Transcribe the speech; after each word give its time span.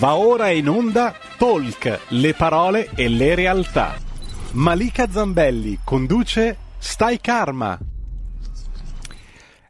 Va 0.00 0.14
ora 0.14 0.48
in 0.48 0.66
onda 0.66 1.14
Talk, 1.36 2.06
le 2.08 2.32
parole 2.32 2.88
e 2.94 3.06
le 3.10 3.34
realtà. 3.34 3.98
Malika 4.52 5.10
Zambelli 5.10 5.80
conduce 5.84 6.56
Stai 6.78 7.20
Karma. 7.20 7.78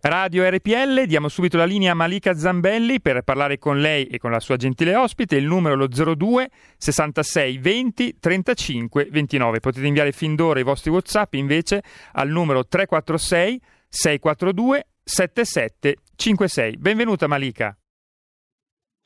Radio 0.02 0.48
RPL, 0.48 1.06
diamo 1.06 1.26
subito 1.26 1.56
la 1.56 1.64
linea 1.64 1.90
a 1.90 1.94
Malika 1.96 2.36
Zambelli 2.36 3.00
per 3.00 3.22
parlare 3.22 3.58
con 3.58 3.80
lei 3.80 4.06
e 4.06 4.18
con 4.18 4.30
la 4.30 4.38
sua 4.38 4.54
gentile 4.54 4.94
ospite, 4.94 5.34
il 5.34 5.46
numero 5.46 5.74
lo 5.74 5.88
02 5.88 6.48
66 6.76 7.58
20 7.58 8.18
35 8.20 9.08
29. 9.10 9.58
Potete 9.58 9.84
inviare 9.84 10.12
fin 10.12 10.36
d'ora 10.36 10.60
i 10.60 10.62
vostri 10.62 10.90
WhatsApp 10.92 11.34
invece 11.34 11.82
al 12.12 12.28
numero 12.28 12.64
346 12.64 13.60
642 13.88 14.86
7756. 15.02 16.76
Benvenuta 16.76 17.26
Malika. 17.26 17.74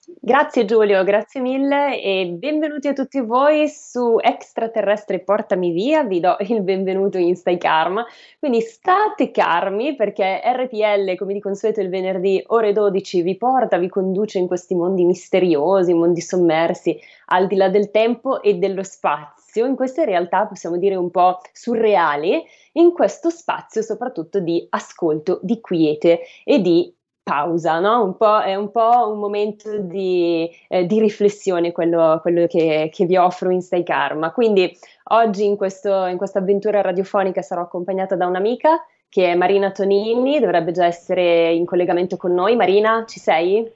Grazie 0.07 0.66
Giulio, 0.66 1.02
grazie 1.02 1.41
mille 1.41 1.98
e 1.98 2.27
benvenuti 2.27 2.89
a 2.89 2.93
tutti 2.93 3.21
voi 3.22 3.71
su 3.71 4.18
Extraterrestre 4.21 5.21
Portami 5.21 5.72
Via, 5.72 6.04
vi 6.04 6.21
do 6.21 6.36
il 6.40 6.61
benvenuto 6.61 7.17
in 7.17 7.35
Stai 7.36 7.57
Karma, 7.57 8.04
quindi 8.39 8.61
state 8.61 9.30
carmi 9.30 9.96
perché 9.96 10.43
RPL 10.44 11.17
come 11.17 11.32
di 11.32 11.40
consueto 11.40 11.80
il 11.80 11.89
venerdì 11.89 12.43
ore 12.49 12.75
12 12.75 13.22
vi 13.22 13.39
porta, 13.39 13.79
vi 13.79 13.89
conduce 13.89 14.39
in 14.39 14.46
questi 14.46 14.75
mondi 14.75 15.07
misteriosi, 15.07 15.94
mondi 15.94 16.21
sommersi 16.21 17.00
al 17.27 17.46
di 17.46 17.57
là 17.57 17.71
del 17.71 17.91
tempo 17.91 18.43
e 18.43 18.57
dello 18.57 18.82
spazio, 18.82 19.64
in 19.64 19.75
queste 19.75 20.05
realtà 20.05 20.44
possiamo 20.44 20.77
dire 20.77 20.96
un 20.96 21.11
po' 21.11 21.41
surreali, 21.50 22.44
in 22.72 22.93
questo 22.93 23.30
spazio 23.30 23.80
soprattutto 23.80 24.39
di 24.39 24.66
ascolto, 24.68 25.41
di 25.43 25.63
quiete 25.63 26.21
e 26.44 26.61
di 26.61 26.94
pausa, 27.25 27.81
no? 27.81 28.05
un 28.05 28.43
è 28.45 28.55
un 28.55 28.71
po' 28.71 29.11
un 29.11 29.19
momento 29.19 29.79
di, 29.79 30.49
eh, 30.69 30.85
di 30.87 31.01
riflessione 31.01 31.73
quello, 31.73 32.19
quello 32.20 32.47
che, 32.47 32.91
che, 32.92 33.06
vi 33.06 33.17
offro 33.17 33.50
in 33.50 33.62
Stay 33.62 33.83
Karma. 33.83 34.31
Quindi 34.31 34.70
oggi 35.05 35.47
in, 35.47 35.56
questo, 35.56 36.05
in 36.05 36.19
questa 36.19 36.41
avventura 36.41 36.83
radiofonica 36.83 37.41
sarò 37.41 37.62
accompagnata 37.62 38.14
da 38.14 38.27
un'amica 38.27 38.84
che 39.08 39.31
è 39.31 39.34
Marina 39.36 39.70
Tonini, 39.70 40.41
dovrebbe 40.41 40.72
già 40.72 40.86
essere 40.86 41.53
in 41.53 41.64
collegamento 41.64 42.16
con 42.16 42.34
noi. 42.34 42.56
Marina, 42.56 43.05
ci 43.06 43.20
sei? 43.20 43.72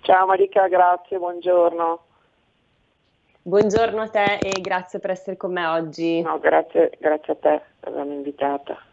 Ciao 0.00 0.26
Marica, 0.26 0.66
grazie, 0.66 1.16
buongiorno. 1.16 2.00
Buongiorno 3.42 4.02
a 4.02 4.08
te 4.08 4.38
e 4.42 4.60
grazie 4.60 4.98
per 4.98 5.10
essere 5.10 5.36
con 5.36 5.52
me 5.52 5.64
oggi. 5.64 6.20
No, 6.22 6.38
grazie, 6.40 6.90
grazie 6.98 7.34
a 7.34 7.36
te 7.36 7.60
per 7.78 7.92
avermi 7.92 8.14
invitata. 8.14 8.89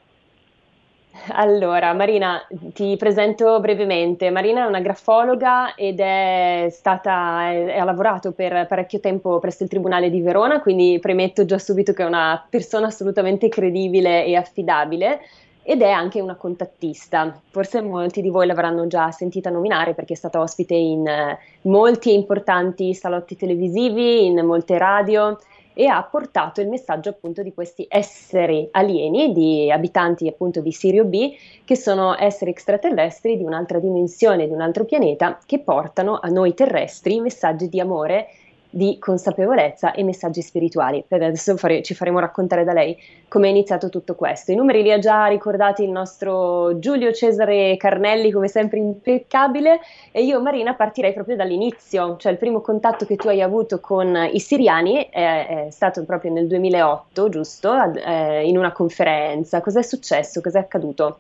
Allora, 1.32 1.94
Marina, 1.94 2.46
ti 2.74 2.96
presento 2.98 3.60
brevemente. 3.60 4.30
Marina 4.30 4.64
è 4.64 4.68
una 4.68 4.80
grafologa 4.80 5.76
ed 5.76 6.00
è 6.00 6.68
stata, 6.72 7.14
ha 7.14 7.84
lavorato 7.84 8.32
per 8.32 8.66
parecchio 8.68 9.00
tempo 9.00 9.40
presso 9.40 9.64
il 9.64 9.70
Tribunale 9.70 10.10
di 10.10 10.22
Verona, 10.22 10.62
quindi 10.62 11.00
premetto 11.02 11.46
già 11.46 11.58
subito 11.58 11.94
che 11.94 12.04
è 12.04 12.06
una 12.06 12.46
persona 12.50 12.88
assolutamente 12.88 13.50
credibile 13.50 14.26
e 14.26 14.36
affidabile 14.36 15.20
ed 15.64 15.82
è 15.82 15.90
anche 15.90 16.22
una 16.22 16.36
contattista. 16.36 17.42
Forse 17.50 17.82
molti 17.82 18.22
di 18.22 18.30
voi 18.30 18.48
l'avranno 18.48 18.88
già 18.88 19.12
sentita 19.12 19.50
nominare 19.50 19.94
perché 19.94 20.14
è 20.14 20.16
stata 20.16 20.40
ospite 20.40 20.76
in 20.76 21.06
eh, 21.06 21.38
molti 21.64 22.14
importanti 22.14 22.94
salotti 22.94 23.36
televisivi, 23.36 24.26
in 24.26 24.46
molte 24.46 24.78
radio 24.78 25.38
e 25.78 25.86
ha 25.86 26.02
portato 26.02 26.60
il 26.60 26.70
messaggio 26.70 27.10
appunto 27.10 27.44
di 27.44 27.54
questi 27.54 27.86
esseri 27.88 28.68
alieni, 28.72 29.32
di 29.32 29.72
abitanti 29.72 30.28
appunto 30.28 30.60
di 30.60 30.72
Sirio 30.72 31.06
B, 31.06 31.36
che 31.64 31.76
sono 31.76 32.18
esseri 32.18 32.50
extraterrestri 32.50 33.38
di 33.38 33.44
un'altra 33.44 33.78
dimensione, 33.78 34.48
di 34.48 34.54
un 34.54 34.62
altro 34.62 34.86
pianeta, 34.86 35.38
che 35.46 35.60
portano 35.60 36.18
a 36.20 36.30
noi 36.30 36.56
terrestri 36.56 37.20
messaggi 37.20 37.70
di 37.70 37.80
amore 37.80 38.28
di 38.70 38.98
consapevolezza 39.00 39.92
e 39.92 40.04
messaggi 40.04 40.42
spirituali. 40.42 41.04
Adesso 41.08 41.58
fare, 41.58 41.82
ci 41.82 41.94
faremo 41.94 42.20
raccontare 42.20 42.64
da 42.64 42.74
lei 42.74 42.98
come 43.28 43.48
è 43.48 43.50
iniziato 43.50 43.90
tutto 43.90 44.16
questo. 44.16 44.52
I 44.52 44.56
numeri 44.56 44.82
li 44.82 44.92
ha 44.92 45.00
già 45.00 45.26
ricordati 45.26 45.84
il 45.84 45.90
nostro 45.90 46.78
Giulio 46.80 47.12
Cesare 47.12 47.76
Carnelli, 47.78 48.32
come 48.32 48.48
sempre 48.48 48.80
impeccabile, 48.80 49.80
e 50.12 50.24
io 50.24 50.42
Marina 50.42 50.74
partirei 50.74 51.14
proprio 51.14 51.36
dall'inizio, 51.36 52.18
cioè 52.18 52.32
il 52.32 52.38
primo 52.38 52.62
contatto 52.62 53.06
che 53.06 53.16
tu 53.16 53.28
hai 53.28 53.42
avuto 53.42 53.80
con 53.80 54.30
i 54.32 54.40
siriani 54.40 55.10
è, 55.10 55.66
è 55.66 55.72
stato 55.72 56.04
proprio 56.06 56.32
nel 56.32 56.48
2008, 56.48 57.30
giusto? 57.30 57.74
Eh, 57.94 58.48
in 58.48 58.58
una 58.58 58.72
conferenza. 58.72 59.62
Cos'è 59.62 59.82
successo? 59.82 60.42
Cos'è 60.42 60.60
accaduto? 60.60 61.20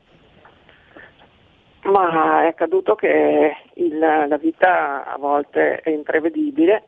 Ma 1.84 2.44
è 2.44 2.48
accaduto 2.48 2.96
che 2.96 3.56
il, 3.76 3.98
la 3.98 4.38
vita 4.38 5.06
a 5.06 5.18
volte 5.18 5.80
è 5.80 5.90
imprevedibile 5.90 6.84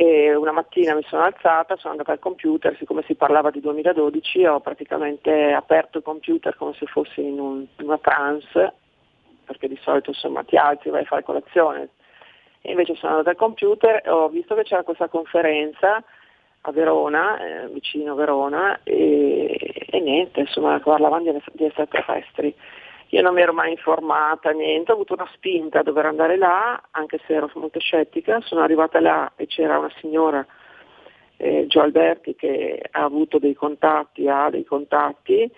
e 0.00 0.32
una 0.32 0.52
mattina 0.52 0.94
mi 0.94 1.02
sono 1.08 1.24
alzata, 1.24 1.74
sono 1.74 1.90
andata 1.90 2.12
al 2.12 2.20
computer, 2.20 2.76
siccome 2.76 3.02
si 3.02 3.16
parlava 3.16 3.50
di 3.50 3.58
2012 3.58 4.44
ho 4.44 4.60
praticamente 4.60 5.52
aperto 5.52 5.98
il 5.98 6.04
computer 6.04 6.54
come 6.54 6.72
se 6.74 6.86
fossi 6.86 7.20
in, 7.20 7.40
un, 7.40 7.66
in 7.78 7.84
una 7.84 7.98
trance, 7.98 8.74
perché 9.44 9.66
di 9.66 9.76
solito 9.82 10.10
insomma 10.10 10.44
ti 10.44 10.54
alzi 10.56 10.86
e 10.86 10.90
vai 10.92 11.02
a 11.02 11.04
fare 11.04 11.24
colazione. 11.24 11.88
E 12.60 12.70
invece 12.70 12.94
sono 12.94 13.10
andata 13.10 13.30
al 13.30 13.36
computer 13.36 14.00
e 14.04 14.08
ho 14.08 14.28
visto 14.28 14.54
che 14.54 14.62
c'era 14.62 14.84
questa 14.84 15.08
conferenza 15.08 16.00
a 16.60 16.70
Verona, 16.70 17.36
eh, 17.40 17.68
vicino 17.70 18.12
a 18.12 18.14
Verona, 18.14 18.78
e, 18.84 19.84
e 19.84 19.98
niente, 19.98 20.38
insomma 20.38 20.78
parlavano 20.78 21.24
di, 21.24 21.42
di 21.54 21.64
extraterrestri. 21.64 22.54
Io 23.10 23.22
non 23.22 23.32
mi 23.32 23.40
ero 23.40 23.54
mai 23.54 23.70
informata, 23.70 24.50
niente, 24.50 24.90
ho 24.90 24.94
avuto 24.94 25.14
una 25.14 25.28
spinta 25.32 25.78
a 25.80 25.82
dover 25.82 26.04
andare 26.04 26.36
là, 26.36 26.78
anche 26.90 27.18
se 27.26 27.32
ero 27.32 27.50
molto 27.54 27.80
scettica, 27.80 28.40
sono 28.42 28.60
arrivata 28.60 29.00
là 29.00 29.32
e 29.36 29.46
c'era 29.46 29.78
una 29.78 29.90
signora, 29.98 30.46
eh, 31.38 31.64
Gio 31.68 31.80
Alberti, 31.80 32.34
che 32.34 32.82
ha 32.90 33.02
avuto 33.02 33.38
dei 33.38 33.54
contatti, 33.54 34.28
ha 34.28 34.50
dei 34.50 34.64
contatti, 34.64 35.50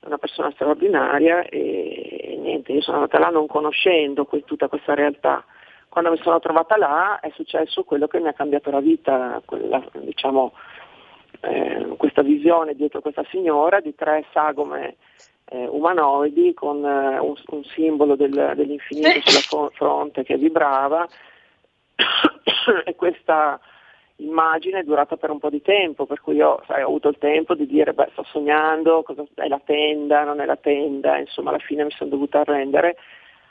una 0.00 0.18
persona 0.18 0.50
straordinaria 0.52 1.44
e, 1.44 2.18
e 2.22 2.36
niente, 2.38 2.72
io 2.72 2.80
sono 2.80 2.96
andata 2.98 3.18
là 3.20 3.28
non 3.28 3.46
conoscendo 3.46 4.24
que- 4.24 4.42
tutta 4.44 4.66
questa 4.66 4.94
realtà. 4.94 5.44
Quando 5.88 6.10
mi 6.10 6.18
sono 6.18 6.40
trovata 6.40 6.76
là 6.76 7.20
è 7.20 7.30
successo 7.34 7.84
quello 7.84 8.08
che 8.08 8.18
mi 8.18 8.28
ha 8.28 8.32
cambiato 8.32 8.70
la 8.70 8.80
vita, 8.80 9.40
quella, 9.44 9.82
diciamo, 9.92 10.52
eh, 11.40 11.94
questa 11.96 12.22
visione 12.22 12.74
dietro 12.74 13.00
questa 13.00 13.24
signora 13.30 13.80
di 13.80 13.94
tre 13.94 14.24
sagome 14.32 14.96
eh, 15.48 15.66
umanoidi 15.66 16.54
con 16.54 16.84
eh, 16.84 17.18
un, 17.18 17.34
un, 17.46 17.64
simbolo 17.64 18.16
del, 18.16 18.52
dell'infinito 18.56 19.30
sulla 19.30 19.70
fronte 19.70 20.22
che 20.22 20.36
vibrava. 20.36 21.06
E 22.84 22.96
questa 22.96 23.60
immagine 24.16 24.80
è 24.80 24.82
durata 24.82 25.16
per 25.16 25.30
un 25.30 25.38
po' 25.38 25.50
di 25.50 25.62
tempo, 25.62 26.04
per 26.04 26.20
cui 26.20 26.34
io 26.34 26.60
sai, 26.66 26.82
ho 26.82 26.86
avuto 26.86 27.08
il 27.08 27.18
tempo 27.18 27.54
di 27.54 27.64
dire 27.66 27.92
beh 27.92 28.08
sto 28.10 28.24
sognando, 28.24 29.02
cosa, 29.04 29.24
è 29.34 29.46
la 29.46 29.60
tenda, 29.64 30.24
non 30.24 30.40
è 30.40 30.46
la 30.46 30.56
tenda, 30.56 31.16
insomma 31.18 31.50
alla 31.50 31.60
fine 31.60 31.84
mi 31.84 31.90
sono 31.92 32.10
dovuta 32.10 32.40
arrendere 32.40 32.96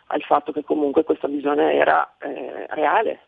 al 0.07 0.21
fatto 0.21 0.51
che 0.51 0.63
comunque 0.63 1.03
questa 1.03 1.27
visione 1.27 1.73
era 1.73 2.15
eh, 2.19 2.67
reale, 2.69 3.19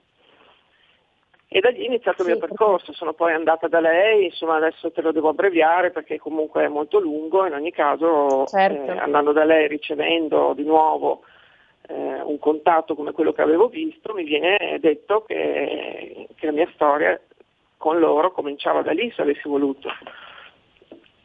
e 1.50 1.60
da 1.62 1.70
lì 1.70 1.84
è 1.84 1.86
iniziato 1.86 2.24
il 2.24 2.30
mio 2.30 2.38
percorso, 2.40 2.92
sono 2.92 3.14
poi 3.14 3.34
andata 3.34 3.70
da 3.70 3.80
lei, 3.80 4.26
insomma 4.26 4.58
adesso 4.58 4.92
te 4.92 5.02
lo 5.02 5.14
devo 5.14 5.30
abbreviare 5.30 5.92
perché 5.92 6.18
comunque 6.18 6.66
è 6.66 6.68
molto 6.68 7.00
lungo, 7.00 7.46
in 7.46 7.54
ogni 7.54 7.72
caso 7.72 8.46
certo. 8.48 8.92
eh, 8.92 8.98
andando 8.98 9.32
da 9.32 9.46
lei 9.46 9.68
ricevendo 9.70 10.54
di 10.54 10.64
nuovo 10.64 11.22
eh, 11.88 12.22
un 12.22 12.38
contatto 12.40 12.96
come 12.96 13.14
quello 13.14 13.32
che 13.32 13.42
avevo 13.42 13.70
visto, 13.70 14.14
mi 14.14 14.24
viene 14.24 14.78
detto 14.82 15.24
che, 15.26 16.28
che 16.36 16.46
la 16.46 16.52
mia 16.52 16.70
storia 16.74 17.18
con 17.78 17.98
loro 17.98 18.32
cominciava 18.32 18.82
da 18.82 18.92
lì 18.92 19.10
se 19.16 19.22
avessi 19.22 19.48
voluto. 19.48 19.90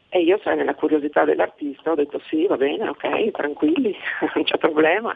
E 0.07 0.21
io, 0.21 0.39
sai, 0.43 0.55
nella 0.55 0.75
curiosità 0.75 1.25
dell'artista 1.25 1.91
ho 1.91 1.95
detto 1.95 2.21
sì, 2.27 2.45
va 2.45 2.55
bene, 2.55 2.87
ok, 2.87 3.31
tranquilli, 3.31 3.93
non 4.35 4.43
c'è 4.45 4.57
problema. 4.57 5.13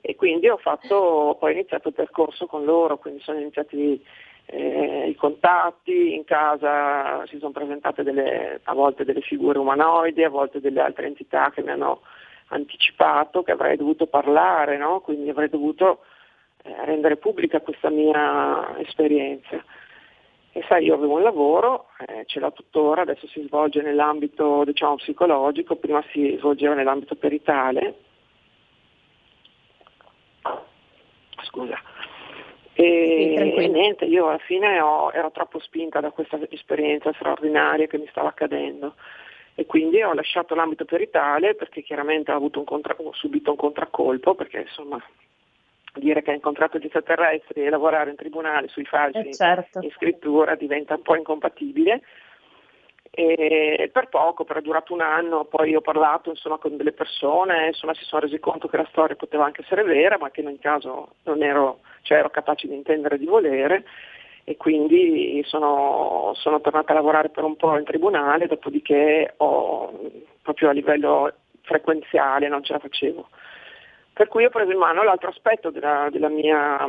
E 0.00 0.16
quindi 0.16 0.48
ho 0.48 0.56
fatto, 0.56 1.36
poi 1.38 1.52
iniziato 1.52 1.88
il 1.88 1.94
percorso 1.94 2.46
con 2.46 2.64
loro, 2.64 2.98
quindi 2.98 3.20
sono 3.20 3.38
iniziati 3.38 4.02
eh, 4.46 5.08
i 5.08 5.14
contatti, 5.14 6.14
in 6.14 6.24
casa 6.24 7.26
si 7.26 7.38
sono 7.38 7.52
presentate 7.52 8.02
delle, 8.02 8.60
a 8.62 8.74
volte 8.74 9.04
delle 9.04 9.20
figure 9.20 9.58
umanoidi, 9.58 10.24
a 10.24 10.30
volte 10.30 10.60
delle 10.60 10.80
altre 10.80 11.06
entità 11.06 11.50
che 11.50 11.62
mi 11.62 11.70
hanno 11.70 12.00
anticipato 12.48 13.42
che 13.42 13.52
avrei 13.52 13.76
dovuto 13.76 14.06
parlare, 14.06 14.78
no? 14.78 15.00
quindi 15.00 15.28
avrei 15.28 15.50
dovuto 15.50 16.00
eh, 16.62 16.84
rendere 16.84 17.16
pubblica 17.16 17.60
questa 17.60 17.90
mia 17.90 18.78
esperienza. 18.78 19.62
E 20.52 20.64
sai, 20.66 20.86
io 20.86 20.94
avevo 20.94 21.16
un 21.16 21.22
lavoro, 21.22 21.88
eh, 22.06 22.24
ce 22.26 22.40
l'ho 22.40 22.52
tuttora, 22.52 23.02
adesso 23.02 23.26
si 23.26 23.44
svolge 23.46 23.82
nell'ambito 23.82 24.64
diciamo, 24.64 24.96
psicologico, 24.96 25.76
prima 25.76 26.02
si 26.10 26.36
svolgeva 26.38 26.74
nell'ambito 26.74 27.16
peritale, 27.16 27.94
scusa. 31.58 31.80
E, 32.74 33.54
sì, 33.56 33.68
niente, 33.68 34.04
io 34.04 34.28
alla 34.28 34.38
fine 34.38 34.80
ho, 34.80 35.10
ero 35.12 35.32
troppo 35.32 35.58
spinta 35.58 35.98
da 36.00 36.10
questa 36.10 36.38
esperienza 36.50 37.12
straordinaria 37.14 37.88
che 37.88 37.98
mi 37.98 38.06
stava 38.08 38.28
accadendo 38.28 38.94
e 39.56 39.66
quindi 39.66 40.00
ho 40.00 40.14
lasciato 40.14 40.54
l'ambito 40.54 40.84
peritale 40.84 41.56
perché 41.56 41.82
chiaramente 41.82 42.30
ho, 42.30 42.40
un 42.40 42.64
contra- 42.64 42.94
ho 42.96 43.12
subito 43.14 43.50
un 43.50 43.56
contraccolpo 43.56 44.36
perché 44.36 44.60
insomma 44.60 45.02
dire 45.94 46.22
che 46.22 46.30
ha 46.30 46.34
incontrato 46.34 46.78
gli 46.78 46.84
extraterrestri 46.84 47.64
e 47.64 47.68
lavorare 47.68 48.10
in 48.10 48.16
tribunale 48.16 48.68
sui 48.68 48.84
falsi 48.84 49.18
eh 49.18 49.34
certo. 49.34 49.80
in 49.82 49.90
scrittura 49.90 50.54
diventa 50.54 50.94
un 50.94 51.02
po' 51.02 51.16
incompatibile. 51.16 52.02
E 53.20 53.90
per 53.92 54.08
poco, 54.10 54.44
però 54.44 54.60
è 54.60 54.62
durato 54.62 54.92
un 54.92 55.00
anno, 55.00 55.42
poi 55.42 55.74
ho 55.74 55.80
parlato 55.80 56.30
insomma, 56.30 56.58
con 56.58 56.76
delle 56.76 56.92
persone, 56.92 57.66
insomma, 57.66 57.92
si 57.94 58.04
sono 58.04 58.20
resi 58.20 58.38
conto 58.38 58.68
che 58.68 58.76
la 58.76 58.86
storia 58.90 59.16
poteva 59.16 59.44
anche 59.44 59.62
essere 59.62 59.82
vera, 59.82 60.16
ma 60.18 60.30
che 60.30 60.40
in 60.40 60.46
ogni 60.46 60.60
caso 60.60 61.14
non 61.24 61.42
ero, 61.42 61.80
cioè 62.02 62.18
ero 62.18 62.30
capace 62.30 62.68
di 62.68 62.76
intendere 62.76 63.18
di 63.18 63.26
volere 63.26 63.82
e 64.44 64.56
quindi 64.56 65.42
sono, 65.46 66.30
sono, 66.36 66.60
tornata 66.60 66.92
a 66.92 66.94
lavorare 66.94 67.30
per 67.30 67.42
un 67.42 67.56
po' 67.56 67.76
in 67.76 67.82
tribunale, 67.82 68.46
dopodiché 68.46 69.34
ho, 69.38 69.92
proprio 70.40 70.68
a 70.68 70.72
livello 70.72 71.32
frequenziale 71.62 72.46
non 72.46 72.62
ce 72.62 72.74
la 72.74 72.78
facevo. 72.78 73.28
Per 74.12 74.28
cui 74.28 74.44
ho 74.44 74.50
preso 74.50 74.70
in 74.70 74.78
mano 74.78 75.02
l'altro 75.02 75.30
aspetto 75.30 75.70
della, 75.70 76.06
della 76.12 76.28
mia 76.28 76.88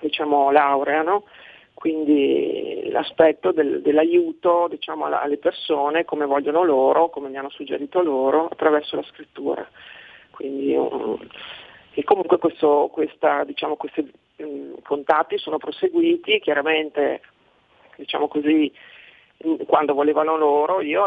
diciamo, 0.00 0.50
laurea, 0.50 1.00
no? 1.00 1.24
Quindi 1.74 2.88
l'aspetto 2.90 3.52
del, 3.52 3.82
dell'aiuto 3.82 4.68
diciamo, 4.68 5.06
alle 5.06 5.38
persone 5.38 6.04
come 6.04 6.26
vogliono 6.26 6.62
loro, 6.62 7.08
come 7.08 7.28
mi 7.28 7.36
hanno 7.36 7.50
suggerito 7.50 8.02
loro, 8.02 8.46
attraverso 8.46 8.96
la 8.96 9.02
scrittura. 9.02 9.66
Quindi, 10.30 10.74
um, 10.74 11.18
e 11.94 12.04
comunque 12.04 12.38
questo, 12.38 12.88
questa, 12.92 13.44
diciamo, 13.44 13.76
questi 13.76 14.10
um, 14.36 14.80
contatti 14.82 15.38
sono 15.38 15.58
proseguiti, 15.58 16.40
chiaramente 16.40 17.20
diciamo 17.96 18.28
così, 18.28 18.72
quando 19.66 19.94
volevano 19.94 20.36
loro 20.36 20.80
io 20.80 21.04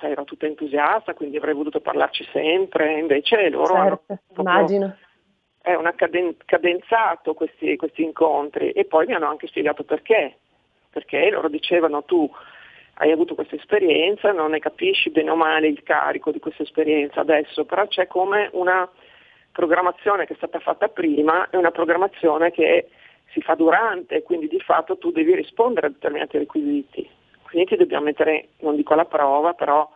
ero 0.00 0.24
tutta 0.24 0.46
entusiasta, 0.46 1.14
quindi 1.14 1.36
avrei 1.36 1.54
voluto 1.54 1.80
parlarci 1.80 2.24
sempre, 2.32 2.98
invece 2.98 3.48
loro 3.50 3.74
certo, 3.74 4.04
hanno 4.08 4.20
immagino. 4.36 4.96
Eh, 5.64 5.76
una 5.76 5.94
caden- 5.94 6.36
cadenzato 6.44 7.34
questi, 7.34 7.76
questi 7.76 8.02
incontri 8.02 8.72
e 8.72 8.84
poi 8.84 9.06
mi 9.06 9.14
hanno 9.14 9.28
anche 9.28 9.46
spiegato 9.46 9.84
perché, 9.84 10.38
perché 10.90 11.30
loro 11.30 11.48
dicevano 11.48 12.02
tu 12.02 12.28
hai 12.94 13.10
avuto 13.10 13.34
questa 13.34 13.54
esperienza, 13.54 14.32
non 14.32 14.50
ne 14.50 14.58
capisci 14.58 15.10
bene 15.10 15.30
o 15.30 15.36
male 15.36 15.68
il 15.68 15.82
carico 15.82 16.30
di 16.30 16.40
questa 16.40 16.62
esperienza 16.62 17.20
adesso, 17.20 17.64
però 17.64 17.86
c'è 17.86 18.06
come 18.06 18.50
una 18.52 18.88
programmazione 19.52 20.26
che 20.26 20.32
è 20.34 20.36
stata 20.36 20.58
fatta 20.58 20.88
prima 20.88 21.48
e 21.50 21.56
una 21.56 21.70
programmazione 21.70 22.50
che 22.50 22.88
si 23.32 23.40
fa 23.40 23.54
durante, 23.54 24.22
quindi 24.22 24.48
di 24.48 24.60
fatto 24.60 24.98
tu 24.98 25.10
devi 25.10 25.34
rispondere 25.34 25.86
a 25.86 25.90
determinati 25.90 26.38
requisiti. 26.38 27.08
Quindi 27.42 27.68
ti 27.68 27.76
dobbiamo 27.76 28.04
mettere, 28.04 28.48
non 28.60 28.76
dico 28.76 28.94
alla 28.94 29.04
prova, 29.04 29.52
però 29.54 29.88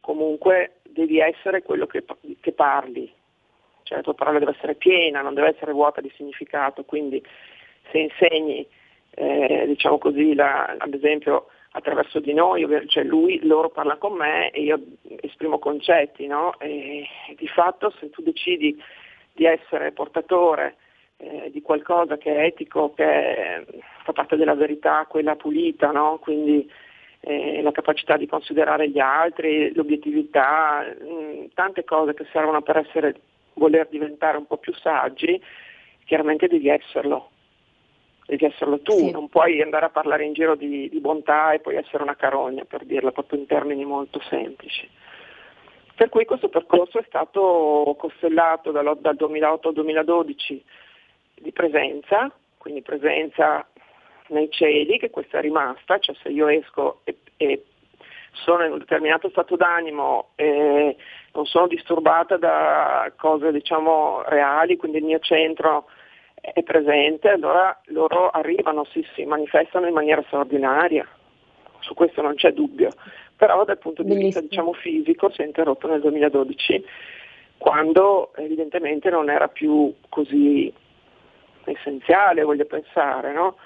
comunque 0.00 0.80
devi 0.82 1.18
essere 1.18 1.62
quello 1.62 1.86
che, 1.86 2.04
che 2.40 2.52
parli, 2.52 3.12
cioè 3.84 3.98
la 3.98 4.02
tua 4.02 4.14
parola 4.14 4.38
deve 4.38 4.52
essere 4.56 4.74
piena, 4.74 5.22
non 5.22 5.34
deve 5.34 5.54
essere 5.54 5.72
vuota 5.72 6.00
di 6.00 6.12
significato, 6.16 6.84
quindi 6.84 7.24
se 7.90 7.98
insegni, 7.98 8.66
eh, 9.14 9.64
diciamo 9.66 9.98
così, 9.98 10.34
la, 10.34 10.74
ad 10.76 10.92
esempio 10.92 11.46
attraverso 11.70 12.20
di 12.20 12.34
noi, 12.34 12.66
cioè 12.88 13.04
lui, 13.04 13.40
loro 13.44 13.68
parlano 13.68 13.98
con 13.98 14.14
me 14.14 14.50
e 14.50 14.62
io 14.62 14.80
esprimo 15.20 15.58
concetti, 15.58 16.26
no? 16.26 16.58
E 16.58 17.06
di 17.36 17.48
fatto 17.48 17.92
se 17.98 18.10
tu 18.10 18.22
decidi 18.22 18.80
di 19.32 19.44
essere 19.44 19.92
portatore 19.92 20.76
eh, 21.16 21.50
di 21.50 21.62
qualcosa 21.62 22.16
che 22.16 22.34
è 22.34 22.44
etico, 22.44 22.92
che 22.94 23.64
fa 24.04 24.12
parte 24.12 24.36
della 24.36 24.54
verità, 24.54 25.06
quella 25.08 25.36
pulita, 25.36 25.90
no? 25.90 26.18
quindi 26.20 26.70
eh, 27.20 27.62
la 27.62 27.72
capacità 27.72 28.16
di 28.16 28.26
considerare 28.26 28.88
gli 28.88 28.98
altri, 28.98 29.72
l'obiettività, 29.74 30.84
mh, 30.84 31.06
mm, 31.06 31.44
tante 31.54 31.84
cose 31.84 32.14
che 32.14 32.26
servono 32.32 32.62
per 32.62 32.76
essere, 32.78 33.14
voler 33.54 33.88
diventare 33.88 34.36
un 34.36 34.46
po' 34.46 34.58
più 34.58 34.72
saggi, 34.74 35.40
chiaramente 36.04 36.48
devi 36.48 36.68
esserlo. 36.68 37.30
Devi 38.26 38.46
esserlo 38.46 38.80
tu, 38.80 38.92
sì. 38.92 39.10
non 39.10 39.28
puoi 39.28 39.60
andare 39.60 39.86
a 39.86 39.90
parlare 39.90 40.24
in 40.24 40.32
giro 40.32 40.54
di, 40.54 40.88
di 40.88 41.00
bontà 41.00 41.52
e 41.52 41.60
poi 41.60 41.76
essere 41.76 42.02
una 42.02 42.16
carogna, 42.16 42.64
per 42.64 42.84
dirla 42.84 43.12
proprio 43.12 43.38
in 43.38 43.46
termini 43.46 43.84
molto 43.84 44.20
semplici. 44.28 44.88
Per 45.94 46.08
cui 46.08 46.24
questo 46.24 46.48
percorso 46.48 46.98
è 46.98 47.04
stato 47.06 47.94
costellato 47.98 48.70
dal, 48.70 48.98
dal 48.98 49.14
2008 49.14 49.68
al 49.68 49.74
2012 49.74 50.64
di 51.34 51.52
presenza, 51.52 52.32
quindi 52.56 52.80
presenza 52.80 53.66
nei 54.28 54.50
cieli, 54.50 54.98
che 54.98 55.10
questa 55.10 55.38
è 55.38 55.40
rimasta, 55.42 55.98
cioè 55.98 56.16
se 56.22 56.30
io 56.30 56.48
esco 56.48 57.00
e, 57.04 57.18
e 57.36 57.64
sono 58.34 58.64
in 58.64 58.72
un 58.72 58.78
determinato 58.78 59.28
stato 59.30 59.56
d'animo 59.56 60.30
e 60.34 60.96
non 61.32 61.46
sono 61.46 61.66
disturbata 61.66 62.36
da 62.36 63.10
cose 63.16 63.52
diciamo 63.52 64.22
reali, 64.26 64.76
quindi 64.76 64.98
il 64.98 65.04
mio 65.04 65.18
centro 65.20 65.86
è 66.40 66.62
presente, 66.62 67.30
allora 67.30 67.80
loro 67.86 68.30
arrivano, 68.30 68.84
si, 68.84 69.04
si 69.14 69.24
manifestano 69.24 69.86
in 69.86 69.94
maniera 69.94 70.22
straordinaria, 70.26 71.06
su 71.80 71.94
questo 71.94 72.20
non 72.20 72.34
c'è 72.34 72.52
dubbio, 72.52 72.90
però 73.36 73.64
dal 73.64 73.78
punto 73.78 74.02
di 74.02 74.14
vista 74.14 74.40
diciamo, 74.40 74.72
fisico 74.74 75.30
si 75.30 75.42
è 75.42 75.44
interrotto 75.44 75.88
nel 75.88 76.00
2012 76.00 76.84
quando 77.56 78.34
evidentemente 78.36 79.08
non 79.10 79.30
era 79.30 79.48
più 79.48 79.94
così 80.10 80.72
essenziale, 81.64 82.42
voglio 82.42 82.66
pensare, 82.66 83.32
no? 83.32 83.56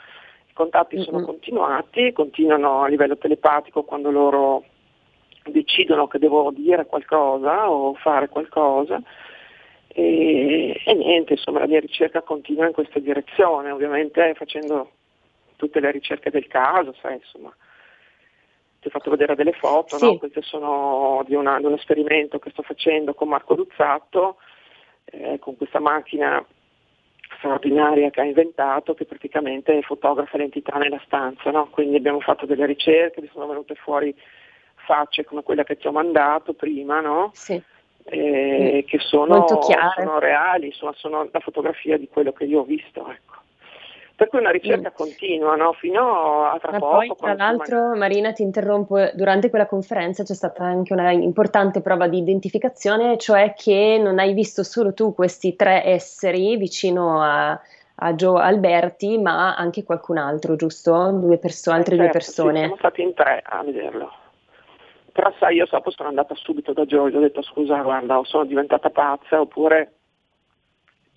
I 0.58 0.64
contatti 0.64 0.96
mm-hmm. 0.96 1.04
sono 1.04 1.24
continuati, 1.24 2.12
continuano 2.12 2.82
a 2.82 2.88
livello 2.88 3.16
telepatico 3.16 3.84
quando 3.84 4.10
loro 4.10 4.64
decidono 5.44 6.08
che 6.08 6.18
devo 6.18 6.50
dire 6.50 6.84
qualcosa 6.84 7.70
o 7.70 7.94
fare 7.94 8.28
qualcosa 8.28 9.00
e, 9.86 10.82
e 10.84 10.94
niente, 10.94 11.34
insomma 11.34 11.60
la 11.60 11.68
mia 11.68 11.78
ricerca 11.78 12.22
continua 12.22 12.66
in 12.66 12.72
questa 12.72 12.98
direzione, 12.98 13.70
ovviamente 13.70 14.34
facendo 14.34 14.90
tutte 15.54 15.78
le 15.78 15.92
ricerche 15.92 16.30
del 16.30 16.48
caso, 16.48 16.92
sai, 17.00 17.14
insomma 17.14 17.54
ti 18.80 18.88
ho 18.88 18.90
fatto 18.90 19.10
vedere 19.10 19.36
delle 19.36 19.52
foto, 19.52 19.96
sì. 19.96 20.04
no? 20.04 20.18
queste 20.18 20.42
sono 20.42 21.22
di, 21.24 21.36
una, 21.36 21.58
di, 21.58 21.66
un 21.66 21.74
esperimento 21.74 22.40
che 22.40 22.50
sto 22.50 22.62
facendo 22.62 23.14
con 23.14 23.28
Marco 23.28 23.54
Luzzatto, 23.54 24.38
eh, 25.04 25.38
con 25.38 25.56
questa 25.56 25.78
macchina 25.78 26.44
straordinaria 27.36 28.10
che 28.10 28.20
ha 28.20 28.24
inventato 28.24 28.94
che 28.94 29.04
praticamente 29.04 29.80
fotografa 29.82 30.36
l'entità 30.36 30.76
nella 30.78 31.00
stanza, 31.04 31.50
no? 31.50 31.68
quindi 31.70 31.96
abbiamo 31.96 32.20
fatto 32.20 32.46
delle 32.46 32.66
ricerche, 32.66 33.20
mi 33.20 33.30
sono 33.32 33.46
venute 33.46 33.74
fuori 33.74 34.14
facce 34.74 35.24
come 35.24 35.42
quella 35.42 35.64
che 35.64 35.76
ti 35.76 35.86
ho 35.86 35.92
mandato 35.92 36.54
prima, 36.54 37.00
no? 37.00 37.30
sì. 37.34 37.60
eh, 38.04 38.84
che 38.86 38.98
sono, 38.98 39.46
sono 39.46 40.18
reali, 40.18 40.66
insomma, 40.66 40.92
sono 40.96 41.28
la 41.30 41.40
fotografia 41.40 41.98
di 41.98 42.08
quello 42.08 42.32
che 42.32 42.44
io 42.44 42.60
ho 42.60 42.64
visto. 42.64 43.00
Ecco. 43.10 43.27
Per 44.18 44.26
cui 44.26 44.40
una 44.40 44.50
ricerca 44.50 44.88
mm. 44.88 44.96
continua, 44.96 45.54
no? 45.54 45.74
fino 45.74 46.42
a 46.42 46.58
tra 46.58 46.72
Ma 46.72 46.78
poco. 46.80 46.96
Poi, 46.96 47.14
tra 47.16 47.34
l'altro, 47.34 47.78
man- 47.90 47.98
Marina, 47.98 48.32
ti 48.32 48.42
interrompo, 48.42 48.98
durante 49.14 49.48
quella 49.48 49.68
conferenza 49.68 50.24
c'è 50.24 50.34
stata 50.34 50.64
anche 50.64 50.92
una 50.92 51.12
importante 51.12 51.82
prova 51.82 52.08
di 52.08 52.18
identificazione, 52.18 53.16
cioè 53.16 53.54
che 53.54 53.96
non 54.02 54.18
hai 54.18 54.32
visto 54.32 54.64
solo 54.64 54.92
tu 54.92 55.14
questi 55.14 55.54
tre 55.54 55.84
esseri 55.84 56.56
vicino 56.56 57.22
a, 57.22 57.50
a 57.50 58.14
Joe 58.14 58.42
Alberti, 58.42 59.18
ma 59.18 59.54
anche 59.54 59.84
qualcun 59.84 60.18
altro, 60.18 60.56
giusto? 60.56 61.12
Due 61.12 61.38
perso- 61.38 61.70
altre 61.70 61.94
eh 61.94 61.98
certo, 61.98 62.10
due 62.10 62.10
persone. 62.10 62.54
Sì, 62.54 62.58
siamo 62.58 62.76
stati 62.76 63.02
in 63.02 63.14
tre 63.14 63.40
a 63.44 63.62
vederlo. 63.62 64.12
Però 65.12 65.32
sai, 65.38 65.54
io 65.54 65.66
dopo 65.70 65.92
sono 65.92 66.08
andata 66.08 66.34
subito 66.34 66.72
da 66.72 66.84
Joe, 66.84 67.12
gli 67.12 67.14
ho 67.14 67.20
detto 67.20 67.42
scusa, 67.42 67.80
guarda, 67.82 68.20
sono 68.24 68.44
diventata 68.44 68.90
pazza, 68.90 69.40
oppure 69.40 69.97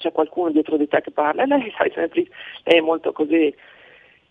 c'è 0.01 0.11
qualcuno 0.11 0.51
dietro 0.51 0.77
di 0.77 0.87
te 0.87 1.01
che 1.01 1.11
parla 1.11 1.43
e 1.43 1.47
lei, 1.47 1.71
sai, 1.77 1.91
sempre, 1.93 2.25
lei 2.63 2.79
è 2.79 2.81
molto 2.81 3.11
così 3.11 3.53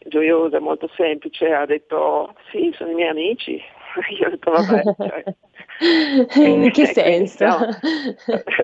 gioiosa, 0.06 0.60
molto 0.60 0.90
semplice, 0.96 1.52
ha 1.52 1.66
detto 1.66 2.34
sì, 2.50 2.72
sono 2.76 2.90
i 2.90 2.94
miei 2.94 3.10
amici. 3.10 3.62
Io 4.18 4.26
ho 4.26 4.30
detto 4.30 4.50
vabbè, 4.50 4.82
cioè, 4.96 5.24
in 6.46 6.70
che 6.70 6.86
senso? 6.86 7.44
No, 7.44 7.58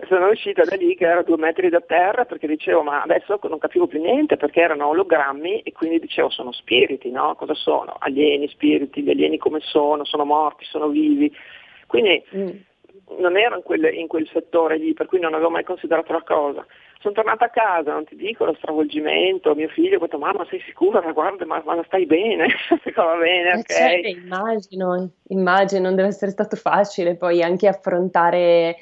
sono 0.07 0.29
uscita 0.29 0.63
da 0.63 0.75
lì 0.75 0.95
che 0.95 1.05
ero 1.05 1.23
due 1.23 1.37
metri 1.37 1.69
da 1.69 1.81
terra 1.81 2.25
perché 2.25 2.47
dicevo 2.47 2.81
ma 2.81 3.01
adesso 3.01 3.37
non 3.43 3.59
capivo 3.59 3.87
più 3.87 4.01
niente 4.01 4.37
perché 4.37 4.61
erano 4.61 4.87
ologrammi 4.87 5.61
e 5.61 5.71
quindi 5.73 5.99
dicevo 5.99 6.29
sono 6.29 6.51
spiriti, 6.53 7.11
no? 7.11 7.35
Cosa 7.35 7.53
sono? 7.55 7.95
Alieni, 7.99 8.47
spiriti, 8.47 9.01
gli 9.01 9.09
alieni 9.09 9.37
come 9.37 9.59
sono? 9.61 10.05
Sono 10.05 10.23
morti, 10.23 10.63
sono 10.65 10.87
vivi? 10.87 11.31
Quindi 11.87 12.23
mm. 12.35 12.49
Non 13.19 13.37
ero 13.37 13.55
in 13.55 13.63
quel, 13.63 13.93
in 13.93 14.07
quel 14.07 14.27
settore 14.31 14.77
lì 14.77 14.93
per 14.93 15.05
cui 15.05 15.19
non 15.19 15.33
avevo 15.33 15.49
mai 15.49 15.63
considerato 15.63 16.11
la 16.11 16.23
cosa. 16.23 16.65
Sono 16.99 17.13
tornata 17.13 17.45
a 17.45 17.49
casa, 17.49 17.93
non 17.93 18.05
ti 18.05 18.15
dico 18.15 18.43
lo 18.43 18.55
stravolgimento, 18.55 19.53
mio 19.55 19.69
figlio 19.69 19.97
ha 19.97 19.99
detto 19.99 20.17
mamma 20.17 20.45
sei 20.49 20.59
sicura, 20.61 20.99
guarda 21.11 21.45
ma, 21.45 21.61
ma 21.63 21.81
stai 21.85 22.05
bene, 22.05 22.47
va 22.95 23.15
bene, 23.15 23.51
eh, 23.51 23.57
ok. 23.59 23.65
Certo, 23.65 24.07
immagino, 24.07 25.09
immagino, 25.27 25.81
non 25.83 25.95
deve 25.95 26.09
essere 26.09 26.31
stato 26.31 26.55
facile 26.55 27.15
poi 27.15 27.41
anche 27.43 27.67
affrontare 27.67 28.77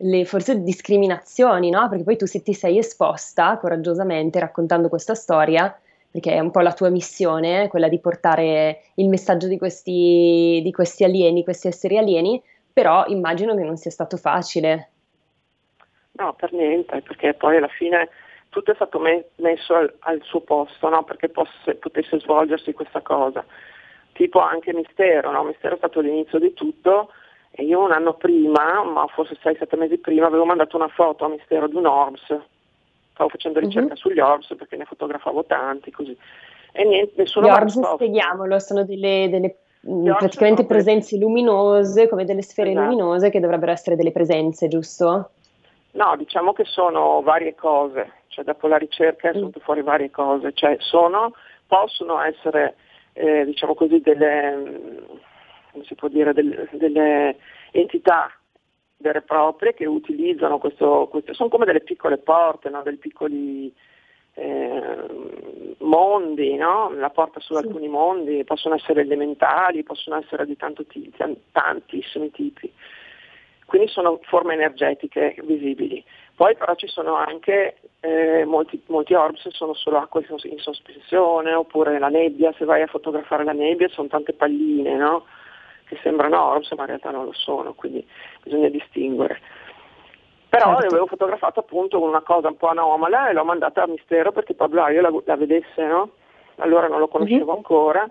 le 0.00 0.24
forse 0.24 0.62
discriminazioni, 0.62 1.70
no? 1.70 1.88
Perché 1.88 2.04
poi 2.04 2.16
tu 2.16 2.26
se 2.26 2.42
ti 2.42 2.54
sei 2.54 2.78
esposta 2.78 3.58
coraggiosamente 3.58 4.38
raccontando 4.38 4.88
questa 4.88 5.14
storia, 5.14 5.76
perché 6.10 6.32
è 6.32 6.38
un 6.38 6.50
po' 6.50 6.60
la 6.60 6.72
tua 6.72 6.88
missione, 6.88 7.68
quella 7.68 7.88
di 7.88 7.98
portare 7.98 8.82
il 8.94 9.08
messaggio 9.08 9.46
di 9.46 9.58
questi, 9.58 10.60
di 10.62 10.72
questi 10.72 11.04
alieni, 11.04 11.44
questi 11.44 11.68
esseri 11.68 11.98
alieni, 11.98 12.42
però 12.78 13.04
immagino 13.08 13.56
che 13.56 13.64
non 13.64 13.76
sia 13.76 13.90
stato 13.90 14.16
facile. 14.16 14.90
No, 16.12 16.32
per 16.34 16.52
niente, 16.52 17.02
perché 17.02 17.34
poi 17.34 17.56
alla 17.56 17.66
fine 17.66 18.08
tutto 18.50 18.70
è 18.70 18.74
stato 18.76 19.00
me- 19.00 19.30
messo 19.36 19.74
al, 19.74 19.92
al, 20.00 20.20
suo 20.22 20.42
posto 20.42 20.88
no? 20.88 21.02
perché 21.02 21.28
posse, 21.28 21.74
potesse 21.74 22.20
svolgersi 22.20 22.72
questa 22.72 23.00
cosa. 23.00 23.44
Tipo 24.12 24.38
anche 24.38 24.72
Mistero, 24.72 25.32
no? 25.32 25.42
Mistero 25.42 25.74
è 25.74 25.78
stato 25.78 25.98
l'inizio 25.98 26.38
di 26.38 26.54
tutto 26.54 27.10
e 27.50 27.64
io 27.64 27.82
un 27.82 27.90
anno 27.90 28.14
prima, 28.14 28.84
ma 28.84 29.04
forse 29.08 29.36
6-7 29.42 29.76
mesi 29.76 29.98
prima, 29.98 30.26
avevo 30.26 30.44
mandato 30.44 30.76
una 30.76 30.86
foto 30.86 31.24
a 31.24 31.30
Mistero 31.30 31.66
di 31.66 31.74
un 31.74 31.86
Orbs, 31.86 32.26
stavo 33.12 33.28
facendo 33.28 33.58
ricerca 33.58 33.94
uh-huh. 33.94 33.96
sugli 33.96 34.20
Orbs 34.20 34.54
perché 34.56 34.76
ne 34.76 34.84
fotografavo 34.84 35.44
tanti 35.46 35.90
così. 35.90 36.16
E 36.70 36.84
niente, 36.84 37.14
nessuno 37.16 37.48
Gli 37.48 37.50
Orbs, 37.50 37.80
spieghiamolo, 37.80 38.56
sono 38.60 38.84
delle, 38.84 39.26
delle 39.28 39.56
mm, 39.86 40.04
praticamente 40.16 40.64
presenze 40.64 41.16
luminose, 41.18 42.08
come 42.08 42.24
delle 42.24 42.42
sfere 42.42 42.70
esatto. 42.70 42.86
luminose 42.86 43.30
che 43.30 43.40
dovrebbero 43.40 43.72
essere 43.72 43.96
delle 43.96 44.12
presenze, 44.12 44.68
giusto? 44.68 45.30
No, 45.92 46.14
diciamo 46.16 46.52
che 46.52 46.64
sono 46.64 47.20
varie 47.22 47.54
cose, 47.54 48.12
cioè 48.28 48.44
dopo 48.44 48.66
la 48.68 48.76
ricerca 48.76 49.32
sono 49.32 49.46
mm. 49.46 49.60
fuori 49.60 49.82
varie 49.82 50.10
cose, 50.10 50.52
cioè 50.52 50.76
sono, 50.78 51.32
possono 51.66 52.20
essere 52.22 52.76
eh, 53.14 53.44
diciamo 53.44 53.74
così 53.74 54.00
delle, 54.00 55.02
come 55.72 55.84
si 55.84 55.94
può 55.94 56.08
dire, 56.08 56.32
delle, 56.32 56.68
delle 56.72 57.36
entità 57.72 58.30
vere 58.98 59.18
e 59.18 59.22
proprie 59.22 59.74
che 59.74 59.86
utilizzano 59.86 60.58
questo, 60.58 61.08
questo, 61.10 61.32
sono 61.34 61.48
come 61.48 61.64
delle 61.64 61.80
piccole 61.80 62.18
porte, 62.18 62.68
no? 62.68 62.82
dei 62.82 62.96
piccoli 62.96 63.72
eh, 64.38 65.74
mondi, 65.78 66.54
no? 66.56 66.90
la 66.94 67.10
porta 67.10 67.40
su 67.40 67.54
sì. 67.54 67.60
alcuni 67.64 67.88
mondi, 67.88 68.44
possono 68.44 68.74
essere 68.74 69.02
elementali, 69.02 69.82
possono 69.82 70.16
essere 70.16 70.46
di 70.46 70.56
t- 70.56 71.36
tantissimi 71.52 72.30
tipi 72.30 72.72
quindi 73.68 73.88
sono 73.88 74.18
forme 74.22 74.54
energetiche 74.54 75.36
visibili. 75.42 76.02
Poi 76.34 76.56
però 76.56 76.74
ci 76.74 76.86
sono 76.86 77.16
anche 77.16 77.76
eh, 78.00 78.46
molti, 78.46 78.82
molti 78.86 79.12
orbs 79.12 79.46
sono 79.50 79.74
solo 79.74 79.98
acqua 79.98 80.22
in 80.26 80.58
sospensione, 80.58 81.52
oppure 81.52 81.98
la 81.98 82.08
nebbia, 82.08 82.50
se 82.56 82.64
vai 82.64 82.80
a 82.80 82.86
fotografare 82.86 83.44
la 83.44 83.52
nebbia 83.52 83.86
sono 83.88 84.08
tante 84.08 84.32
palline 84.32 84.96
no? 84.96 85.26
che 85.84 85.98
sembrano 86.02 86.42
orbs 86.42 86.72
ma 86.72 86.82
in 86.82 86.86
realtà 86.86 87.10
non 87.10 87.26
lo 87.26 87.34
sono, 87.34 87.74
quindi 87.74 88.02
bisogna 88.42 88.70
distinguere. 88.70 89.38
Però 90.48 90.72
certo. 90.72 90.86
avevo 90.86 91.06
fotografato 91.06 91.60
appunto 91.60 92.00
una 92.02 92.22
cosa 92.22 92.48
un 92.48 92.56
po' 92.56 92.68
anomala 92.68 93.28
e 93.28 93.32
l'ho 93.32 93.44
mandata 93.44 93.82
a 93.82 93.86
Mistero 93.86 94.32
perché 94.32 94.54
Pablaio 94.54 95.00
la, 95.00 95.12
la 95.24 95.36
vedesse, 95.36 95.84
no? 95.84 96.12
Allora 96.56 96.88
non 96.88 96.98
lo 96.98 97.08
conoscevo 97.08 97.44
mm-hmm. 97.44 97.54
ancora 97.54 98.10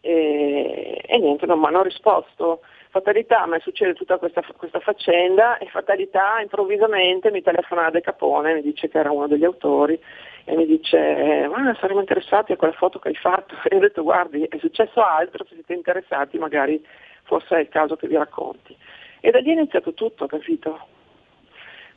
e, 0.00 1.00
e 1.06 1.18
niente, 1.18 1.46
non 1.46 1.60
mi 1.60 1.66
hanno 1.66 1.82
risposto 1.82 2.60
fatalità 2.92 3.40
a 3.40 3.46
me 3.46 3.58
succede 3.60 3.94
tutta 3.94 4.18
questa, 4.18 4.42
questa, 4.56 4.78
faccenda 4.78 5.56
e 5.56 5.66
fatalità 5.68 6.40
improvvisamente 6.42 7.30
mi 7.30 7.40
telefona 7.40 7.88
De 7.88 8.02
Capone, 8.02 8.52
mi 8.52 8.60
dice 8.60 8.90
che 8.90 8.98
era 8.98 9.10
uno 9.10 9.26
degli 9.26 9.44
autori 9.44 9.98
e 10.44 10.56
mi 10.56 10.66
dice 10.66 11.48
ma 11.50 11.74
saremmo 11.80 12.00
interessati 12.00 12.52
a 12.52 12.56
quella 12.56 12.74
foto 12.74 12.98
che 12.98 13.08
hai 13.08 13.14
fatto 13.14 13.54
e 13.66 13.76
ho 13.76 13.78
detto 13.78 14.02
guardi 14.02 14.42
è 14.44 14.58
successo 14.58 15.02
altro, 15.02 15.44
se 15.44 15.54
siete 15.54 15.72
interessati 15.72 16.36
magari 16.36 16.84
forse 17.22 17.56
è 17.56 17.60
il 17.60 17.68
caso 17.68 17.96
che 17.96 18.08
vi 18.08 18.16
racconti. 18.16 18.76
E 19.20 19.30
da 19.30 19.38
lì 19.38 19.50
è 19.50 19.52
iniziato 19.52 19.94
tutto, 19.94 20.26
capito? 20.26 20.78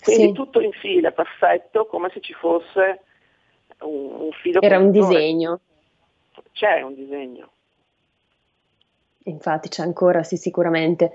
Quindi 0.05 0.27
sì. 0.27 0.31
tutto 0.33 0.61
in 0.61 0.71
fila, 0.71 1.11
perfetto, 1.11 1.87
come 1.87 2.09
se 2.13 2.21
ci 2.21 2.33
fosse 2.33 3.01
un, 3.79 4.21
un 4.21 4.31
filo. 4.31 4.61
Era 4.61 4.77
un 4.77 4.91
disegno. 4.91 5.59
C'è 6.53 6.81
un 6.81 6.93
disegno. 6.93 7.49
Infatti 9.23 9.69
c'è 9.69 9.81
ancora, 9.81 10.21
sì, 10.21 10.37
sicuramente. 10.37 11.13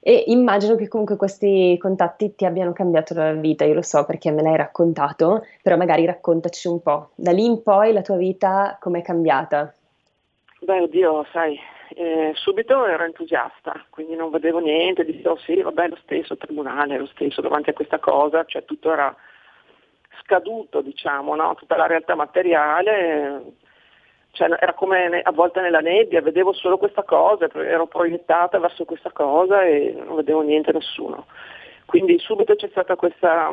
E 0.00 0.24
immagino 0.26 0.74
che 0.74 0.88
comunque 0.88 1.14
questi 1.14 1.78
contatti 1.78 2.34
ti 2.34 2.44
abbiano 2.44 2.72
cambiato 2.72 3.14
la 3.14 3.34
vita, 3.34 3.64
io 3.64 3.74
lo 3.74 3.82
so 3.82 4.04
perché 4.04 4.32
me 4.32 4.42
l'hai 4.42 4.56
raccontato, 4.56 5.46
però 5.62 5.76
magari 5.76 6.04
raccontaci 6.04 6.66
un 6.66 6.82
po'. 6.82 7.10
Da 7.14 7.30
lì 7.30 7.44
in 7.44 7.62
poi 7.62 7.92
la 7.92 8.02
tua 8.02 8.16
vita 8.16 8.76
com'è 8.80 9.00
cambiata? 9.00 9.72
Beh, 10.60 10.80
oddio, 10.80 11.24
sai, 11.32 11.56
eh, 11.96 12.32
subito 12.34 12.86
ero 12.86 13.04
entusiasta, 13.04 13.86
quindi 13.90 14.14
non 14.14 14.30
vedevo 14.30 14.58
niente, 14.58 15.04
dicevo 15.04 15.36
sì, 15.36 15.60
vabbè, 15.60 15.88
lo 15.88 15.98
stesso 16.02 16.36
tribunale, 16.36 16.98
lo 16.98 17.06
stesso 17.06 17.40
davanti 17.40 17.70
a 17.70 17.74
questa 17.74 17.98
cosa, 17.98 18.44
cioè 18.44 18.64
tutto 18.64 18.92
era 18.92 19.14
scaduto, 20.22 20.80
diciamo, 20.80 21.34
no? 21.34 21.54
tutta 21.54 21.76
la 21.76 21.86
realtà 21.86 22.14
materiale 22.14 23.54
cioè, 24.32 24.48
era 24.58 24.72
come 24.72 25.20
a 25.20 25.30
volte 25.30 25.60
nella 25.60 25.80
nebbia, 25.80 26.22
vedevo 26.22 26.52
solo 26.52 26.78
questa 26.78 27.02
cosa, 27.02 27.48
ero 27.52 27.86
proiettata 27.86 28.58
verso 28.58 28.84
questa 28.84 29.12
cosa 29.12 29.62
e 29.62 29.94
non 29.94 30.16
vedevo 30.16 30.40
niente 30.40 30.72
nessuno. 30.72 31.26
Quindi 31.84 32.18
subito 32.18 32.54
c'è 32.54 32.68
stata 32.68 32.96
questa, 32.96 33.50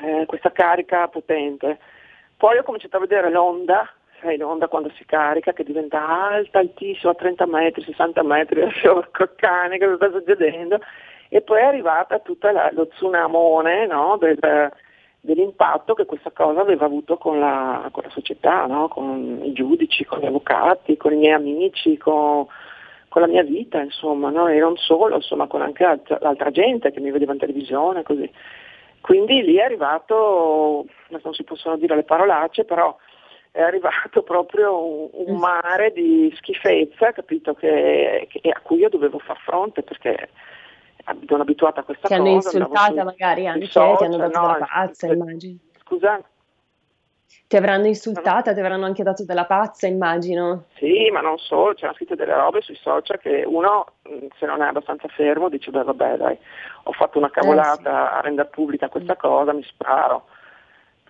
eh, 0.00 0.26
questa 0.26 0.50
carica 0.50 1.06
potente. 1.06 1.78
Poi 2.36 2.58
ho 2.58 2.64
cominciato 2.64 2.96
a 2.96 3.00
vedere 3.00 3.30
l'onda, 3.30 3.88
sai 4.20 4.36
l'onda 4.36 4.68
quando 4.68 4.90
si 4.96 5.04
carica 5.04 5.52
che 5.52 5.64
diventa 5.64 6.06
alta, 6.06 6.58
altissima, 6.58 7.12
a 7.12 7.14
30 7.14 7.46
metri, 7.46 7.82
60 7.82 8.22
metri, 8.22 8.62
adesso 8.62 9.06
cane, 9.36 9.78
cosa 9.78 9.96
sta 9.96 10.10
succedendo? 10.10 10.78
E 11.28 11.42
poi 11.42 11.60
è 11.60 11.64
arrivata 11.64 12.18
tutta 12.18 12.50
la, 12.50 12.70
lo 12.72 12.88
tsunamone 12.88 13.86
no? 13.86 14.16
del, 14.18 14.72
dell'impatto 15.20 15.94
che 15.94 16.04
questa 16.04 16.30
cosa 16.32 16.60
aveva 16.60 16.86
avuto 16.86 17.18
con 17.18 17.38
la, 17.38 17.88
con 17.92 18.02
la 18.04 18.10
società, 18.10 18.66
no? 18.66 18.88
con 18.88 19.40
i 19.44 19.52
giudici, 19.52 20.04
con 20.04 20.18
gli 20.18 20.26
avvocati, 20.26 20.96
con 20.96 21.12
i 21.12 21.16
miei 21.16 21.34
amici, 21.34 21.96
con, 21.98 22.46
con 23.08 23.22
la 23.22 23.28
mia 23.28 23.42
vita, 23.42 23.80
insomma, 23.80 24.30
no? 24.30 24.48
e 24.48 24.58
non 24.58 24.76
solo, 24.76 25.16
insomma, 25.16 25.46
con 25.46 25.62
anche 25.62 25.84
altra, 25.84 26.18
altra 26.20 26.50
gente 26.50 26.90
che 26.90 27.00
mi 27.00 27.10
vedeva 27.10 27.32
in 27.32 27.38
televisione, 27.38 28.02
così. 28.02 28.30
Quindi 29.00 29.42
lì 29.42 29.54
è 29.54 29.62
arrivato, 29.62 30.84
non 31.08 31.32
si 31.32 31.44
possono 31.44 31.76
dire 31.76 31.94
le 31.94 32.02
parolacce, 32.02 32.64
però 32.64 32.94
è 33.50 33.60
arrivato 33.60 34.22
proprio 34.24 34.84
un, 34.84 35.10
un 35.12 35.38
mare 35.38 35.92
di 35.92 36.32
schifezza, 36.36 37.12
capito, 37.12 37.54
che, 37.54 38.26
che, 38.30 38.50
a 38.50 38.60
cui 38.60 38.78
io 38.78 38.88
dovevo 38.88 39.18
far 39.18 39.38
fronte 39.38 39.82
perché 39.82 40.30
sono 41.26 41.42
abituata 41.42 41.80
a 41.80 41.84
questa 41.84 42.08
ti 42.08 42.14
cosa. 42.14 42.22
Ti 42.22 42.28
hanno 42.28 42.36
insultata 42.36 43.00
su, 43.00 43.04
magari 43.04 43.46
anche, 43.46 43.66
social, 43.66 43.96
ti 43.96 44.04
hanno 44.04 44.16
dato 44.16 44.40
no, 44.40 44.52
della 44.52 44.66
pazza, 44.66 45.06
eh, 45.06 45.12
immagino. 45.12 45.58
Scusa? 45.82 46.22
Ti 47.46 47.56
avranno 47.56 47.86
insultata, 47.86 48.52
ti 48.52 48.60
avranno 48.60 48.84
anche 48.84 49.02
dato 49.02 49.24
della 49.24 49.44
pazza, 49.44 49.88
immagino. 49.88 50.66
Sì, 50.76 51.10
ma 51.10 51.20
non 51.20 51.36
solo, 51.38 51.74
c'erano 51.74 51.94
scritte 51.94 52.14
delle 52.14 52.34
robe 52.34 52.60
sui 52.60 52.76
social 52.76 53.18
che 53.18 53.42
uno, 53.44 53.86
mm, 54.08 54.26
se 54.38 54.46
non 54.46 54.62
è 54.62 54.66
abbastanza 54.66 55.08
fermo, 55.08 55.48
dice, 55.48 55.72
beh 55.72 55.82
vabbè 55.82 56.16
dai, 56.16 56.38
ho 56.84 56.92
fatto 56.92 57.18
una 57.18 57.30
cavolata 57.30 57.80
eh, 57.80 58.08
sì. 58.08 58.16
a 58.18 58.20
rendere 58.20 58.48
pubblica 58.50 58.88
questa 58.88 59.16
cosa, 59.16 59.52
mi 59.52 59.64
sparo. 59.64 60.26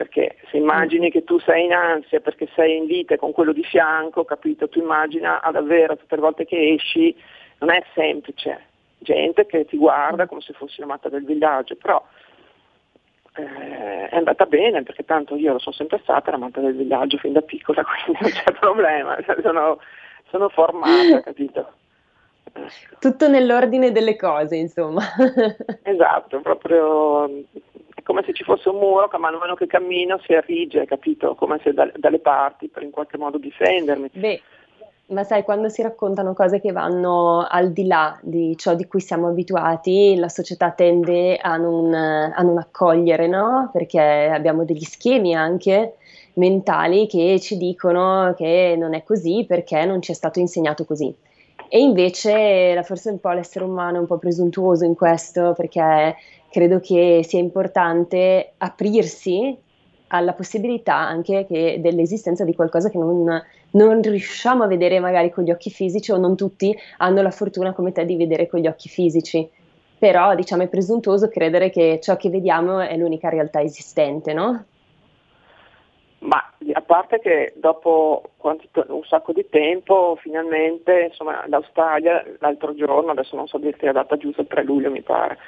Perché 0.00 0.36
se 0.50 0.56
immagini 0.56 1.08
mm. 1.08 1.10
che 1.10 1.24
tu 1.24 1.38
sei 1.40 1.66
in 1.66 1.74
ansia 1.74 2.20
perché 2.20 2.48
sei 2.54 2.78
in 2.78 2.86
lite 2.86 3.18
con 3.18 3.32
quello 3.32 3.52
di 3.52 3.62
fianco, 3.62 4.24
capito? 4.24 4.66
Tu 4.66 4.78
immagina 4.78 5.42
ad 5.42 5.56
avere 5.56 5.98
tutte 5.98 6.14
le 6.14 6.22
volte 6.22 6.46
che 6.46 6.72
esci, 6.72 7.14
non 7.58 7.70
è 7.70 7.82
semplice, 7.92 8.62
gente 8.96 9.44
che 9.44 9.66
ti 9.66 9.76
guarda 9.76 10.24
come 10.24 10.40
se 10.40 10.54
fossi 10.54 10.80
la 10.80 10.86
matta 10.86 11.10
del 11.10 11.26
villaggio, 11.26 11.76
però 11.76 12.02
eh, 13.34 14.08
è 14.08 14.16
andata 14.16 14.46
bene 14.46 14.82
perché 14.84 15.04
tanto 15.04 15.36
io 15.36 15.58
sono 15.58 15.74
sempre 15.74 15.98
stata 16.02 16.30
la 16.30 16.38
matta 16.38 16.62
del 16.62 16.76
villaggio 16.76 17.18
fin 17.18 17.34
da 17.34 17.42
piccola, 17.42 17.84
quindi 18.04 18.22
non 18.22 18.30
c'è 18.30 18.52
problema, 18.52 19.18
sono, 19.42 19.80
sono 20.30 20.48
formata, 20.48 21.20
capito? 21.20 21.72
Tutto 22.98 23.28
nell'ordine 23.28 23.92
delle 23.92 24.16
cose, 24.16 24.56
insomma. 24.56 25.02
esatto, 25.82 26.40
proprio 26.40 27.28
è 28.00 28.02
come 28.02 28.22
se 28.24 28.32
ci 28.32 28.42
fosse 28.42 28.68
un 28.68 28.78
muro 28.78 29.08
che 29.08 29.18
man 29.18 29.36
mano 29.36 29.54
che 29.54 29.66
cammino 29.66 30.18
si 30.24 30.32
arrige, 30.34 30.84
capito? 30.86 31.34
Come 31.34 31.60
se 31.62 31.72
da, 31.72 31.90
dalle 31.94 32.18
parti 32.18 32.68
per 32.68 32.82
in 32.82 32.90
qualche 32.90 33.16
modo 33.16 33.38
difendermi. 33.38 34.10
Beh, 34.12 34.40
ma 35.08 35.24
sai, 35.24 35.42
quando 35.42 35.68
si 35.68 35.82
raccontano 35.82 36.34
cose 36.34 36.60
che 36.60 36.72
vanno 36.72 37.46
al 37.48 37.72
di 37.72 37.86
là 37.86 38.18
di 38.22 38.56
ciò 38.56 38.74
di 38.74 38.86
cui 38.86 39.00
siamo 39.00 39.28
abituati, 39.28 40.16
la 40.16 40.28
società 40.28 40.70
tende 40.70 41.36
a 41.36 41.56
non, 41.56 41.92
a 41.92 42.42
non 42.42 42.58
accogliere, 42.58 43.26
no? 43.26 43.70
Perché 43.72 44.00
abbiamo 44.00 44.64
degli 44.64 44.84
schemi 44.84 45.34
anche 45.34 45.96
mentali 46.34 47.06
che 47.06 47.38
ci 47.40 47.56
dicono 47.56 48.34
che 48.36 48.76
non 48.78 48.94
è 48.94 49.02
così 49.02 49.44
perché 49.46 49.84
non 49.84 50.00
ci 50.00 50.12
è 50.12 50.14
stato 50.14 50.38
insegnato 50.38 50.84
così. 50.84 51.14
E 51.72 51.78
invece 51.78 52.80
forse 52.82 53.10
un 53.10 53.20
po' 53.20 53.30
l'essere 53.30 53.64
umano 53.64 53.96
è 53.96 54.00
un 54.00 54.06
po' 54.06 54.18
presuntuoso 54.18 54.84
in 54.84 54.96
questo 54.96 55.54
perché 55.56 56.16
credo 56.50 56.80
che 56.80 57.22
sia 57.24 57.38
importante 57.38 58.52
aprirsi 58.58 59.56
alla 60.08 60.32
possibilità 60.32 60.96
anche 60.96 61.46
che 61.46 61.78
dell'esistenza 61.80 62.44
di 62.44 62.54
qualcosa 62.54 62.90
che 62.90 62.98
non, 62.98 63.42
non, 63.70 64.02
riusciamo 64.02 64.64
a 64.64 64.66
vedere 64.66 64.98
magari 64.98 65.30
con 65.30 65.44
gli 65.44 65.50
occhi 65.50 65.70
fisici 65.70 66.10
o 66.10 66.16
non 66.16 66.36
tutti 66.36 66.76
hanno 66.98 67.22
la 67.22 67.30
fortuna 67.30 67.72
come 67.72 67.92
te 67.92 68.04
di 68.04 68.16
vedere 68.16 68.48
con 68.48 68.60
gli 68.60 68.66
occhi 68.66 68.88
fisici. 68.88 69.48
Però 69.98 70.34
diciamo 70.34 70.62
è 70.62 70.68
presuntuoso 70.68 71.28
credere 71.28 71.70
che 71.70 72.00
ciò 72.02 72.16
che 72.16 72.30
vediamo 72.30 72.80
è 72.80 72.96
l'unica 72.96 73.28
realtà 73.28 73.60
esistente, 73.60 74.32
no? 74.32 74.64
Ma 76.20 76.52
a 76.72 76.82
parte 76.82 77.18
che 77.18 77.54
dopo 77.56 78.32
un 78.42 79.04
sacco 79.04 79.32
di 79.32 79.48
tempo, 79.48 80.16
finalmente, 80.20 81.04
insomma, 81.08 81.44
l'Australia 81.46 82.22
l'altro 82.40 82.74
giorno, 82.74 83.12
adesso 83.12 83.36
non 83.36 83.46
so 83.46 83.56
dirti 83.56 83.86
la 83.86 83.92
data 83.92 84.18
giusta, 84.18 84.42
il 84.42 84.46
3 84.46 84.62
luglio 84.64 84.90
mi 84.90 85.00
pare, 85.00 85.38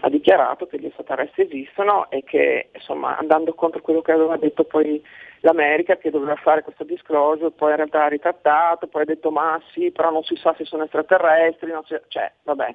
ha 0.00 0.08
dichiarato 0.10 0.66
che 0.66 0.78
gli 0.78 0.84
extraterrestri 0.84 1.44
esistono 1.44 2.10
e 2.10 2.22
che, 2.22 2.68
insomma, 2.74 3.16
andando 3.16 3.54
contro 3.54 3.80
quello 3.80 4.02
che 4.02 4.12
aveva 4.12 4.36
detto 4.36 4.64
poi 4.64 5.02
l'America 5.40 5.96
che 5.96 6.10
doveva 6.10 6.36
fare 6.36 6.62
questo 6.62 6.84
disclosure, 6.84 7.50
poi 7.50 7.70
in 7.70 7.76
realtà 7.76 8.04
ha 8.04 8.08
ritrattato, 8.08 8.88
poi 8.88 9.02
ha 9.02 9.06
detto 9.06 9.30
ma 9.30 9.58
sì, 9.72 9.90
però 9.90 10.10
non 10.10 10.22
si 10.22 10.36
sa 10.36 10.54
se 10.54 10.66
sono 10.66 10.82
extraterrestri, 10.82 11.72
cioè, 12.08 12.30
vabbè, 12.42 12.74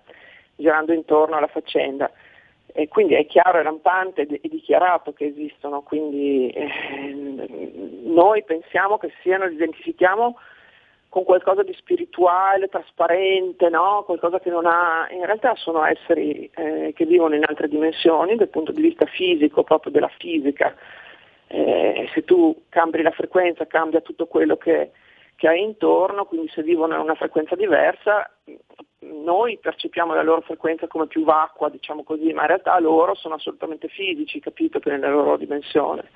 girando 0.56 0.94
intorno 0.94 1.36
alla 1.38 1.46
faccenda. 1.46 2.10
E 2.74 2.88
quindi 2.88 3.14
è 3.14 3.26
chiaro, 3.26 3.60
è 3.60 3.64
rampante 3.64 4.28
e 4.28 4.50
dichiarato 4.50 5.14
che 5.14 5.26
esistono, 5.26 5.82
quindi 5.82 6.50
eh, 6.50 7.72
noi 8.04 8.44
pensiamo 8.44 8.98
che 8.98 9.14
siano, 9.22 9.46
li 9.46 9.56
identifichiamo 9.56 10.38
con 11.16 11.24
qualcosa 11.24 11.64
di 11.64 11.72
spirituale, 11.72 12.68
trasparente, 12.68 13.70
no? 13.70 14.04
qualcosa 14.06 14.42
che 14.42 14.50
non 14.50 14.66
ha, 14.66 15.08
in 15.12 15.26
realtà 15.26 15.56
sono 15.56 15.86
esseri 15.86 16.50
eh, 16.54 16.92
che 16.94 17.06
vivono 17.06 17.36
in 17.36 17.46
altre 17.48 17.70
dimensioni 17.70 18.36
dal 18.36 18.50
punto 18.50 18.74
di 18.74 18.82
vista 18.82 19.06
fisico, 19.06 19.64
proprio 19.64 19.94
della 19.94 20.12
fisica. 20.18 20.76
Eh, 21.48 22.10
se 22.14 22.26
tu 22.26 22.64
cambi 22.68 23.02
la 23.02 23.12
frequenza 23.12 23.66
cambia 23.66 24.02
tutto 24.02 24.26
quello 24.26 24.58
che, 24.58 24.92
che 25.36 25.48
hai 25.48 25.62
intorno, 25.62 26.26
quindi 26.26 26.50
se 26.50 26.64
vivono 26.64 26.96
in 26.96 27.02
una 27.02 27.16
frequenza 27.16 27.56
diversa 27.56 28.30
noi 29.00 29.58
percepiamo 29.60 30.14
la 30.14 30.24
loro 30.24 30.42
frequenza 30.42 30.88
come 30.88 31.08
più 31.08 31.24
vacua, 31.24 31.70
diciamo 31.70 32.04
così, 32.04 32.34
ma 32.34 32.42
in 32.42 32.48
realtà 32.48 32.78
loro 32.80 33.14
sono 33.14 33.36
assolutamente 33.36 33.88
fisici, 33.88 34.40
capito, 34.40 34.80
che 34.80 34.90
nella 34.90 35.10
loro 35.10 35.38
dimensione. 35.38 36.10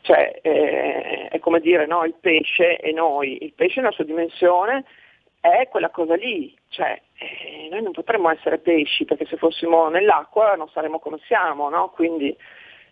Cioè, 0.00 0.40
eh, 0.42 1.28
è 1.28 1.38
come 1.38 1.60
dire, 1.60 1.86
no, 1.86 2.04
il 2.04 2.14
pesce 2.18 2.78
e 2.78 2.92
noi, 2.92 3.44
il 3.44 3.52
pesce 3.52 3.80
nella 3.80 3.92
sua 3.92 4.04
dimensione 4.04 4.84
è 5.40 5.68
quella 5.68 5.90
cosa 5.90 6.16
lì, 6.16 6.56
cioè, 6.68 7.00
eh, 7.18 7.68
noi 7.70 7.82
non 7.82 7.92
potremmo 7.92 8.30
essere 8.30 8.58
pesci 8.58 9.04
perché 9.04 9.26
se 9.26 9.36
fossimo 9.36 9.88
nell'acqua 9.88 10.54
non 10.56 10.68
saremmo 10.68 10.98
come 10.98 11.18
siamo, 11.26 11.68
no? 11.68 11.90
quindi 11.90 12.36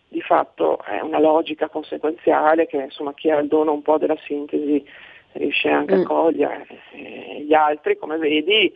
di 0.09 0.21
fatto 0.21 0.79
è 0.83 0.99
una 1.01 1.19
logica 1.19 1.69
conseguenziale 1.69 2.65
che 2.67 2.77
insomma 2.77 3.13
chi 3.13 3.29
ha 3.29 3.37
il 3.37 3.47
dono 3.47 3.73
un 3.73 3.81
po' 3.81 3.97
della 3.97 4.17
sintesi 4.25 4.85
riesce 5.33 5.69
anche 5.69 5.95
mm. 5.95 6.01
a 6.01 6.03
cogliere. 6.05 6.67
Eh, 6.93 7.43
gli 7.45 7.53
altri, 7.53 7.97
come 7.97 8.17
vedi, 8.17 8.73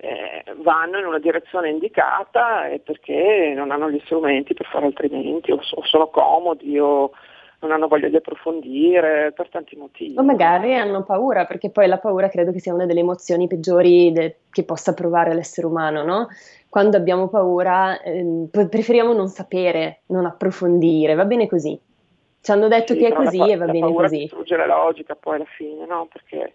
eh, 0.00 0.44
vanno 0.58 0.98
in 0.98 1.06
una 1.06 1.18
direzione 1.18 1.70
indicata 1.70 2.68
perché 2.84 3.52
non 3.56 3.70
hanno 3.70 3.90
gli 3.90 4.00
strumenti 4.04 4.54
per 4.54 4.66
fare 4.66 4.86
altrimenti 4.86 5.50
o, 5.50 5.56
o 5.56 5.84
sono 5.84 6.08
comodi 6.08 6.78
o 6.78 7.10
non 7.60 7.72
hanno 7.72 7.88
voglia 7.88 8.08
di 8.08 8.16
approfondire 8.16 9.32
per 9.34 9.48
tanti 9.48 9.74
motivi. 9.76 10.16
O 10.16 10.22
magari 10.22 10.74
hanno 10.76 11.02
paura, 11.02 11.44
perché 11.44 11.70
poi 11.70 11.88
la 11.88 11.98
paura 11.98 12.28
credo 12.28 12.52
che 12.52 12.60
sia 12.60 12.72
una 12.72 12.86
delle 12.86 13.00
emozioni 13.00 13.48
peggiori 13.48 14.12
de- 14.12 14.36
che 14.50 14.62
possa 14.64 14.94
provare 14.94 15.34
l'essere 15.34 15.66
umano, 15.66 16.04
no? 16.04 16.28
Quando 16.68 16.96
abbiamo 16.96 17.28
paura 17.28 18.00
eh, 18.00 18.48
preferiamo 18.50 19.12
non 19.12 19.28
sapere, 19.28 20.02
non 20.06 20.24
approfondire, 20.26 21.14
va 21.14 21.24
bene 21.24 21.48
così. 21.48 21.78
Ci 22.40 22.50
hanno 22.52 22.68
detto 22.68 22.92
sì, 22.92 23.00
che 23.00 23.08
è 23.08 23.12
così 23.12 23.38
pa- 23.38 23.46
e 23.46 23.56
va 23.56 23.66
bene 23.66 23.92
così. 23.92 24.18
distrugge 24.18 24.56
la 24.56 24.66
logica 24.66 25.16
poi 25.16 25.36
alla 25.36 25.46
fine, 25.56 25.84
no? 25.86 26.08
Perché 26.12 26.54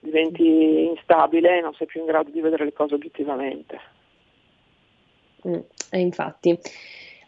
diventi 0.00 0.86
instabile 0.86 1.58
e 1.58 1.60
non 1.60 1.72
sei 1.74 1.86
più 1.86 2.00
in 2.00 2.06
grado 2.06 2.30
di 2.30 2.40
vedere 2.40 2.64
le 2.64 2.72
cose 2.72 2.94
oggettivamente. 2.94 3.80
Mm, 5.46 5.60
e 5.90 5.98
infatti. 6.00 6.58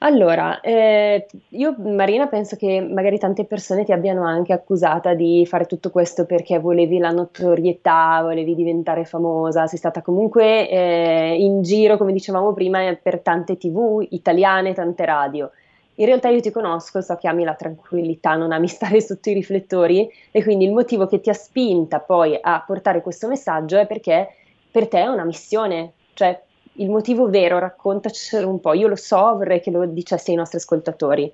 Allora, 0.04 0.61
eh, 0.61 1.26
io 1.49 1.75
Marina 1.78 2.26
penso 2.26 2.56
che 2.56 2.78
magari 2.78 3.18
tante 3.18 3.46
persone 3.46 3.84
ti 3.84 3.92
abbiano 3.92 4.26
anche 4.26 4.52
accusata 4.52 5.14
di 5.14 5.46
fare 5.46 5.64
tutto 5.64 5.88
questo 5.90 6.26
perché 6.26 6.58
volevi 6.58 6.99
la 6.99 7.08
notorietà, 7.11 8.20
volevi 8.20 8.54
diventare 8.54 9.06
famosa, 9.06 9.66
sei 9.66 9.78
stata 9.78 10.02
comunque 10.02 10.68
eh, 10.68 11.37
in 11.38 11.62
giro, 11.62 11.96
come 11.96 12.12
dicevamo 12.12 12.52
prima, 12.52 12.94
per 13.02 13.20
tante 13.20 13.56
tv 13.56 14.06
italiane, 14.11 14.75
tante 14.75 15.06
radio. 15.06 15.50
In 15.94 16.04
realtà 16.04 16.28
io 16.28 16.40
ti 16.40 16.50
conosco, 16.50 17.00
so 17.00 17.16
che 17.16 17.26
ami 17.26 17.44
la 17.44 17.54
tranquillità, 17.54 18.34
non 18.34 18.52
ami 18.52 18.68
stare 18.68 19.00
sotto 19.00 19.30
i 19.30 19.32
riflettori 19.32 20.06
e 20.30 20.42
quindi 20.42 20.66
il 20.66 20.73
motivo 20.73 21.06
che 21.06 21.20
ti 21.20 21.30
ha 21.30 21.34
spinta 21.34 22.00
poi 22.00 22.38
a 22.38 22.62
portare 22.66 23.00
questo 23.00 23.26
messaggio 23.26 23.78
è 23.78 23.87
perché 23.87 24.28
per 24.70 24.87
te 24.87 25.00
è 25.00 25.06
una 25.06 25.25
missione, 25.25 25.93
cioè 26.12 26.38
il 26.75 26.91
motivo 26.91 27.28
vero, 27.28 27.58
raccontacelo 27.58 28.49
un 28.49 28.60
po', 28.60 28.73
io 28.73 28.89
lo 28.89 28.97
so, 28.97 29.37
vorrei 29.37 29.60
che 29.60 29.71
lo 29.71 29.84
dicessi 29.87 30.30
ai 30.30 30.37
nostri 30.37 30.58
ascoltatori. 30.58 31.32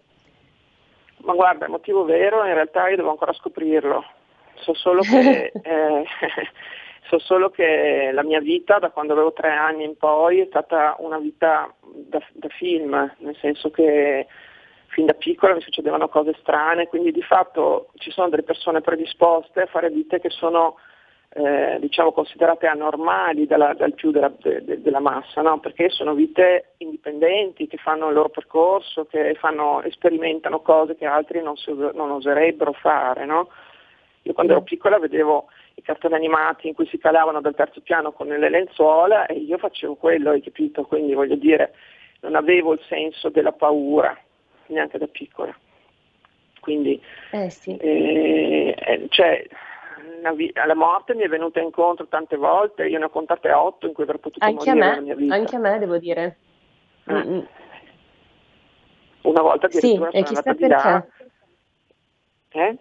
Ma 1.19 1.35
guarda, 1.35 1.67
il 1.67 1.71
motivo 1.71 2.05
vero 2.05 2.45
in 2.45 2.55
realtà 2.55 2.89
io 2.89 2.97
devo 2.97 3.11
ancora 3.11 3.33
scoprirlo, 3.33 4.05
so 4.57 4.75
solo 4.75 5.03
che... 5.03 5.53
eh, 5.63 6.05
so 7.11 7.19
solo 7.19 7.51
che 7.51 8.11
la 8.13 8.23
mia 8.23 8.39
vita 8.39 8.79
da 8.79 8.91
quando 8.91 9.15
avevo 9.15 9.33
tre 9.33 9.51
anni 9.51 9.83
in 9.83 9.97
poi 9.97 10.39
è 10.39 10.47
stata 10.47 10.95
una 11.01 11.19
vita 11.19 11.75
da, 11.81 12.21
da 12.35 12.49
film, 12.51 13.15
nel 13.19 13.37
senso 13.41 13.71
che 13.71 14.29
fin 14.87 15.07
da 15.07 15.15
piccola 15.15 15.55
mi 15.55 15.61
succedevano 15.61 16.09
cose 16.09 16.37
strane, 16.41 16.87
quindi 16.87 17.11
di 17.11 17.23
fatto 17.23 17.91
ci 17.97 18.13
sono 18.13 18.29
delle 18.29 18.45
persone 18.45 18.81
predisposte 18.81 19.63
a 19.63 19.67
fare 19.67 19.91
vite 19.91 20.21
che 20.21 20.31
sono 20.31 20.77
eh, 21.33 21.79
diciamo, 21.79 22.11
considerate 22.13 22.67
anormali 22.67 23.47
dalla, 23.47 23.73
dal 23.75 23.95
più 23.95 24.11
della, 24.11 24.33
de, 24.43 24.65
de, 24.65 24.83
della 24.83 24.99
massa, 24.99 25.43
no? 25.43 25.61
perché 25.61 25.89
sono 25.89 26.15
vite 26.15 26.73
indipendenti, 26.79 27.69
che 27.69 27.77
fanno 27.77 28.09
il 28.09 28.15
loro 28.15 28.31
percorso, 28.31 29.05
che 29.07 29.35
fanno, 29.39 29.83
sperimentano 29.91 30.61
cose 30.61 30.97
che 30.97 31.07
altri 31.07 31.41
non, 31.41 31.57
si, 31.57 31.73
non 31.73 32.11
oserebbero 32.11 32.73
fare. 32.73 33.25
No? 33.27 33.49
Io 34.23 34.33
quando 34.33 34.53
ero 34.53 34.63
piccola 34.63 34.99
vedevo 34.99 35.47
i 35.75 35.83
cartoni 35.83 36.15
animati 36.15 36.67
in 36.67 36.75
cui 36.75 36.87
si 36.87 36.99
calavano 36.99 37.41
dal 37.41 37.55
terzo 37.55 37.81
piano 37.81 38.11
con 38.13 38.27
le 38.27 38.51
lenzuola 38.51 39.27
e 39.27 39.35
io 39.35 39.57
facevo 39.57 39.95
quello, 39.95 40.31
hai 40.31 40.43
capito? 40.43 40.83
Quindi 40.83 41.15
voglio 41.15 41.37
dire, 41.37 41.75
non 42.21 42.35
avevo 42.35 42.73
il 42.73 42.81
senso 42.89 43.29
della 43.29 43.53
paura, 43.53 44.19
neanche 44.67 44.99
da 44.99 45.07
piccola. 45.07 45.57
Quindi, 46.61 47.01
eh 47.31 47.49
sì. 47.51 47.77
eh, 47.77 48.75
eh 48.77 49.07
cioè, 49.09 49.47
la 50.23 50.75
morte 50.75 51.15
mi 51.15 51.23
è 51.23 51.29
venuta 51.29 51.61
incontro 51.61 52.07
tante 52.07 52.37
volte, 52.37 52.87
io 52.87 52.99
ne 52.99 53.07
ho 53.07 53.11
contate 53.11 53.51
otto 53.53 53.87
in 53.87 53.93
cui 53.93 54.05
avrei 54.05 54.21
potuto 54.21 54.45
anche 54.45 54.75
morire 54.75 55.01
mia 55.01 55.15
vita. 55.15 55.35
Anche 55.35 55.57
a 55.57 55.59
me, 55.59 55.79
devo 55.79 55.99
dire. 55.99 56.37
Eh. 57.07 57.47
Una 59.23 59.43
volta 59.43 59.67
addirittura 59.67 60.11
sì, 60.11 60.25
sono 60.25 60.39
andata 60.39 60.53
di 60.53 60.67
là. 60.69 61.07
Eh? 62.53 62.77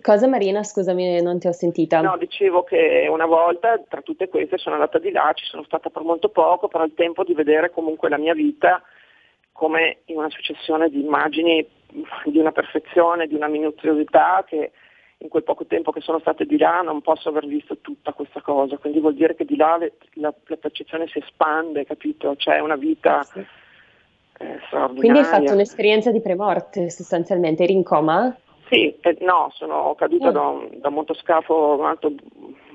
Cosa 0.00 0.26
Marina, 0.26 0.62
scusami, 0.62 1.22
non 1.22 1.38
ti 1.38 1.46
ho 1.46 1.52
sentita. 1.52 2.00
No, 2.00 2.16
dicevo 2.16 2.64
che 2.64 3.06
una 3.08 3.26
volta 3.26 3.80
tra 3.88 4.02
tutte 4.02 4.28
queste 4.28 4.58
sono 4.58 4.74
andata 4.74 4.98
di 4.98 5.10
là, 5.10 5.32
ci 5.34 5.44
sono 5.46 5.62
stata 5.62 5.90
per 5.90 6.02
molto 6.02 6.28
poco, 6.30 6.68
però 6.68 6.84
il 6.84 6.94
tempo 6.94 7.22
di 7.22 7.32
vedere 7.32 7.70
comunque 7.70 8.08
la 8.08 8.18
mia 8.18 8.34
vita 8.34 8.82
come 9.52 9.98
in 10.06 10.16
una 10.16 10.30
successione 10.30 10.88
di 10.90 11.00
immagini 11.00 11.64
di 12.24 12.38
una 12.38 12.50
perfezione, 12.50 13.28
di 13.28 13.36
una 13.36 13.46
minuziosità 13.46 14.44
che 14.46 14.72
in 15.24 15.30
quel 15.30 15.42
poco 15.42 15.64
tempo 15.64 15.90
che 15.90 16.02
sono 16.02 16.18
state 16.20 16.44
di 16.44 16.58
là 16.58 16.82
non 16.82 17.00
posso 17.00 17.30
aver 17.30 17.46
visto 17.46 17.78
tutta 17.78 18.12
questa 18.12 18.42
cosa, 18.42 18.76
quindi 18.76 19.00
vuol 19.00 19.14
dire 19.14 19.34
che 19.34 19.46
di 19.46 19.56
là 19.56 19.76
le, 19.78 19.94
la, 20.14 20.32
la, 20.46 20.56
percezione 20.56 21.06
si 21.08 21.18
espande, 21.18 21.86
capito? 21.86 22.34
C'è 22.36 22.60
una 22.60 22.76
vita 22.76 23.22
sì. 23.22 23.38
eh, 23.38 24.60
straordinaria. 24.66 25.00
Quindi 25.00 25.18
hai 25.18 25.24
fatto 25.24 25.52
un'esperienza 25.52 26.10
di 26.10 26.20
premorte 26.20 26.90
sostanzialmente, 26.90 27.62
eri 27.62 27.72
in 27.72 27.82
coma? 27.82 28.36
Sì, 28.68 28.94
eh, 29.00 29.16
no, 29.20 29.50
sono 29.54 29.94
caduta 29.94 30.28
mm. 30.28 30.32
da, 30.32 30.40
un, 30.40 30.68
da 30.74 30.88
un 30.88 30.94
motoscafo 30.94 31.76
un 31.78 31.86
alto 31.86 32.12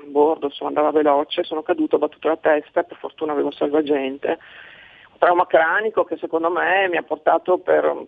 bordo, 0.06 0.48
insomma 0.48 0.70
andava 0.70 0.92
veloce, 0.92 1.44
sono 1.44 1.62
caduta, 1.62 1.98
ho 1.98 2.00
battuto 2.00 2.30
la 2.30 2.38
testa, 2.38 2.82
per 2.82 2.98
fortuna 2.98 3.32
avevo 3.32 3.52
salvagente. 3.52 4.40
Un 5.12 5.18
trauma 5.20 5.46
cranico 5.46 6.04
che 6.04 6.18
secondo 6.18 6.50
me 6.50 6.88
mi 6.90 6.98
ha 6.98 7.04
portato 7.04 7.60
per, 7.60 8.08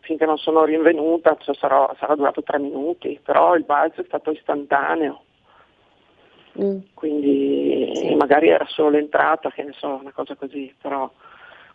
finché 0.00 0.24
non 0.26 0.38
sono 0.38 0.64
rinvenuta, 0.64 1.36
cioè 1.40 1.54
sarò, 1.54 1.94
sarà 1.98 2.14
durato 2.14 2.42
tre 2.42 2.58
minuti, 2.58 3.18
però 3.22 3.54
il 3.54 3.64
balzo 3.64 4.00
è 4.00 4.04
stato 4.04 4.30
istantaneo. 4.30 5.22
Mm. 6.62 6.78
Quindi 6.94 7.90
sì. 7.94 8.14
magari 8.14 8.48
era 8.48 8.64
solo 8.68 8.90
l'entrata, 8.90 9.50
che 9.50 9.62
ne 9.64 9.72
so, 9.72 9.98
una 10.00 10.12
cosa 10.12 10.36
così, 10.36 10.72
però 10.80 11.10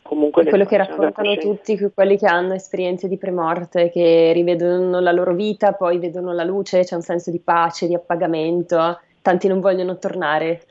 comunque 0.01 0.45
quello 0.45 0.65
che 0.65 0.77
raccontano 0.77 1.35
tutti 1.35 1.77
quelli 1.93 2.17
che 2.17 2.27
hanno 2.27 2.53
esperienze 2.53 3.07
di 3.07 3.17
premorte, 3.17 3.89
che 3.89 4.31
rivedono 4.33 4.99
la 4.99 5.11
loro 5.11 5.33
vita, 5.33 5.73
poi 5.73 5.99
vedono 5.99 6.33
la 6.33 6.43
luce, 6.43 6.83
c'è 6.83 6.95
un 6.95 7.01
senso 7.01 7.29
di 7.29 7.39
pace, 7.39 7.87
di 7.87 7.95
appagamento, 7.95 8.99
tanti 9.21 9.47
non 9.47 9.59
vogliono 9.59 9.97
tornare. 9.97 10.61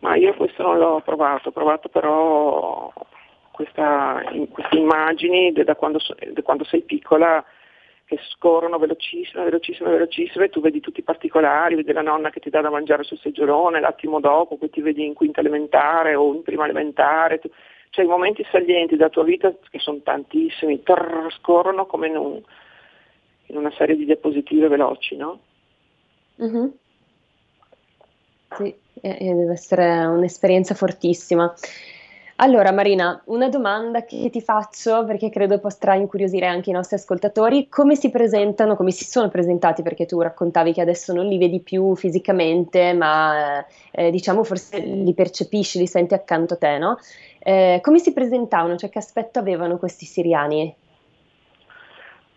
Ma 0.00 0.16
io 0.16 0.34
questo 0.34 0.62
non 0.62 0.78
l'ho 0.78 1.02
provato, 1.04 1.48
ho 1.48 1.52
provato 1.52 1.88
però 1.88 2.92
questa, 3.56 4.22
queste 4.50 4.76
immagini 4.76 5.50
da 5.50 5.74
quando, 5.74 5.98
da 6.30 6.42
quando 6.42 6.64
sei 6.64 6.82
piccola 6.82 7.42
che 8.04 8.18
scorrono 8.28 8.78
velocissime, 8.78 9.44
velocissime, 9.44 9.88
velocissime, 9.88 10.50
tu 10.50 10.60
vedi 10.60 10.80
tutti 10.80 11.00
i 11.00 11.02
particolari, 11.02 11.74
vedi 11.74 11.90
la 11.92 12.02
nonna 12.02 12.28
che 12.28 12.38
ti 12.38 12.50
dà 12.50 12.60
da 12.60 12.68
mangiare 12.68 13.02
sul 13.02 13.18
seggiolone, 13.18 13.80
l'attimo 13.80 14.20
dopo, 14.20 14.58
poi 14.58 14.68
ti 14.68 14.82
vedi 14.82 15.06
in 15.06 15.14
quinta 15.14 15.40
elementare 15.40 16.14
o 16.14 16.34
in 16.34 16.42
prima 16.42 16.64
elementare, 16.64 17.38
tu, 17.38 17.50
cioè 17.88 18.04
i 18.04 18.08
momenti 18.08 18.46
salienti 18.50 18.94
della 18.94 19.08
tua 19.08 19.24
vita, 19.24 19.52
che 19.70 19.78
sono 19.78 20.00
tantissimi, 20.04 20.82
trrr, 20.82 21.32
scorrono 21.32 21.86
come 21.86 22.08
in 22.08 22.16
un, 22.18 22.42
in 23.46 23.56
una 23.56 23.72
serie 23.72 23.96
di 23.96 24.04
diapositive 24.04 24.68
veloci, 24.68 25.16
no? 25.16 25.40
Mm-hmm. 26.42 26.66
Sì, 28.50 28.74
e 29.00 29.18
deve 29.18 29.52
essere 29.52 30.04
un'esperienza 30.04 30.74
fortissima. 30.74 31.52
Allora 32.38 32.70
Marina, 32.70 33.22
una 33.26 33.48
domanda 33.48 34.04
che 34.04 34.28
ti 34.28 34.42
faccio 34.42 35.06
perché 35.06 35.30
credo 35.30 35.58
potrà 35.58 35.94
incuriosire 35.94 36.44
anche 36.44 36.68
i 36.68 36.72
nostri 36.74 36.96
ascoltatori, 36.96 37.66
come 37.70 37.96
si 37.96 38.10
presentano, 38.10 38.76
come 38.76 38.90
si 38.90 39.04
sono 39.04 39.30
presentati, 39.30 39.80
perché 39.80 40.04
tu 40.04 40.20
raccontavi 40.20 40.74
che 40.74 40.82
adesso 40.82 41.14
non 41.14 41.26
li 41.26 41.38
vedi 41.38 41.60
più 41.60 41.96
fisicamente, 41.96 42.92
ma 42.92 43.64
eh, 43.90 44.10
diciamo 44.10 44.44
forse 44.44 44.78
li 44.80 45.14
percepisci, 45.14 45.78
li 45.78 45.86
senti 45.86 46.12
accanto 46.12 46.54
a 46.54 46.56
te, 46.58 46.76
no? 46.76 46.98
Eh, 47.38 47.78
come 47.80 48.00
si 48.00 48.12
presentavano, 48.12 48.76
cioè 48.76 48.90
che 48.90 48.98
aspetto 48.98 49.38
avevano 49.38 49.78
questi 49.78 50.04
siriani? 50.04 50.74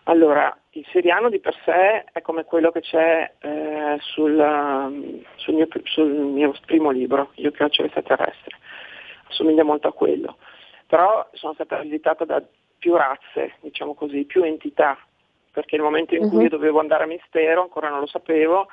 Allora, 0.04 0.58
il 0.72 0.86
siriano 0.92 1.30
di 1.30 1.40
per 1.40 1.56
sé 1.66 2.06
è 2.12 2.22
come 2.22 2.46
quello 2.46 2.72
che 2.72 2.80
c'è 2.80 3.34
eh, 3.40 3.98
sul, 4.00 4.38
um, 4.38 5.22
sul, 5.36 5.56
mio, 5.56 5.68
sul, 5.84 6.10
mio, 6.10 6.54
primo 6.66 6.90
libro, 6.90 7.32
Io 7.36 7.52
che 7.52 7.58
faccio 7.58 7.84
extraterrestre, 7.84 8.56
assomiglia 9.30 9.64
molto 9.64 9.88
a 9.88 9.94
quello, 9.94 10.38
però 10.88 11.28
sono 11.34 11.54
stata 11.54 11.80
visitata 11.80 12.26
da 12.26 12.44
più 12.78 12.96
razze, 12.96 13.56
diciamo 13.62 13.94
così, 13.94 14.26
più 14.26 14.44
entità, 14.44 14.98
perché 15.52 15.76
nel 15.76 15.86
momento 15.86 16.16
in 16.16 16.30
cui 16.30 16.44
uh-huh. 16.44 16.50
dovevo 16.50 16.80
andare 16.80 17.04
a 17.04 17.08
mistero, 17.08 17.62
ancora 17.62 17.90
non 17.90 18.00
lo 18.00 18.08
sapevo, 18.08 18.68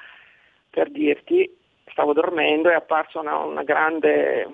per 0.71 0.91
dirti, 0.91 1.55
stavo 1.91 2.13
dormendo 2.13 2.69
e 2.69 2.73
è 2.73 2.77
apparsa 2.77 3.21
una, 3.21 3.39
una 3.39 3.63
grande 3.63 4.49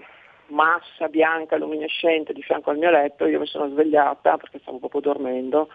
massa 0.46 1.08
bianca 1.08 1.56
luminescente 1.56 2.32
di 2.32 2.42
fianco 2.42 2.70
al 2.70 2.78
mio 2.78 2.90
letto, 2.90 3.26
io 3.26 3.38
mi 3.38 3.46
sono 3.46 3.68
svegliata 3.68 4.36
perché 4.36 4.58
stavo 4.58 4.78
proprio 4.78 5.00
dormendo 5.00 5.68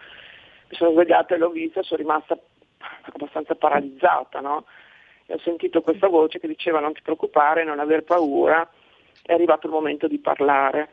mi 0.68 0.76
sono 0.76 0.92
svegliata 0.92 1.34
e 1.34 1.38
l'ho 1.38 1.50
vista, 1.50 1.82
sono 1.82 2.00
rimasta 2.00 2.38
abbastanza 3.12 3.54
paralizzata, 3.54 4.40
no? 4.40 4.64
E 5.26 5.34
ho 5.34 5.38
sentito 5.38 5.80
questa 5.82 6.08
voce 6.08 6.38
che 6.38 6.46
diceva 6.46 6.80
non 6.80 6.92
ti 6.92 7.02
preoccupare, 7.02 7.64
non 7.64 7.80
aver 7.80 8.04
paura, 8.04 8.68
è 9.22 9.32
arrivato 9.32 9.66
il 9.66 9.72
momento 9.72 10.06
di 10.08 10.18
parlare. 10.18 10.88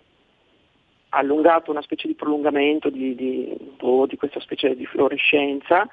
Ha 1.09 1.17
allungato 1.17 1.71
una 1.71 1.81
specie 1.81 2.07
di 2.07 2.15
prolungamento 2.15 2.89
di, 2.89 3.15
di, 3.15 3.73
boh, 3.77 4.05
di 4.05 4.17
questa 4.17 4.39
specie 4.39 4.75
di 4.75 4.85
fluorescenza 4.85 5.88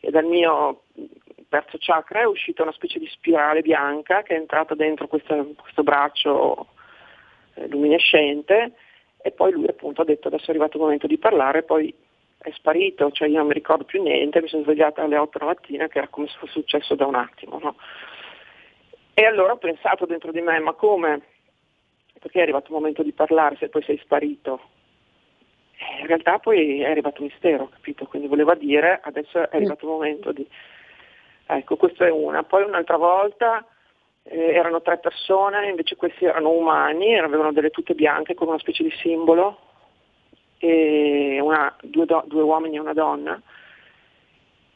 e 0.00 0.10
dal 0.10 0.24
mio 0.24 0.82
terzo 1.48 1.78
chakra 1.78 2.20
è 2.20 2.26
uscita 2.26 2.62
una 2.62 2.72
specie 2.72 2.98
di 2.98 3.06
spirale 3.06 3.62
bianca 3.62 4.22
che 4.22 4.34
è 4.34 4.38
entrata 4.38 4.74
dentro 4.74 5.08
questa, 5.08 5.42
questo 5.56 5.82
braccio 5.82 6.68
eh, 7.54 7.68
luminescente 7.68 8.74
e 9.20 9.30
poi 9.32 9.52
lui 9.52 9.66
appunto 9.66 10.02
ha 10.02 10.04
detto 10.04 10.28
adesso 10.28 10.46
è 10.46 10.50
arrivato 10.50 10.76
il 10.76 10.82
momento 10.82 11.06
di 11.06 11.18
parlare, 11.18 11.62
poi 11.62 11.92
è 12.38 12.50
sparito, 12.52 13.10
cioè 13.10 13.28
io 13.28 13.38
non 13.38 13.48
mi 13.48 13.52
ricordo 13.52 13.84
più 13.84 14.02
niente, 14.02 14.40
mi 14.40 14.48
sono 14.48 14.62
svegliata 14.62 15.02
alle 15.02 15.16
8 15.16 15.38
la 15.38 15.44
mattina 15.46 15.88
che 15.88 15.98
era 15.98 16.08
come 16.08 16.28
se 16.28 16.36
fosse 16.38 16.52
successo 16.52 16.94
da 16.94 17.06
un 17.06 17.16
attimo. 17.16 17.58
No? 17.58 17.74
E 19.14 19.24
allora 19.24 19.52
ho 19.52 19.58
pensato 19.58 20.06
dentro 20.06 20.30
di 20.30 20.40
me, 20.40 20.60
ma 20.60 20.72
come? 20.74 21.22
Perché 22.18 22.38
è 22.38 22.42
arrivato 22.42 22.66
il 22.68 22.74
momento 22.74 23.02
di 23.02 23.12
parlare 23.12 23.56
se 23.56 23.68
poi 23.68 23.82
sei 23.82 23.98
sparito? 23.98 24.60
E 25.76 26.00
in 26.00 26.06
realtà 26.06 26.38
poi 26.38 26.80
è 26.80 26.90
arrivato 26.90 27.22
un 27.22 27.28
mistero, 27.28 27.68
capito? 27.68 28.06
Quindi 28.06 28.28
voleva 28.28 28.54
dire, 28.54 29.00
adesso 29.02 29.38
è 29.38 29.56
arrivato 29.56 29.84
il 29.84 29.90
momento 29.92 30.32
di... 30.32 30.46
Ecco, 31.46 31.76
questa 31.76 32.06
è 32.06 32.10
una. 32.10 32.42
Poi 32.42 32.64
un'altra 32.64 32.96
volta 32.96 33.64
eh, 34.24 34.52
erano 34.52 34.82
tre 34.82 34.98
persone, 34.98 35.68
invece 35.68 35.96
questi 35.96 36.24
erano 36.24 36.50
umani, 36.50 37.18
avevano 37.18 37.52
delle 37.52 37.70
tute 37.70 37.94
bianche 37.94 38.34
con 38.34 38.48
una 38.48 38.58
specie 38.58 38.82
di 38.82 38.90
simbolo 39.00 39.66
una, 40.60 41.76
due, 41.82 42.04
do, 42.04 42.24
due, 42.26 42.42
uomini 42.42 42.76
e 42.76 42.80
una 42.80 42.92
donna 42.92 43.40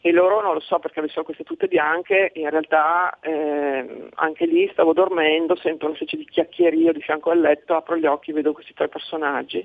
e 0.04 0.10
loro 0.10 0.42
non 0.42 0.54
lo 0.54 0.60
so 0.60 0.80
perché 0.80 0.98
avessero 0.98 1.22
queste 1.22 1.44
tutte 1.44 1.68
bianche, 1.68 2.32
in 2.34 2.50
realtà 2.50 3.18
eh, 3.20 4.08
anche 4.14 4.46
lì 4.46 4.68
stavo 4.72 4.92
dormendo, 4.92 5.54
sento 5.54 5.86
una 5.86 5.94
specie 5.94 6.16
di 6.16 6.24
chiacchierio 6.24 6.92
di 6.92 7.00
fianco 7.00 7.30
al 7.30 7.38
letto, 7.38 7.76
apro 7.76 7.96
gli 7.96 8.04
occhi, 8.04 8.32
vedo 8.32 8.52
questi 8.52 8.74
tre 8.74 8.88
personaggi 8.88 9.64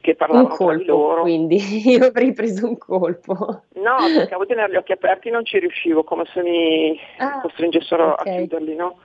che 0.00 0.14
parlavano 0.14 0.48
un 0.48 0.56
colpo, 0.56 0.90
loro. 0.90 1.20
Quindi 1.20 1.58
io 1.84 2.06
avrei 2.06 2.32
preso 2.32 2.66
un 2.66 2.78
colpo. 2.78 3.64
No, 3.74 3.98
cercavo 4.16 4.44
di 4.44 4.54
tenere 4.54 4.72
gli 4.72 4.76
occhi 4.76 4.92
aperti 4.92 5.28
e 5.28 5.32
non 5.32 5.44
ci 5.44 5.58
riuscivo, 5.58 6.02
come 6.02 6.24
se 6.32 6.40
mi 6.40 6.98
ah, 7.18 7.42
costringessero 7.42 8.12
okay. 8.12 8.32
a 8.32 8.36
chiuderli, 8.38 8.74
no? 8.74 8.98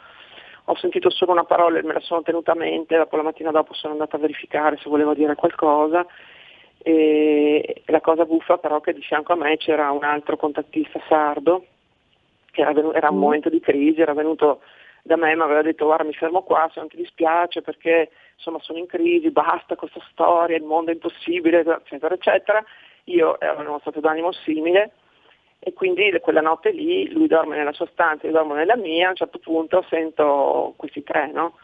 ho 0.69 0.75
sentito 0.77 1.10
solo 1.10 1.34
una 1.34 1.45
parola 1.45 1.80
e 1.80 1.84
me 1.84 1.93
la 1.93 1.99
sono 1.99 2.21
tenuta 2.21 2.53
a 2.53 2.56
mente, 2.56 2.95
dopo 2.95 3.17
la 3.17 3.23
mattina 3.23 3.51
dopo 3.51 3.73
sono 3.73 3.93
andata 3.93 4.15
a 4.15 4.19
verificare 4.19 4.77
se 4.77 4.89
volevo 4.89 5.13
dire 5.13 5.36
qualcosa 5.36 6.06
e 6.88 7.82
la 7.88 8.00
cosa 8.00 8.23
buffa 8.23 8.58
però 8.60 8.80
che 8.80 8.93
di 8.93 9.02
fianco 9.02 9.34
a 9.34 9.36
me 9.36 9.58
c'era 9.58 9.91
un 9.91 10.06
altro 10.06 10.38
contattista 10.38 11.02
sardo 11.10 11.65
che 12.50 12.62
era, 12.62 12.71
venuto, 12.71 12.95
era 12.95 13.10
un 13.10 13.17
mm. 13.17 13.19
momento 13.19 13.50
di 13.50 13.60
crisi, 13.60 14.00
era 14.00 14.13
venuto 14.13 14.62
da 15.02 15.17
me 15.17 15.32
e 15.32 15.36
mi 15.36 15.41
aveva 15.41 15.62
detto 15.62 15.84
guarda 15.84 16.06
mi 16.06 16.13
fermo 16.13 16.43
qua 16.43 16.69
se 16.71 16.80
non 16.80 16.88
ti 16.88 16.95
dispiace 16.95 17.62
perché 17.62 18.10
insomma 18.36 18.60
sono 18.62 18.80
in 18.80 18.86
crisi, 18.86 19.32
basta 19.32 19.76
questa 19.76 20.00
storia, 20.12 20.56
il 20.56 20.63
mondo 20.63 20.91
è 20.91 20.93
impossibile, 20.93 21.60
eccetera, 21.60 22.13
eccetera. 22.15 22.63
Io 23.06 23.38
ero 23.38 23.62
in 23.62 23.67
uno 23.67 23.80
stato 23.80 24.00
d'animo 24.00 24.32
simile 24.32 24.91
e 25.60 25.73
quindi 25.73 26.17
quella 26.21 26.39
notte 26.39 26.71
lì 26.71 27.12
lui 27.12 27.28
dorme 27.28 27.58
nella 27.58 27.73
sua 27.73 27.88
stanza, 27.91 28.28
io 28.28 28.32
dormo 28.32 28.54
nella 28.54 28.78
mia, 28.78 29.08
a 29.08 29.10
un 29.10 29.15
certo 29.15 29.39
punto 29.39 29.84
sento 29.89 30.73
questi 30.78 31.04
tre, 31.04 31.32
no? 31.34 31.58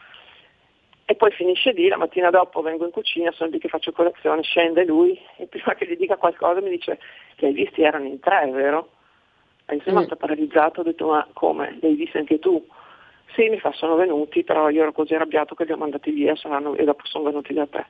E 1.06 1.14
poi 1.16 1.30
finisce 1.32 1.72
lì, 1.72 1.88
la 1.88 1.98
mattina 1.98 2.30
dopo 2.30 2.62
vengo 2.62 2.86
in 2.86 2.90
cucina, 2.90 3.30
sono 3.32 3.50
lì 3.50 3.58
che 3.58 3.68
faccio 3.68 3.92
colazione, 3.92 4.42
scende 4.42 4.84
lui 4.84 5.18
e 5.36 5.46
prima 5.46 5.74
che 5.74 5.86
gli 5.86 5.96
dica 5.96 6.16
qualcosa 6.16 6.62
mi 6.62 6.70
dice 6.70 6.98
li 7.36 7.48
hai 7.48 7.52
visti 7.52 7.82
erano 7.82 8.06
in 8.06 8.20
tre, 8.20 8.50
vero? 8.50 8.88
E 9.66 9.80
rimasta 9.84 10.14
mm. 10.14 10.18
paralizzato, 10.18 10.80
ho 10.80 10.84
detto 10.84 11.08
ma 11.08 11.26
come? 11.34 11.76
Li 11.80 11.88
hai 11.88 11.94
visti 11.94 12.16
anche 12.16 12.38
tu? 12.38 12.66
Sì, 13.34 13.48
mi 13.48 13.58
fa, 13.58 13.72
sono 13.72 13.96
venuti, 13.96 14.44
però 14.44 14.70
io 14.70 14.82
ero 14.82 14.92
così 14.92 15.14
arrabbiato 15.14 15.54
che 15.54 15.64
li 15.64 15.72
ho 15.72 15.76
mandati 15.76 16.10
via 16.10 16.36
saranno, 16.36 16.74
e 16.74 16.84
dopo 16.84 17.04
sono 17.04 17.24
venuti 17.24 17.52
da 17.52 17.66
te. 17.66 17.84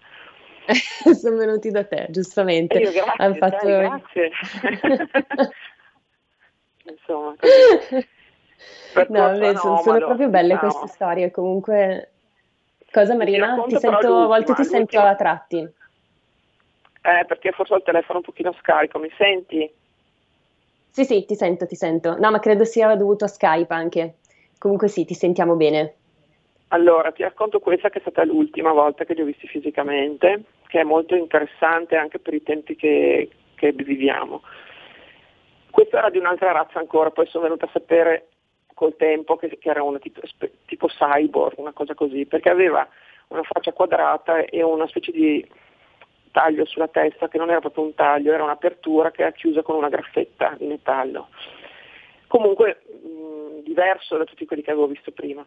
sono 1.14 1.36
venuti 1.36 1.70
da 1.70 1.84
te, 1.84 2.06
giustamente. 2.10 2.78
io, 2.78 2.90
grazie, 2.90 3.34
fatto... 3.34 3.66
dai, 3.66 3.88
grazie. 3.88 4.30
insomma. 6.90 7.34
no, 9.08 9.38
beh, 9.38 9.56
sono, 9.56 9.82
sono 9.82 9.98
proprio 9.98 10.28
belle 10.28 10.54
diciamo. 10.54 10.72
queste 10.72 10.88
storie, 10.88 11.30
comunque... 11.30 12.08
Cosa 12.94 13.16
Marina? 13.16 13.60
Ti, 13.66 13.74
ti 13.74 13.78
sento, 13.80 14.18
a 14.18 14.26
volte 14.26 14.54
ti 14.54 14.64
sento 14.64 15.00
a 15.00 15.16
tratti. 15.16 15.58
Eh, 15.58 17.24
perché 17.26 17.50
forse 17.50 17.72
ho 17.74 17.78
il 17.78 17.82
telefono 17.82 18.18
un 18.18 18.24
pochino 18.24 18.54
scarico, 18.60 19.00
mi 19.00 19.10
senti? 19.18 19.68
Sì, 20.90 21.04
sì, 21.04 21.24
ti 21.24 21.34
sento, 21.34 21.66
ti 21.66 21.74
sento. 21.74 22.16
No, 22.16 22.30
ma 22.30 22.38
credo 22.38 22.62
sia 22.64 22.94
dovuto 22.94 23.24
a 23.24 23.28
Skype 23.28 23.74
anche. 23.74 24.18
Comunque 24.58 24.86
sì, 24.86 25.04
ti 25.04 25.14
sentiamo 25.14 25.56
bene. 25.56 25.94
Allora, 26.68 27.10
ti 27.10 27.24
racconto 27.24 27.58
questa 27.58 27.90
che 27.90 27.98
è 27.98 28.00
stata 28.00 28.24
l'ultima 28.24 28.70
volta 28.70 29.04
che 29.04 29.14
li 29.14 29.22
ho 29.22 29.24
visti 29.24 29.48
fisicamente, 29.48 30.44
che 30.68 30.78
è 30.78 30.84
molto 30.84 31.16
interessante 31.16 31.96
anche 31.96 32.20
per 32.20 32.34
i 32.34 32.44
tempi 32.44 32.76
che, 32.76 33.28
che 33.56 33.72
viviamo. 33.72 34.40
Questo 35.68 35.96
era 35.96 36.10
di 36.10 36.18
un'altra 36.18 36.52
razza 36.52 36.78
ancora, 36.78 37.10
poi 37.10 37.26
sono 37.26 37.42
venuta 37.42 37.64
a 37.64 37.70
sapere 37.72 38.28
col 38.74 38.96
tempo 38.96 39.36
che, 39.36 39.56
che 39.58 39.70
era 39.70 39.82
una 39.82 39.98
tipo, 39.98 40.20
tipo, 40.66 40.88
cyborg, 40.88 41.58
una 41.58 41.72
cosa 41.72 41.94
così, 41.94 42.26
perché 42.26 42.50
aveva 42.50 42.86
una 43.28 43.42
faccia 43.42 43.72
quadrata 43.72 44.44
e 44.44 44.62
una 44.62 44.86
specie 44.88 45.12
di 45.12 45.46
taglio 46.30 46.64
sulla 46.66 46.88
testa 46.88 47.28
che 47.28 47.38
non 47.38 47.50
era 47.50 47.60
proprio 47.60 47.84
un 47.84 47.94
taglio, 47.94 48.32
era 48.32 48.42
un'apertura 48.42 49.12
che 49.12 49.22
era 49.22 49.32
chiusa 49.32 49.62
con 49.62 49.76
una 49.76 49.88
graffetta 49.88 50.56
di 50.58 50.66
metallo. 50.66 51.28
Comunque 52.26 52.82
mh, 52.86 53.62
diverso 53.62 54.16
da 54.16 54.24
tutti 54.24 54.44
quelli 54.44 54.62
che 54.62 54.72
avevo 54.72 54.88
visto 54.88 55.12
prima. 55.12 55.46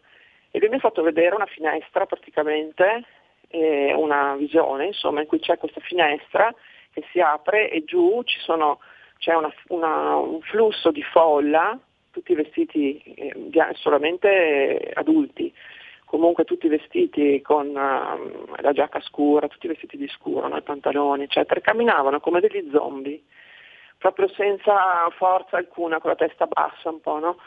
E 0.50 0.58
lui 0.58 0.70
mi 0.70 0.76
ha 0.76 0.80
fatto 0.80 1.02
vedere 1.02 1.34
una 1.34 1.46
finestra 1.46 2.06
praticamente, 2.06 3.04
eh, 3.48 3.92
una 3.94 4.34
visione, 4.36 4.86
insomma, 4.86 5.20
in 5.20 5.26
cui 5.26 5.40
c'è 5.40 5.58
questa 5.58 5.80
finestra 5.80 6.52
che 6.92 7.04
si 7.10 7.20
apre 7.20 7.70
e 7.70 7.84
giù 7.84 8.22
sono 8.44 8.80
c'è 9.18 9.34
una, 9.34 9.52
una, 9.68 10.16
un 10.16 10.40
flusso 10.42 10.90
di 10.90 11.02
folla, 11.02 11.78
tutti 12.18 12.34
vestiti 12.34 12.98
eh, 13.14 13.34
solamente 13.74 14.90
adulti, 14.94 15.52
comunque 16.04 16.44
tutti 16.44 16.66
vestiti 16.66 17.40
con 17.42 17.68
uh, 17.68 18.54
la 18.60 18.72
giacca 18.72 19.00
scura, 19.00 19.46
tutti 19.46 19.68
vestiti 19.68 19.96
di 19.96 20.08
scuro, 20.08 20.48
no? 20.48 20.56
i 20.56 20.62
pantaloni, 20.62 21.24
eccetera, 21.24 21.60
camminavano 21.60 22.18
come 22.18 22.40
degli 22.40 22.68
zombie, 22.72 23.22
proprio 23.98 24.28
senza 24.28 25.08
forza 25.16 25.58
alcuna, 25.58 26.00
con 26.00 26.10
la 26.10 26.16
testa 26.16 26.46
bassa 26.46 26.90
un 26.90 27.00
po', 27.00 27.18
no? 27.18 27.38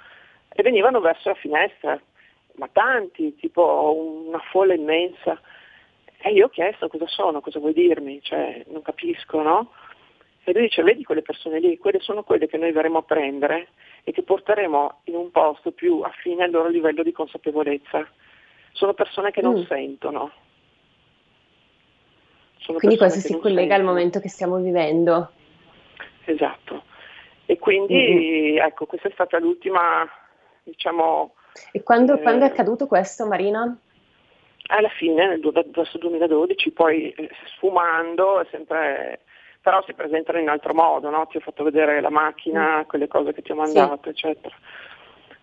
E 0.54 0.64
venivano 0.64 1.02
verso 1.02 1.30
la 1.30 1.36
finestra, 1.36 2.00
ma 2.56 2.70
tanti, 2.72 3.36
tipo 3.36 4.24
una 4.28 4.40
folla 4.52 4.74
immensa. 4.74 5.40
E 6.24 6.32
io 6.32 6.46
ho 6.46 6.50
chiesto 6.50 6.88
cosa 6.88 7.08
sono, 7.08 7.42
cosa 7.42 7.60
vuoi 7.60 7.74
dirmi, 7.74 8.22
cioè 8.22 8.64
non 8.68 8.82
capisco, 8.82 9.42
no? 9.42 9.72
E 10.44 10.54
lui 10.54 10.64
dice, 10.64 10.82
vedi 10.82 11.04
quelle 11.04 11.22
persone 11.22 11.60
lì, 11.60 11.78
quelle 11.78 12.00
sono 12.00 12.24
quelle 12.24 12.48
che 12.48 12.58
noi 12.58 12.72
verremo 12.72 13.00
a 13.00 13.04
prendere 13.04 13.70
e 14.04 14.12
che 14.12 14.24
porteremo 14.24 15.02
in 15.06 15.16
un 15.16 15.30
posto 15.30 15.72
più 15.72 16.02
affine 16.02 16.44
al 16.44 16.52
loro 16.52 16.68
livello 16.68 17.04
di 17.04 17.12
consapevolezza. 17.12 18.08
Sono 18.72 18.94
persone 18.94 19.32
che 19.32 19.42
non 19.42 19.60
mm. 19.60 19.66
sentono. 19.66 20.32
Sono 22.58 22.78
Quindi 22.80 22.98
questo 22.98 23.20
si 23.20 23.38
collega 23.38 23.60
sentono. 23.60 23.80
al 23.80 23.84
momento 23.84 24.20
che 24.20 24.30
stiamo 24.30 24.58
vivendo. 24.58 25.32
Esatto. 26.26 26.84
E 27.46 27.60
quindi 27.60 28.54
mm-hmm. 28.54 28.66
ecco, 28.66 28.86
questa 28.86 29.10
è 29.10 29.12
stata 29.12 29.38
l'ultima, 29.40 30.08
diciamo... 30.64 31.36
E 31.72 31.84
quando, 31.84 32.14
eh, 32.14 32.22
quando 32.22 32.46
è 32.46 32.48
accaduto 32.48 32.88
questo, 32.88 33.28
Marina? 33.28 33.78
Alla 34.68 34.90
fine, 34.90 35.28
nel, 35.28 35.42
verso 35.72 35.98
2012, 35.98 36.72
poi 36.72 37.12
eh, 37.12 37.30
sfumando, 37.56 38.46
sempre, 38.50 39.22
però 39.62 39.84
si 39.84 39.94
presentano 39.94 40.40
in 40.40 40.50
altro 40.50 40.74
modo, 40.74 41.10
no? 41.10 41.28
ti 41.28 41.38
ho 41.38 41.42
fatto 41.42 41.64
vedere 41.64 42.02
la 42.02 42.10
macchina, 42.10 42.80
mm. 42.80 42.88
quelle 42.88 43.08
cose 43.08 43.34
che 43.34 43.42
ti 43.42 43.52
ho 43.52 43.56
mandato, 43.56 44.00
sì. 44.04 44.10
eccetera. 44.10 44.56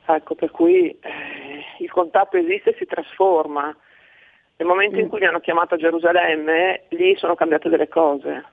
Ecco, 0.07 0.35
per 0.35 0.51
cui 0.51 0.91
eh, 0.91 1.65
il 1.79 1.91
contatto 1.91 2.37
esiste 2.37 2.71
e 2.71 2.77
si 2.79 2.87
trasforma. 2.87 3.75
Nel 4.57 4.67
momento 4.67 4.97
mm. 4.97 5.01
in 5.01 5.09
cui 5.09 5.21
mi 5.21 5.27
hanno 5.27 5.41
chiamato 5.41 5.75
a 5.75 5.79
Gerusalemme, 5.79 6.85
lì 6.89 7.17
sono 7.17 7.37
cambiate 7.37 7.69
delle 7.69 7.89
cose. 7.89 8.45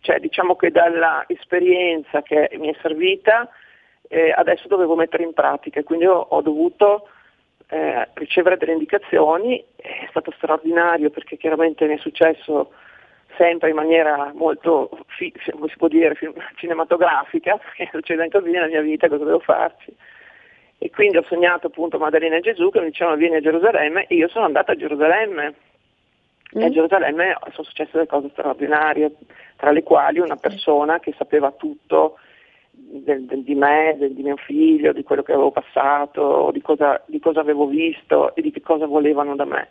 Cioè, 0.00 0.20
diciamo 0.20 0.54
che 0.54 0.70
dall'esperienza 0.70 2.22
che 2.22 2.48
mi 2.58 2.72
è 2.72 2.76
servita, 2.80 3.48
eh, 4.08 4.32
adesso 4.32 4.68
dovevo 4.68 4.94
mettere 4.94 5.24
in 5.24 5.32
pratica, 5.32 5.82
quindi 5.82 6.06
ho, 6.06 6.18
ho 6.18 6.40
dovuto 6.40 7.08
eh, 7.68 8.08
ricevere 8.14 8.56
delle 8.56 8.72
indicazioni, 8.72 9.62
è 9.76 10.06
stato 10.08 10.30
straordinario 10.32 11.10
perché 11.10 11.36
chiaramente 11.36 11.86
mi 11.86 11.94
è 11.94 11.98
successo 11.98 12.72
sempre 13.36 13.70
in 13.70 13.76
maniera 13.76 14.32
molto, 14.34 14.90
fi- 15.06 15.32
come 15.50 15.68
si 15.68 15.76
può 15.76 15.88
dire, 15.88 16.16
cinematografica, 16.56 17.56
perché 17.56 17.88
succede 17.92 18.22
anche 18.22 18.38
così 18.38 18.50
nella 18.50 18.66
mia 18.66 18.80
vita, 18.80 19.08
cosa 19.08 19.24
devo 19.24 19.40
farci. 19.40 19.94
E 20.78 20.90
quindi 20.90 21.18
ho 21.18 21.24
sognato 21.24 21.66
appunto 21.66 21.98
Maddalena 21.98 22.36
e 22.36 22.40
Gesù 22.40 22.70
che 22.70 22.80
mi 22.80 22.86
dicevano 22.86 23.16
vieni 23.16 23.36
a 23.36 23.40
Gerusalemme 23.40 24.06
e 24.06 24.14
io 24.14 24.28
sono 24.28 24.46
andata 24.46 24.72
a 24.72 24.76
Gerusalemme. 24.76 25.54
Mm. 26.56 26.60
E 26.60 26.64
a 26.64 26.68
mm. 26.68 26.72
Gerusalemme 26.72 27.36
sono 27.52 27.64
successe 27.64 27.90
delle 27.92 28.06
cose 28.06 28.30
straordinarie, 28.30 29.12
tra 29.56 29.72
le 29.72 29.82
quali 29.82 30.20
una 30.20 30.36
persona 30.36 30.98
che 30.98 31.14
sapeva 31.18 31.52
tutto 31.52 32.16
del, 32.70 33.26
del, 33.26 33.42
di 33.42 33.54
me, 33.54 33.94
del, 33.98 34.14
di 34.14 34.22
mio 34.22 34.36
figlio, 34.36 34.92
di 34.92 35.02
quello 35.02 35.22
che 35.22 35.32
avevo 35.32 35.50
passato, 35.50 36.50
di 36.52 36.62
cosa, 36.62 37.02
di 37.06 37.20
cosa 37.20 37.40
avevo 37.40 37.66
visto 37.66 38.34
e 38.34 38.40
di 38.40 38.50
che 38.50 38.62
cosa 38.62 38.86
volevano 38.86 39.36
da 39.36 39.44
me. 39.44 39.68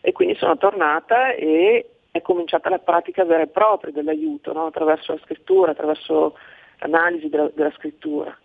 E 0.00 0.12
quindi 0.12 0.36
sono 0.36 0.56
tornata 0.56 1.32
e 1.32 1.95
è 2.16 2.22
cominciata 2.22 2.68
la 2.68 2.78
pratica 2.78 3.24
vera 3.24 3.42
e 3.42 3.48
propria 3.48 3.92
dell'aiuto, 3.92 4.52
no? 4.52 4.66
attraverso 4.66 5.12
la 5.12 5.20
scrittura, 5.22 5.72
attraverso 5.72 6.36
l'analisi 6.78 7.28
della, 7.28 7.50
della, 7.54 7.72
scrittura, 7.72 8.36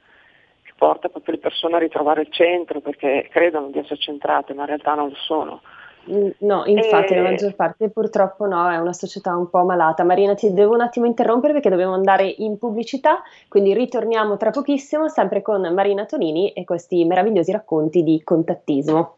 che 0.63 0.73
porta 0.75 1.10
proprio 1.10 1.36
le 1.36 1.41
persone 1.41 1.75
a 1.75 1.79
ritrovare 1.79 2.21
il 2.21 2.31
centro 2.31 2.79
perché 2.79 3.27
credono 3.31 3.69
di 3.69 3.79
essere 3.79 3.97
centrate, 3.97 4.53
ma 4.53 4.62
in 4.62 4.67
realtà 4.67 4.93
non 4.93 5.10
lo 5.10 5.15
sono. 5.15 5.62
Mm, 6.10 6.29
no, 6.39 6.63
infatti, 6.65 7.13
e... 7.13 7.17
la 7.17 7.29
maggior 7.29 7.53
parte 7.55 7.89
purtroppo 7.89 8.47
no, 8.47 8.69
è 8.71 8.77
una 8.77 8.93
società 8.93 9.36
un 9.36 9.49
po' 9.49 9.63
malata. 9.63 10.03
Marina, 10.03 10.34
ti 10.34 10.51
devo 10.51 10.73
un 10.73 10.81
attimo 10.81 11.05
interrompere 11.05 11.53
perché 11.53 11.69
dobbiamo 11.69 11.93
andare 11.93 12.25
in 12.25 12.57
pubblicità, 12.57 13.21
quindi 13.47 13.73
ritorniamo 13.73 14.36
tra 14.38 14.49
pochissimo, 14.49 15.07
sempre 15.10 15.41
con 15.41 15.62
Marina 15.73 16.05
Tonini 16.05 16.51
e 16.53 16.63
questi 16.63 17.05
meravigliosi 17.05 17.51
racconti 17.51 18.03
di 18.03 18.21
contattismo. 18.23 19.17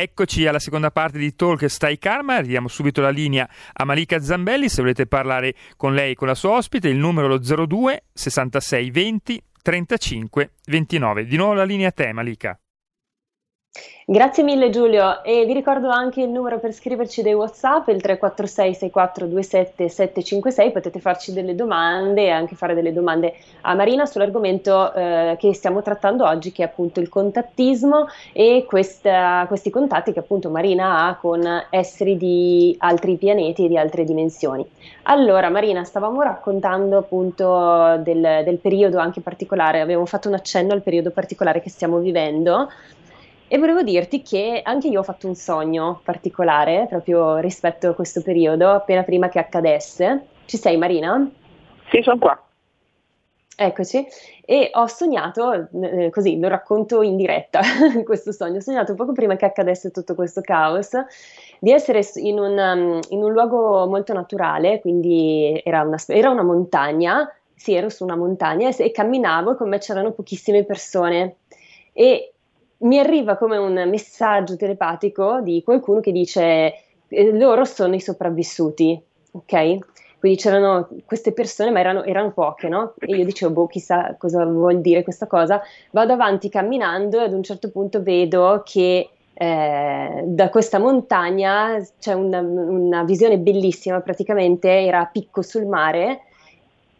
Eccoci 0.00 0.46
alla 0.46 0.60
seconda 0.60 0.92
parte 0.92 1.18
di 1.18 1.34
Talk 1.34 1.68
Stai 1.68 1.98
Karma, 1.98 2.40
diamo 2.40 2.68
subito 2.68 3.00
la 3.00 3.10
linea 3.10 3.48
a 3.72 3.84
Malika 3.84 4.20
Zambelli, 4.20 4.68
se 4.68 4.80
volete 4.80 5.08
parlare 5.08 5.56
con 5.76 5.92
lei, 5.92 6.14
con 6.14 6.28
la 6.28 6.36
sua 6.36 6.50
ospite, 6.50 6.88
il 6.88 6.98
numero 6.98 7.26
è 7.26 7.30
lo 7.30 7.66
02 7.66 8.04
66 8.12 8.90
20 8.92 9.42
35 9.60 10.52
29. 10.66 11.24
Di 11.24 11.36
nuovo 11.36 11.54
la 11.54 11.64
linea 11.64 11.88
a 11.88 11.90
te 11.90 12.12
Malika. 12.12 12.56
Grazie 14.10 14.42
mille 14.42 14.70
Giulio. 14.70 15.22
E 15.22 15.44
vi 15.44 15.52
ricordo 15.52 15.90
anche 15.90 16.22
il 16.22 16.30
numero 16.30 16.58
per 16.58 16.72
scriverci 16.72 17.20
dei 17.20 17.34
Whatsapp, 17.34 17.88
il 17.88 18.00
346 18.00 18.74
6427 18.74 19.86
756, 19.86 20.72
potete 20.72 20.98
farci 20.98 21.34
delle 21.34 21.54
domande 21.54 22.22
e 22.22 22.30
anche 22.30 22.56
fare 22.56 22.72
delle 22.72 22.94
domande 22.94 23.34
a 23.60 23.74
Marina 23.74 24.06
sull'argomento 24.06 24.94
eh, 24.94 25.36
che 25.38 25.52
stiamo 25.52 25.82
trattando 25.82 26.24
oggi 26.24 26.52
che 26.52 26.62
è 26.62 26.64
appunto 26.64 27.00
il 27.00 27.10
contattismo 27.10 28.06
e 28.32 28.64
questa, 28.66 29.44
questi 29.46 29.68
contatti 29.68 30.14
che 30.14 30.20
appunto 30.20 30.48
Marina 30.48 31.06
ha 31.06 31.16
con 31.16 31.42
esseri 31.68 32.16
di 32.16 32.74
altri 32.78 33.16
pianeti 33.16 33.66
e 33.66 33.68
di 33.68 33.76
altre 33.76 34.04
dimensioni. 34.04 34.66
Allora 35.02 35.50
Marina, 35.50 35.84
stavamo 35.84 36.22
raccontando 36.22 36.96
appunto 36.96 37.98
del, 37.98 38.40
del 38.42 38.56
periodo 38.56 38.96
anche 38.96 39.20
particolare, 39.20 39.82
abbiamo 39.82 40.06
fatto 40.06 40.28
un 40.28 40.34
accenno 40.34 40.72
al 40.72 40.80
periodo 40.80 41.10
particolare 41.10 41.60
che 41.60 41.68
stiamo 41.68 41.98
vivendo 41.98 42.70
e 43.48 43.58
volevo 43.58 43.82
dirti 43.82 44.20
che 44.22 44.60
anche 44.62 44.88
io 44.88 45.00
ho 45.00 45.02
fatto 45.02 45.26
un 45.26 45.34
sogno 45.34 46.00
particolare 46.04 46.86
proprio 46.88 47.38
rispetto 47.38 47.88
a 47.88 47.94
questo 47.94 48.22
periodo, 48.22 48.70
appena 48.70 49.02
prima 49.02 49.28
che 49.28 49.38
accadesse. 49.38 50.26
Ci 50.44 50.58
sei 50.58 50.76
Marina? 50.76 51.28
Sì, 51.90 52.02
sono 52.02 52.18
qua. 52.18 52.42
Eccoci, 53.60 54.06
e 54.44 54.70
ho 54.72 54.86
sognato, 54.86 55.68
eh, 55.82 56.10
così 56.10 56.38
lo 56.38 56.46
racconto 56.46 57.02
in 57.02 57.16
diretta, 57.16 57.60
questo 58.04 58.30
sogno, 58.30 58.58
ho 58.58 58.60
sognato 58.60 58.94
poco 58.94 59.12
prima 59.12 59.34
che 59.34 59.46
accadesse 59.46 59.90
tutto 59.90 60.14
questo 60.14 60.42
caos, 60.42 60.90
di 61.58 61.72
essere 61.72 62.06
in 62.16 62.38
un, 62.38 62.56
um, 62.56 63.00
in 63.08 63.24
un 63.24 63.32
luogo 63.32 63.86
molto 63.86 64.12
naturale, 64.12 64.80
quindi 64.80 65.60
era 65.64 65.82
una, 65.82 65.96
era 66.06 66.30
una 66.30 66.44
montagna, 66.44 67.28
sì, 67.52 67.74
ero 67.74 67.88
su 67.88 68.04
una 68.04 68.14
montagna 68.14 68.68
e, 68.68 68.76
e 68.78 68.92
camminavo 68.92 69.52
e 69.52 69.56
con 69.56 69.68
me 69.68 69.78
c'erano 69.78 70.12
pochissime 70.12 70.62
persone 70.62 71.38
e 71.92 72.34
mi 72.78 72.98
arriva 72.98 73.36
come 73.36 73.56
un 73.56 73.72
messaggio 73.88 74.56
telepatico 74.56 75.40
di 75.40 75.62
qualcuno 75.64 76.00
che 76.00 76.12
dice 76.12 76.74
eh, 77.08 77.32
loro 77.32 77.64
sono 77.64 77.94
i 77.94 78.00
sopravvissuti, 78.00 79.00
ok? 79.32 79.76
Quindi 80.18 80.38
c'erano 80.38 80.88
queste 81.04 81.32
persone, 81.32 81.70
ma 81.70 81.78
erano, 81.78 82.02
erano, 82.02 82.32
poche, 82.32 82.68
no? 82.68 82.94
E 82.98 83.16
io 83.16 83.24
dicevo, 83.24 83.52
boh, 83.52 83.66
chissà 83.66 84.16
cosa 84.18 84.44
vuol 84.44 84.80
dire 84.80 85.04
questa 85.04 85.26
cosa. 85.26 85.62
Vado 85.92 86.12
avanti 86.12 86.48
camminando 86.48 87.20
e 87.20 87.24
ad 87.24 87.32
un 87.32 87.42
certo 87.44 87.70
punto 87.70 88.02
vedo 88.02 88.62
che 88.64 89.08
eh, 89.32 90.22
da 90.24 90.48
questa 90.48 90.80
montagna 90.80 91.76
c'è 92.00 92.14
una, 92.14 92.40
una 92.40 93.04
visione 93.04 93.38
bellissima, 93.38 94.00
praticamente 94.00 94.68
era 94.68 95.00
a 95.00 95.06
picco 95.06 95.42
sul 95.42 95.66
mare 95.66 96.22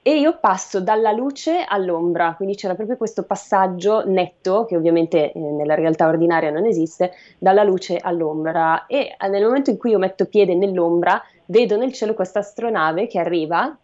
e 0.03 0.19
io 0.19 0.39
passo 0.41 0.81
dalla 0.81 1.13
luce 1.13 1.65
all'ombra, 1.67 2.35
quindi 2.35 2.55
c'era 2.55 2.75
proprio 2.75 2.97
questo 2.97 3.25
passaggio 3.25 4.09
netto, 4.09 4.65
che 4.65 4.77
ovviamente 4.77 5.33
eh, 5.33 5.39
nella 5.39 5.75
realtà 5.75 6.07
ordinaria 6.07 6.51
non 6.51 6.65
esiste, 6.65 7.13
dalla 7.39 7.63
luce 7.63 7.99
all'ombra. 7.99 8.87
E 8.87 9.17
eh, 9.19 9.29
nel 9.29 9.45
momento 9.45 9.71
in 9.71 9.77
cui 9.77 9.91
io 9.91 9.99
metto 9.99 10.27
piede 10.27 10.55
nell'ombra 10.55 11.23
vedo 11.47 11.77
nel 11.77 11.93
cielo 11.93 12.15
questa 12.15 12.39
astronave 12.39 13.07
che 13.07 13.19
arriva, 13.19 13.77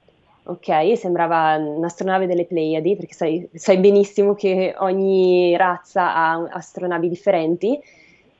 ok, 0.45 0.97
sembrava 0.97 1.57
un'astronave 1.57 2.27
delle 2.27 2.45
Pleiadi, 2.45 2.97
perché 2.97 3.15
sai, 3.15 3.49
sai 3.53 3.79
benissimo 3.79 4.35
che 4.35 4.75
ogni 4.79 5.57
razza 5.57 6.15
ha 6.15 6.49
astronavi 6.51 7.09
differenti, 7.09 7.81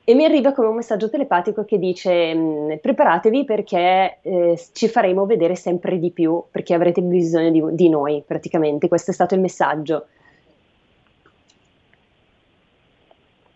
e 0.07 0.13
mi 0.13 0.23
arriva 0.23 0.53
come 0.53 0.67
un 0.67 0.75
messaggio 0.75 1.09
telepatico 1.09 1.65
che 1.65 1.79
dice 1.79 2.33
mm, 2.33 2.73
preparatevi 2.79 3.43
perché 3.43 4.19
eh, 4.21 4.59
ci 4.71 4.87
faremo 4.87 5.25
vedere 5.25 5.55
sempre 5.55 5.97
di 5.97 6.11
più, 6.11 6.43
perché 6.51 6.75
avrete 6.75 7.01
bisogno 7.01 7.49
di, 7.49 7.63
di, 7.75 7.89
noi 7.89 8.23
praticamente, 8.25 8.87
questo 8.87 9.09
è 9.09 9.13
stato 9.15 9.33
il 9.33 9.41
messaggio. 9.41 10.05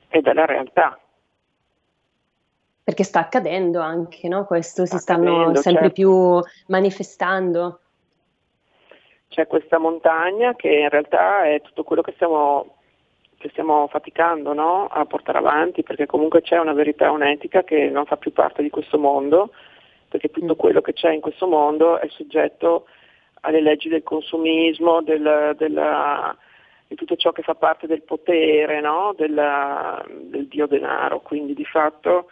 Ed 0.10 0.26
è 0.26 0.34
la 0.34 0.46
realtà. 0.46 1.00
Perché 2.84 3.04
sta 3.04 3.20
accadendo 3.20 3.80
anche, 3.80 4.28
no? 4.28 4.46
Questo 4.46 4.88
sta 4.88 4.98
si 4.98 5.04
stanno 5.04 5.54
sempre 5.54 5.92
certo. 5.92 5.94
più 5.94 6.42
manifestando. 6.66 7.80
C'è 9.28 9.46
questa 9.46 9.78
montagna 9.78 10.56
che 10.56 10.70
in 10.70 10.90
realtà 10.90 11.44
è 11.44 11.62
tutto 11.62 11.84
quello 11.84 12.02
che 12.02 12.14
stiamo 12.14 12.78
che 13.40 13.50
stiamo 13.50 13.88
faticando 13.88 14.54
no? 14.54 14.88
a 14.88 15.06
portare 15.06 15.38
avanti, 15.38 15.82
perché 15.82 16.06
comunque 16.06 16.42
c'è 16.42 16.60
una 16.60 16.74
verità, 16.74 17.10
un'etica 17.10 17.64
che 17.64 17.90
non 17.90 18.06
fa 18.06 18.18
più 18.18 18.34
parte 18.34 18.62
di 18.62 18.70
questo 18.70 19.00
mondo, 19.00 19.52
perché 20.10 20.30
tutto 20.30 20.54
mm. 20.54 20.58
quello 20.58 20.82
che 20.82 20.92
c'è 20.92 21.12
in 21.12 21.22
questo 21.22 21.48
mondo 21.48 21.98
è 22.00 22.08
soggetto 22.10 22.86
alle 23.42 23.62
leggi 23.62 23.88
del 23.88 24.04
consumismo, 24.04 25.02
del, 25.02 25.56
della, 25.58 26.38
di 26.86 26.96
tutto 26.96 27.16
ciò 27.16 27.32
che 27.32 27.42
fa 27.42 27.56
parte 27.56 27.88
del 27.88 28.04
potere, 28.04 28.82
no? 28.82 29.14
della, 29.16 30.06
del 30.10 30.48
dio 30.48 30.68
denaro, 30.68 31.22
quindi 31.22 31.54
di 31.54 31.66
fatto 31.66 32.30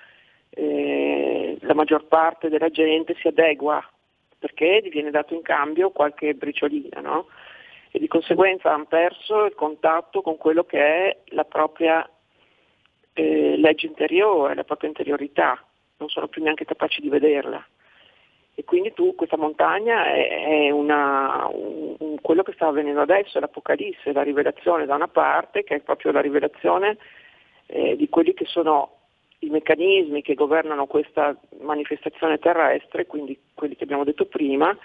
eh, 0.50 1.58
la 1.62 1.74
maggior 1.74 2.06
parte 2.08 2.50
della 2.50 2.70
gente 2.70 3.16
si 3.22 3.30
adegua 3.30 3.82
perché 4.40 4.82
gli 4.84 4.90
viene 4.90 5.10
dato 5.10 5.34
in 5.34 5.42
cambio 5.42 5.92
qualche 5.92 6.34
briciolina. 6.34 7.00
No? 7.00 7.28
E 7.92 8.00
di 8.00 8.08
conseguenza 8.08 8.74
hanno 8.74 8.86
perso 8.86 9.46
il 9.46 9.56
contatto 9.56 10.22
con 10.22 10.38
quello 10.38 10.64
che 10.64 10.80
è 10.80 11.18
la 11.28 11.46
propria 11.46 12.08
eh, 13.14 13.56
legge 13.58 13.88
interiore, 13.88 14.56
la 14.56 14.64
propria 14.64 14.90
interiorità, 14.90 15.64
non 15.98 16.10
sono 16.10 16.28
più 16.28 16.44
neanche 16.44 16.66
capaci 16.66 17.02
di 17.02 17.10
vederla. 17.10 17.66
E 18.60 18.64
quindi 18.64 18.92
tu, 18.94 19.14
questa 19.14 19.38
montagna 19.38 20.06
è, 20.06 20.66
è 20.66 20.70
una, 20.72 21.48
un, 21.48 22.20
quello 22.22 22.42
che 22.42 22.54
sta 22.54 22.68
avvenendo 22.68 23.02
adesso, 23.02 23.40
l'Apocalisse, 23.40 24.12
la 24.12 24.24
rivelazione 24.24 24.86
da 24.86 24.96
una 24.96 25.08
parte, 25.08 25.64
che 25.64 25.76
è 25.76 25.80
proprio 25.80 26.12
la 26.12 26.22
rivelazione 26.22 26.98
eh, 27.68 27.96
di 27.96 28.10
quelli 28.10 28.34
che 28.34 28.46
sono 28.46 28.94
i 29.40 29.50
meccanismi 29.50 30.24
che 30.24 30.34
governano 30.34 30.88
questa 30.88 31.36
manifestazione 31.62 32.40
terrestre, 32.40 33.06
quindi 33.06 33.40
quelli 33.54 33.76
che 33.76 33.84
abbiamo 33.84 34.04
detto 34.04 34.26
prima, 34.26 34.76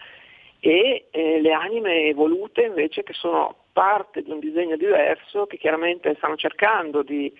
e 0.64 1.08
eh, 1.10 1.40
le 1.40 1.52
anime 1.52 2.04
evolute 2.04 2.62
invece 2.62 3.02
che 3.02 3.14
sono 3.14 3.64
parte 3.72 4.22
di 4.22 4.30
un 4.30 4.38
disegno 4.38 4.76
diverso 4.76 5.44
che 5.46 5.56
chiaramente 5.56 6.14
stanno 6.14 6.36
cercando 6.36 7.02
di 7.02 7.36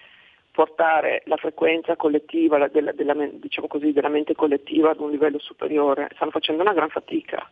portare 0.50 1.22
la 1.26 1.36
frequenza 1.36 1.94
collettiva 1.94 2.58
la, 2.58 2.66
della, 2.66 2.90
della, 2.90 3.14
diciamo 3.14 3.68
così, 3.68 3.92
della, 3.92 4.08
mente 4.08 4.34
collettiva 4.34 4.90
ad 4.90 4.98
un 4.98 5.12
livello 5.12 5.38
superiore, 5.38 6.08
stanno 6.16 6.32
facendo 6.32 6.62
una 6.62 6.72
gran 6.72 6.88
fatica, 6.88 7.48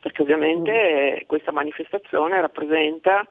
perché 0.00 0.22
ovviamente 0.22 1.20
mm. 1.20 1.26
questa 1.26 1.52
manifestazione 1.52 2.40
rappresenta 2.40 3.28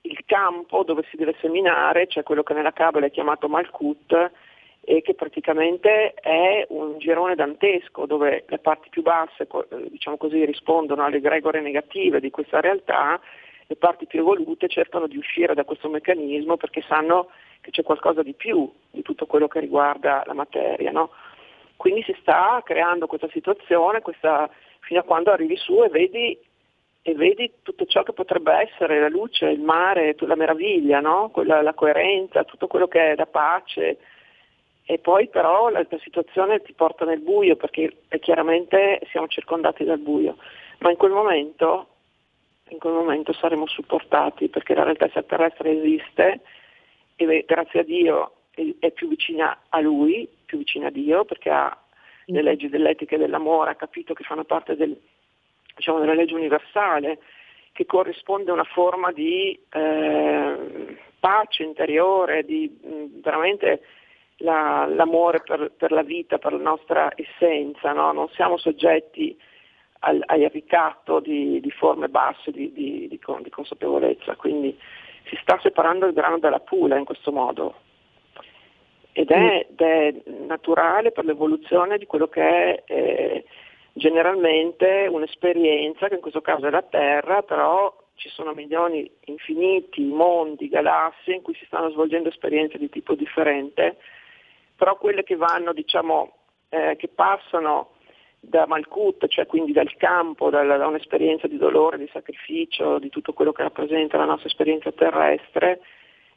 il 0.00 0.24
campo 0.26 0.82
dove 0.82 1.04
si 1.08 1.16
deve 1.16 1.36
seminare, 1.40 2.08
cioè 2.08 2.24
quello 2.24 2.42
che 2.42 2.52
nella 2.52 2.72
Kabbalah 2.72 3.06
è 3.06 3.12
chiamato 3.12 3.48
Malkut, 3.48 4.32
e 4.82 5.02
che 5.02 5.14
praticamente 5.14 6.14
è 6.14 6.66
un 6.70 6.98
girone 6.98 7.34
dantesco 7.34 8.06
dove 8.06 8.44
le 8.46 8.58
parti 8.58 8.88
più 8.88 9.02
basse 9.02 9.46
eh, 9.46 9.90
diciamo 9.90 10.16
così, 10.16 10.44
rispondono 10.44 11.04
alle 11.04 11.20
gregore 11.20 11.60
negative 11.60 12.20
di 12.20 12.30
questa 12.30 12.60
realtà, 12.60 13.20
le 13.66 13.76
parti 13.76 14.06
più 14.06 14.20
evolute 14.20 14.68
cercano 14.68 15.06
di 15.06 15.16
uscire 15.16 15.54
da 15.54 15.64
questo 15.64 15.88
meccanismo 15.88 16.56
perché 16.56 16.82
sanno 16.88 17.28
che 17.60 17.70
c'è 17.70 17.82
qualcosa 17.82 18.22
di 18.22 18.32
più 18.32 18.70
di 18.90 19.02
tutto 19.02 19.26
quello 19.26 19.48
che 19.48 19.60
riguarda 19.60 20.22
la 20.26 20.34
materia. 20.34 20.90
No? 20.90 21.10
Quindi 21.76 22.02
si 22.02 22.16
sta 22.20 22.60
creando 22.64 23.06
questa 23.06 23.28
situazione 23.30 24.00
questa, 24.00 24.50
fino 24.80 25.00
a 25.00 25.04
quando 25.04 25.30
arrivi 25.30 25.56
su 25.56 25.82
e 25.82 25.88
vedi, 25.88 26.38
e 27.02 27.14
vedi, 27.14 27.50
tutto 27.62 27.86
ciò 27.86 28.02
che 28.02 28.12
potrebbe 28.12 28.52
essere 28.52 29.00
la 29.00 29.08
luce, 29.08 29.46
il 29.46 29.60
mare, 29.60 30.14
la 30.18 30.36
meraviglia, 30.36 31.00
no? 31.00 31.30
Quella, 31.30 31.62
la 31.62 31.72
coerenza, 31.72 32.44
tutto 32.44 32.66
quello 32.66 32.86
che 32.86 33.12
è 33.12 33.16
la 33.16 33.26
pace, 33.26 33.98
e 34.84 34.98
poi 34.98 35.28
però 35.28 35.68
la, 35.68 35.86
la, 35.88 35.98
situazione 35.98 36.62
ti 36.62 36.72
porta 36.72 37.04
nel 37.04 37.20
buio 37.20 37.56
perché 37.56 38.02
chiaramente 38.20 39.00
siamo 39.10 39.28
circondati 39.28 39.84
dal 39.84 39.98
buio, 39.98 40.36
ma 40.78 40.90
in 40.90 40.96
quel 40.96 41.12
momento, 41.12 41.86
in 42.68 42.78
quel 42.78 42.94
momento 42.94 43.32
saremo 43.32 43.66
supportati 43.66 44.48
perché 44.48 44.74
la 44.74 44.82
realtà 44.82 45.08
terrestre 45.22 45.78
esiste 45.78 46.40
e 47.16 47.44
grazie 47.46 47.80
a 47.80 47.84
Dio 47.84 48.32
è, 48.78 48.90
più 48.90 49.08
vicina 49.08 49.62
a 49.68 49.80
Lui, 49.80 50.28
più 50.44 50.58
vicina 50.58 50.88
a 50.88 50.90
Dio 50.90 51.24
perché 51.24 51.50
ha 51.50 51.76
le 52.26 52.42
leggi 52.42 52.68
dell'etica 52.68 53.16
e 53.16 53.18
dell'amore, 53.18 53.70
ha 53.70 53.76
capito 53.76 54.14
che 54.14 54.24
fanno 54.24 54.44
parte 54.44 54.76
del, 54.76 54.98
diciamo, 55.74 55.98
della 55.98 56.14
legge 56.14 56.34
universale 56.34 57.18
che 57.72 57.86
corrisponde 57.86 58.50
a 58.50 58.54
una 58.54 58.64
forma 58.64 59.12
di 59.12 59.58
eh, 59.70 60.96
pace 61.18 61.62
interiore, 61.62 62.44
di 62.44 62.68
mh, 62.82 63.20
veramente 63.20 63.82
la, 64.40 64.86
l'amore 64.86 65.40
per, 65.42 65.72
per, 65.76 65.92
la 65.92 66.02
vita, 66.02 66.38
per 66.38 66.52
la 66.52 66.62
nostra 66.62 67.10
essenza, 67.14 67.92
no? 67.92 68.12
non 68.12 68.28
siamo 68.30 68.56
soggetti 68.56 69.36
al, 70.00 70.22
al 70.26 70.40
ricatto 70.52 71.20
di, 71.20 71.60
di, 71.60 71.70
forme 71.70 72.08
basse 72.08 72.50
di, 72.50 72.72
di, 72.72 73.08
di, 73.08 73.50
consapevolezza, 73.50 74.36
quindi 74.36 74.78
si 75.24 75.36
sta 75.42 75.58
separando 75.60 76.06
il 76.06 76.12
grano 76.12 76.38
dalla 76.38 76.60
pula 76.60 76.96
in 76.96 77.04
questo 77.04 77.32
modo 77.32 77.74
ed 79.12 79.30
è, 79.30 79.66
ed 79.68 79.80
è 79.80 80.14
naturale 80.46 81.12
per 81.12 81.24
l'evoluzione 81.24 81.98
di 81.98 82.06
quello 82.06 82.28
che 82.28 82.42
è 82.42 82.82
eh, 82.86 83.44
generalmente 83.92 85.08
un'esperienza, 85.10 86.08
che 86.08 86.14
in 86.14 86.20
questo 86.20 86.40
caso 86.40 86.66
è 86.66 86.70
la 86.70 86.82
Terra, 86.82 87.42
però 87.42 87.94
ci 88.14 88.28
sono 88.28 88.52
milioni 88.52 89.10
infiniti, 89.24 90.02
mondi, 90.04 90.68
galassie 90.68 91.34
in 91.34 91.42
cui 91.42 91.54
si 91.54 91.64
stanno 91.66 91.90
svolgendo 91.90 92.28
esperienze 92.28 92.78
di 92.78 92.88
tipo 92.88 93.14
differente 93.14 93.96
però 94.80 94.96
quelle 94.96 95.24
che 95.24 95.36
vanno, 95.36 95.74
diciamo, 95.74 96.32
eh, 96.70 96.96
che 96.96 97.08
passano 97.08 97.96
da 98.40 98.66
Malkut, 98.66 99.28
cioè 99.28 99.44
quindi 99.44 99.72
dal 99.72 99.94
campo, 99.98 100.48
da, 100.48 100.62
da 100.64 100.86
un'esperienza 100.86 101.46
di 101.46 101.58
dolore, 101.58 101.98
di 101.98 102.08
sacrificio, 102.10 102.98
di 102.98 103.10
tutto 103.10 103.34
quello 103.34 103.52
che 103.52 103.62
rappresenta 103.62 104.16
la 104.16 104.24
nostra 104.24 104.48
esperienza 104.48 104.90
terrestre, 104.90 105.82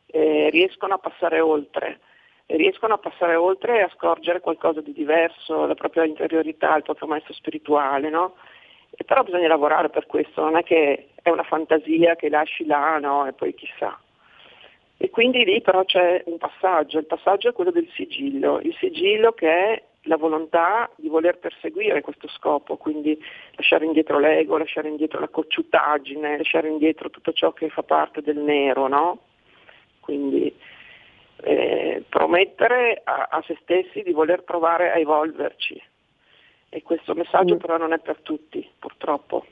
eh, 0.07 0.49
riescono 0.49 0.95
a 0.95 0.97
passare 0.97 1.39
oltre, 1.39 2.01
riescono 2.47 2.95
a 2.95 2.97
passare 2.97 3.35
oltre 3.35 3.77
e 3.77 3.81
a 3.83 3.91
scorgere 3.95 4.41
qualcosa 4.41 4.81
di 4.81 4.91
diverso, 4.91 5.65
la 5.65 5.75
propria 5.75 6.03
interiorità, 6.03 6.75
il 6.75 6.83
proprio 6.83 7.07
maestro 7.07 7.33
spirituale, 7.33 8.09
no? 8.09 8.35
E 8.89 9.05
però 9.05 9.23
bisogna 9.23 9.47
lavorare 9.47 9.89
per 9.89 10.05
questo, 10.05 10.41
non 10.41 10.57
è 10.57 10.63
che 10.63 11.11
è 11.21 11.29
una 11.29 11.43
fantasia 11.43 12.17
che 12.17 12.27
lasci 12.27 12.65
là 12.65 12.99
no? 12.99 13.25
e 13.25 13.31
poi 13.31 13.53
chissà. 13.53 13.97
E 14.97 15.09
quindi 15.09 15.43
lì 15.43 15.61
però 15.61 15.83
c'è 15.83 16.23
un 16.25 16.37
passaggio, 16.37 16.97
il 16.97 17.05
passaggio 17.05 17.49
è 17.49 17.53
quello 17.53 17.71
del 17.71 17.89
sigillo, 17.93 18.59
il 18.61 18.75
sigillo 18.79 19.33
che 19.33 19.49
è 19.49 19.83
la 20.03 20.17
volontà 20.17 20.89
di 20.95 21.07
voler 21.07 21.37
perseguire 21.37 22.01
questo 22.01 22.27
scopo, 22.27 22.77
quindi 22.77 23.17
lasciare 23.51 23.85
indietro 23.85 24.19
l'ego, 24.19 24.57
lasciare 24.57 24.89
indietro 24.89 25.19
la 25.19 25.29
cocciutaggine, 25.29 26.37
lasciare 26.37 26.67
indietro 26.67 27.09
tutto 27.09 27.31
ciò 27.31 27.51
che 27.53 27.69
fa 27.69 27.83
parte 27.83 28.21
del 28.21 28.37
nero, 28.37 28.87
no? 28.87 29.19
Quindi 29.99 30.53
eh, 31.43 32.03
promettere 32.09 33.01
a, 33.03 33.27
a, 33.31 33.43
se 33.45 33.57
stessi 33.61 34.01
di 34.01 34.11
voler 34.11 34.43
provare 34.43 34.91
a 34.91 34.97
evolverci. 34.97 35.81
E 36.69 36.81
questo 36.81 37.13
messaggio 37.13 37.55
mm. 37.55 37.59
però 37.59 37.77
non 37.77 37.93
è 37.93 37.99
per 37.99 38.19
tutti, 38.21 38.67
purtroppo. 38.79 39.45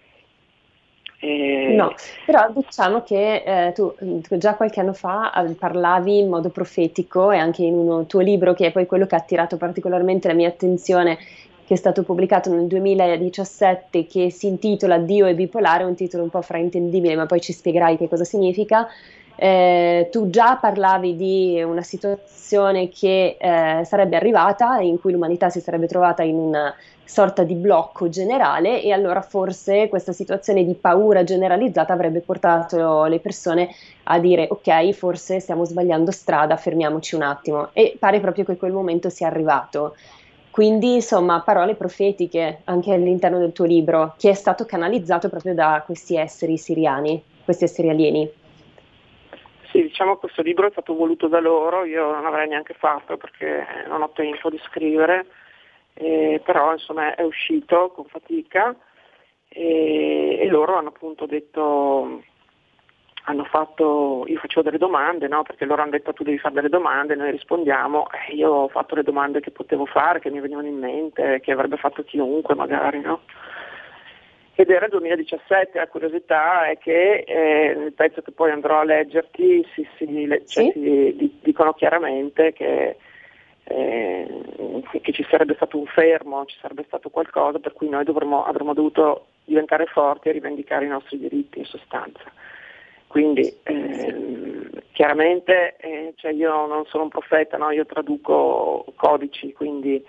E... 1.24 1.76
No, 1.76 1.94
però 2.26 2.50
diciamo 2.52 3.04
che 3.04 3.44
eh, 3.46 3.74
tu, 3.74 3.94
già 4.38 4.56
qualche 4.56 4.80
anno 4.80 4.94
fa 4.94 5.32
parlavi 5.58 6.18
in 6.18 6.30
modo 6.30 6.50
profetico 6.50 7.30
e 7.30 7.38
anche 7.38 7.62
in 7.62 7.76
un 7.76 8.08
tuo 8.08 8.22
libro, 8.22 8.56
che 8.56 8.68
è 8.68 8.72
poi 8.72 8.88
quello 8.88 9.06
che 9.06 9.14
ha 9.14 9.20
attirato 9.20 9.56
particolarmente 9.56 10.28
la 10.28 10.34
mia 10.34 10.48
attenzione, 10.48 11.20
che 11.64 11.76
è 11.76 11.78
stato 11.78 12.02
pubblicato 12.02 12.52
nel 12.52 12.66
2017, 12.66 14.08
che 14.08 14.32
si 14.32 14.48
intitola 14.48 14.98
Dio 14.98 15.28
è 15.28 15.36
bipolare, 15.36 15.84
un 15.84 15.94
titolo 15.94 16.24
un 16.24 16.32
po' 16.32 16.42
fraintendibile, 16.42 17.16
ma 17.16 17.28
poi 17.28 17.40
ci 17.40 17.54
spiegherai 17.54 17.98
che 17.98 18.10
cosa 18.10 18.24
significa. 18.24 18.88
Eh, 19.36 20.10
tu 20.12 20.30
già 20.32 20.58
parlavi 20.60 21.16
di 21.16 21.62
una 21.64 21.84
situazione 21.84 22.90
che 22.90 23.38
eh, 23.40 23.86
sarebbe 23.86 24.16
arrivata, 24.16 24.80
in 24.80 25.00
cui 25.00 25.12
l'umanità 25.12 25.50
si 25.50 25.62
sarebbe 25.62 25.86
trovata 25.86 26.24
in 26.24 26.36
una 26.36 26.76
sorta 27.12 27.44
di 27.44 27.56
blocco 27.56 28.08
generale 28.08 28.82
e 28.82 28.94
allora 28.94 29.20
forse 29.20 29.90
questa 29.90 30.14
situazione 30.14 30.64
di 30.64 30.76
paura 30.76 31.26
generalizzata 31.26 31.92
avrebbe 31.92 32.22
portato 32.22 33.04
le 33.04 33.20
persone 33.20 33.70
a 34.04 34.18
dire 34.18 34.48
ok, 34.50 34.92
forse 34.92 35.42
stiamo 35.42 35.66
sbagliando 35.66 36.10
strada, 36.10 36.56
fermiamoci 36.56 37.16
un 37.16 37.24
attimo 37.24 37.72
e 37.74 37.98
pare 38.00 38.22
proprio 38.22 38.46
che 38.46 38.56
quel 38.56 38.72
momento 38.72 39.10
sia 39.10 39.28
arrivato. 39.28 39.98
Quindi, 40.52 40.94
insomma, 40.96 41.42
parole 41.42 41.76
profetiche 41.76 42.62
anche 42.64 42.94
all'interno 42.94 43.40
del 43.40 43.52
tuo 43.52 43.66
libro, 43.66 44.16
che 44.18 44.30
è 44.30 44.34
stato 44.34 44.64
canalizzato 44.66 45.28
proprio 45.28 45.54
da 45.54 45.84
questi 45.86 46.16
esseri 46.16 46.58
siriani, 46.58 47.22
questi 47.44 47.66
esseri 47.66 47.90
alieni. 47.90 48.32
Sì, 49.70 49.82
diciamo 49.82 50.14
che 50.14 50.20
questo 50.22 50.42
libro 50.42 50.68
è 50.68 50.72
stato 50.72 50.96
voluto 50.96 51.28
da 51.28 51.42
loro, 51.42 51.84
io 51.84 52.10
non 52.10 52.26
avrei 52.26 52.48
neanche 52.48 52.74
fatto 52.74 53.18
perché 53.18 53.66
non 53.88 54.02
ho 54.02 54.12
tempo 54.14 54.50
di 54.50 54.60
scrivere, 54.64 55.26
eh, 55.94 56.42
però 56.44 56.74
insomma 56.74 57.16
è 57.16 57.24
uscito 57.24 57.92
con 57.92 58.06
fatica 58.06 58.76
e, 59.48 60.38
e 60.40 60.48
loro 60.48 60.76
hanno 60.76 60.90
appunto 60.90 61.26
detto 61.26 62.24
hanno 63.26 63.44
fatto, 63.44 64.24
io 64.28 64.40
facevo 64.40 64.64
delle 64.64 64.78
domande, 64.80 65.28
no? 65.28 65.44
perché 65.44 65.66
loro 65.66 65.82
hanno 65.82 65.92
detto 65.92 66.12
tu 66.12 66.24
devi 66.24 66.40
fare 66.40 66.56
delle 66.56 66.70
domande, 66.70 67.16
noi 67.16 67.32
rispondiamo, 67.32 68.08
e 68.28 68.34
io 68.34 68.50
ho 68.50 68.68
fatto 68.68 68.96
le 68.96 69.04
domande 69.04 69.42
che 69.42 69.52
potevo 69.52 69.86
fare, 69.86 70.20
che 70.20 70.32
mi 70.32 70.40
venivano 70.40 70.68
in 70.68 70.80
mente, 70.80 71.40
che 71.40 71.52
avrebbe 71.52 71.78
fatto 71.78 72.04
chiunque 72.04 72.56
magari, 72.56 73.00
no? 73.00 73.22
ed 74.62 74.70
era 74.70 74.86
il 74.86 74.92
2017, 74.92 75.78
la 75.78 75.88
curiosità 75.88 76.68
è 76.68 76.78
che 76.78 77.24
eh, 77.26 77.74
nel 77.76 77.94
pezzo 77.94 78.22
che 78.22 78.32
poi 78.32 78.52
andrò 78.52 78.80
a 78.80 78.84
leggerti 78.84 79.66
si, 79.74 79.88
si, 79.98 80.28
cioè, 80.28 80.42
sì? 80.46 80.72
si 80.74 81.40
dicono 81.42 81.74
chiaramente 81.74 82.54
che, 82.54 82.98
eh, 83.64 84.44
che, 85.02 85.12
ci 85.12 85.26
sarebbe 85.30 85.56
stato 85.56 85.78
un 85.78 85.86
fermo, 85.86 86.46
ci 86.46 86.58
sarebbe 86.60 86.84
stato 86.88 87.10
qualcosa 87.10 87.60
per 87.60 87.74
cui 87.74 87.90
noi 87.90 88.04
dovremmo, 88.04 88.44
avremmo 88.46 88.74
dovuto 88.74 89.28
diventare 89.46 89.86
forti 89.86 90.30
e 90.30 90.34
rivendicare 90.34 90.86
i 90.86 90.90
nostri 90.90 91.18
diritti 91.18 91.60
in 91.60 91.66
sostanza. 91.66 92.24
Quindi 93.08 93.54
eh, 93.64 94.70
chiaramente 94.94 95.76
eh, 95.78 96.14
cioè 96.16 96.32
io 96.32 96.66
non 96.66 96.86
sono 96.86 97.04
un 97.04 97.10
profeta, 97.10 97.58
no? 97.58 97.72
io 97.72 97.86
traduco 97.86 98.86
codici, 98.96 99.52
quindi 99.52 100.04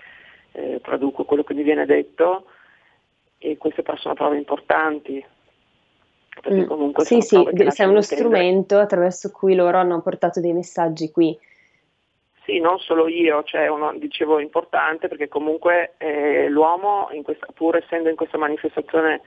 eh, 0.53 0.79
traduco 0.81 1.25
quello 1.25 1.43
che 1.43 1.53
mi 1.53 1.63
viene 1.63 1.85
detto 1.85 2.45
e 3.37 3.57
queste 3.57 3.81
però 3.81 3.97
sono 3.97 4.13
prove 4.13 4.37
importanti. 4.37 5.23
Perché 6.41 6.61
mm. 6.61 6.65
comunque 6.65 7.03
sì, 7.03 7.21
sì, 7.21 7.45
sei 7.67 7.87
uno 7.87 8.01
strumento 8.01 8.79
attraverso 8.79 9.31
cui 9.31 9.53
loro 9.53 9.77
hanno 9.77 10.01
portato 10.01 10.39
dei 10.39 10.53
messaggi 10.53 11.11
qui. 11.11 11.37
Sì, 12.45 12.59
non 12.59 12.77
solo 12.79 13.07
io, 13.07 13.43
cioè 13.43 13.67
uno, 13.67 13.93
dicevo 13.95 14.39
importante 14.39 15.07
perché 15.07 15.29
comunque 15.29 15.93
eh, 15.97 16.49
l'uomo, 16.49 17.09
questa, 17.23 17.47
pur 17.53 17.77
essendo 17.77 18.09
in 18.09 18.17
questa 18.17 18.37
manifestazione 18.37 19.21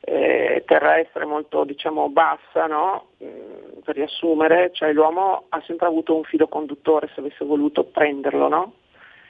eh, 0.00 0.62
terrestre 0.66 1.26
molto 1.26 1.64
diciamo, 1.64 2.08
bassa, 2.08 2.66
no? 2.66 3.08
mm, 3.22 3.80
per 3.84 3.96
riassumere, 3.96 4.70
cioè 4.72 4.92
l'uomo 4.92 5.44
ha 5.50 5.62
sempre 5.66 5.88
avuto 5.88 6.16
un 6.16 6.24
filo 6.24 6.48
conduttore 6.48 7.10
se 7.14 7.20
avesse 7.20 7.44
voluto 7.44 7.84
prenderlo, 7.84 8.48
no? 8.48 8.72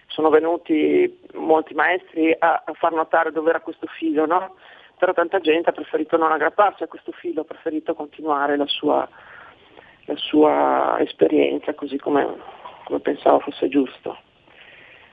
sono 0.06 0.30
venuti 0.30 1.20
molti 1.34 1.74
maestri 1.74 2.34
a, 2.38 2.62
a 2.64 2.72
far 2.74 2.92
notare 2.92 3.32
dove 3.32 3.50
era 3.50 3.60
questo 3.60 3.88
filo, 3.98 4.26
no? 4.26 4.54
però 4.96 5.12
tanta 5.12 5.40
gente 5.40 5.70
ha 5.70 5.72
preferito 5.72 6.16
non 6.16 6.30
aggrapparsi 6.30 6.84
a 6.84 6.88
questo 6.88 7.10
filo, 7.10 7.40
ha 7.40 7.44
preferito 7.44 7.94
continuare 7.94 8.56
la 8.56 8.66
sua, 8.66 9.08
la 10.04 10.16
sua 10.16 10.96
esperienza 11.00 11.74
così 11.74 11.98
come, 11.98 12.56
come, 12.89 13.01
pensavo 13.01 13.41
fosse 13.41 13.68
giusto. 13.68 14.16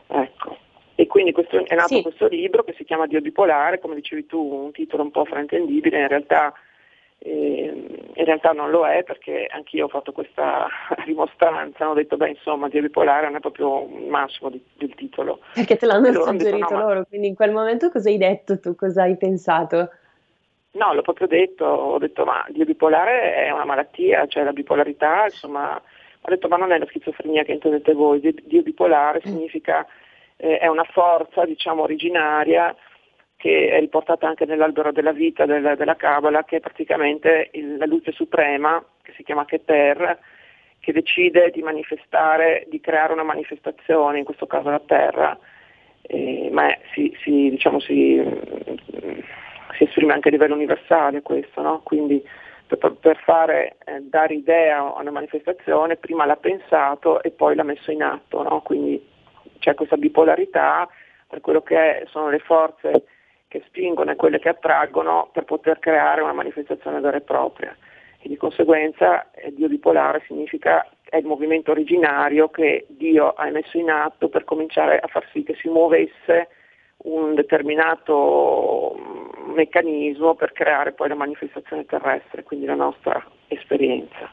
Ecco. 0.07 0.57
E 0.95 1.07
quindi 1.07 1.33
questo, 1.33 1.65
è 1.65 1.75
nato 1.75 1.95
sì. 1.95 2.01
questo 2.01 2.27
libro 2.27 2.63
che 2.63 2.73
si 2.77 2.85
chiama 2.85 3.05
Dio 3.05 3.19
bipolare, 3.19 3.79
come 3.79 3.95
dicevi 3.95 4.25
tu, 4.25 4.39
un 4.39 4.71
titolo 4.71 5.03
un 5.03 5.11
po' 5.11 5.25
fraintendibile, 5.25 5.99
in 5.99 6.07
realtà 6.07 6.53
in 7.17 8.23
realtà 8.23 8.51
non 8.51 8.69
lo 8.69 8.85
è 8.85 9.03
perché 9.03 9.47
anch'io 9.49 9.85
ho 9.85 9.87
fatto 9.87 10.11
questa 10.11 10.67
rimostranza, 11.05 11.89
ho 11.89 11.93
detto 11.93 12.17
beh 12.17 12.29
insomma 12.29 12.67
Dio 12.69 12.81
bipolare 12.81 13.25
non 13.25 13.37
è 13.37 13.39
proprio 13.39 13.87
il 13.87 14.07
massimo 14.07 14.49
di, 14.49 14.63
del 14.77 14.93
titolo. 14.93 15.39
Perché 15.53 15.75
te 15.75 15.85
l'hanno 15.87 16.11
suggerito 16.11 16.57
detto, 16.57 16.73
no, 16.75 16.81
loro, 16.81 16.99
ma... 16.99 17.05
quindi 17.05 17.27
in 17.27 17.35
quel 17.35 17.51
momento 17.51 17.89
cosa 17.89 18.09
hai 18.09 18.17
detto 18.17 18.59
tu, 18.59 18.75
cosa 18.75 19.03
hai 19.03 19.17
pensato? 19.17 19.89
No, 20.71 20.93
l'ho 20.93 21.01
proprio 21.01 21.25
detto, 21.25 21.65
ho 21.65 21.97
detto 21.97 22.25
ma 22.25 22.45
Dio 22.49 22.65
bipolare 22.65 23.33
è 23.33 23.49
una 23.49 23.65
malattia, 23.65 24.27
cioè 24.27 24.43
la 24.43 24.53
bipolarità, 24.53 25.23
insomma, 25.23 25.81
ho 26.25 26.29
detto 26.29 26.47
ma 26.47 26.57
non 26.57 26.71
è 26.71 26.77
la 26.77 26.87
schizofrenia 26.87 27.43
che 27.43 27.51
intendete 27.51 27.93
voi, 27.93 28.19
Dio 28.19 28.61
bipolare 28.63 29.19
mm. 29.19 29.31
significa, 29.31 29.85
eh, 30.37 30.57
è 30.57 30.67
una 30.67 30.83
forza 30.83 31.45
diciamo 31.45 31.83
originaria 31.83 32.75
che 33.37 33.69
è 33.69 33.79
riportata 33.79 34.27
anche 34.27 34.45
nell'albero 34.45 34.91
della 34.91 35.11
vita 35.11 35.45
della, 35.45 35.75
della 35.75 35.95
Kabbalah, 35.95 36.45
che 36.45 36.57
è 36.57 36.59
praticamente 36.59 37.49
il, 37.53 37.77
la 37.77 37.85
luce 37.85 38.11
suprema, 38.11 38.83
che 39.03 39.13
si 39.15 39.23
chiama 39.23 39.45
Keter, 39.45 40.17
che 40.79 40.91
decide 40.93 41.51
di 41.51 41.61
manifestare, 41.61 42.65
di 42.69 42.79
creare 42.79 43.13
una 43.13 43.23
manifestazione, 43.23 44.19
in 44.19 44.25
questo 44.25 44.47
caso 44.47 44.69
la 44.69 44.81
Terra, 44.83 45.37
eh, 46.03 46.49
ma 46.51 46.69
è, 46.69 46.79
si, 46.93 47.15
si, 47.21 47.49
diciamo, 47.49 47.79
si, 47.79 48.23
si, 49.77 49.83
esprime 49.83 50.13
anche 50.13 50.29
a 50.29 50.31
livello 50.31 50.55
universale 50.55 51.21
questo, 51.21 51.61
no? 51.61 51.81
quindi 51.83 52.23
per, 52.67 53.17
fare, 53.23 53.77
eh, 53.85 54.01
dare 54.01 54.33
idea 54.33 54.79
a 54.79 54.99
una 54.99 55.11
manifestazione, 55.11 55.97
prima 55.97 56.25
l'ha 56.25 56.35
pensato 56.35 57.21
e 57.21 57.31
poi 57.31 57.55
l'ha 57.55 57.63
messo 57.63 57.91
in 57.91 58.01
atto, 58.01 58.41
no? 58.41 58.61
quindi 58.61 59.03
c'è 59.59 59.73
questa 59.75 59.97
bipolarità 59.97 60.87
per 61.27 61.41
quello 61.41 61.61
che 61.61 62.05
sono 62.09 62.29
le 62.29 62.39
forze 62.39 63.05
che 63.47 63.63
spingono 63.67 64.11
e 64.11 64.15
quelle 64.15 64.39
che 64.39 64.49
attraggono 64.49 65.29
per 65.31 65.43
poter 65.43 65.79
creare 65.79 66.21
una 66.21 66.33
manifestazione 66.33 66.99
vera 66.99 67.17
e 67.17 67.21
propria. 67.21 67.75
E 68.19 68.27
di 68.27 68.37
conseguenza 68.37 69.31
eh, 69.31 69.53
Dio 69.53 69.67
bipolare 69.67 70.23
significa 70.25 70.87
è 71.07 71.17
il 71.17 71.25
movimento 71.25 71.71
originario 71.71 72.49
che 72.49 72.85
Dio 72.89 73.33
ha 73.33 73.49
messo 73.51 73.77
in 73.77 73.89
atto 73.89 74.27
per 74.27 74.43
cominciare 74.43 74.99
a 74.99 75.07
far 75.07 75.27
sì 75.31 75.43
che 75.43 75.55
si 75.55 75.69
muovesse 75.69 76.49
un 76.97 77.35
determinato 77.35 78.95
meccanismo 79.53 80.35
per 80.35 80.51
creare 80.51 80.93
poi 80.93 81.09
la 81.09 81.15
manifestazione 81.15 81.85
terrestre, 81.85 82.43
quindi 82.43 82.65
la 82.65 82.75
nostra 82.75 83.23
esperienza. 83.47 84.31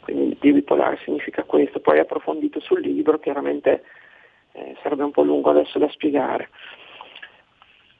Quindi 0.00 0.36
Dio 0.40 0.54
bipolare 0.54 0.98
significa 1.04 1.42
questo, 1.44 1.80
poi 1.80 1.98
approfondito 1.98 2.60
sul 2.60 2.80
libro, 2.80 3.18
chiaramente 3.18 3.84
eh, 4.52 4.76
sarebbe 4.82 5.04
un 5.04 5.10
po' 5.10 5.22
lungo 5.22 5.50
adesso 5.50 5.78
da 5.78 5.88
spiegare. 5.90 6.48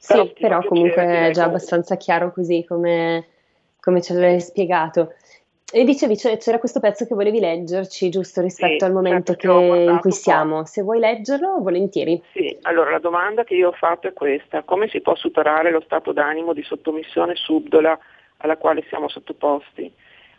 Però 0.07 0.25
sì, 0.25 0.33
però 0.39 0.63
comunque 0.63 1.03
è 1.03 1.31
già 1.33 1.45
abbastanza 1.45 1.97
chiaro 1.97 2.33
così 2.33 2.65
come, 2.67 3.27
come 3.81 4.01
ce 4.01 4.15
l'hai 4.15 4.41
spiegato. 4.41 5.15
E 5.71 5.85
dicevi, 5.85 6.17
c'era 6.17 6.59
questo 6.59 6.81
pezzo 6.81 7.05
che 7.05 7.15
volevi 7.15 7.41
leggerci, 7.41 8.09
giusto 8.09 8.41
rispetto 8.41 8.79
sì, 8.79 8.85
al 8.85 8.93
momento 8.93 9.35
certo, 9.35 9.59
che, 9.59 9.67
in 9.91 9.99
cui 10.01 10.13
siamo. 10.13 10.65
Se 10.65 10.81
vuoi 10.81 10.99
leggerlo, 10.99 11.61
volentieri. 11.61 12.23
Sì, 12.33 12.57
allora 12.63 12.93
la 12.93 12.99
domanda 12.99 13.45
che 13.45 13.55
io 13.55 13.69
ho 13.69 13.73
fatto 13.73 14.09
è 14.09 14.15
questa. 14.15 14.63
Come 14.63 14.89
si 14.89 15.03
può 15.03 15.15
superare 15.15 15.71
lo 15.71 15.83
stato 15.83 16.13
d'animo 16.13 16.55
di 16.55 16.63
sottomissione 16.63 17.35
subdola 17.35 17.99
alla 18.39 18.57
quale 18.57 18.83
siamo 18.89 19.09
sottoposti? 19.09 19.93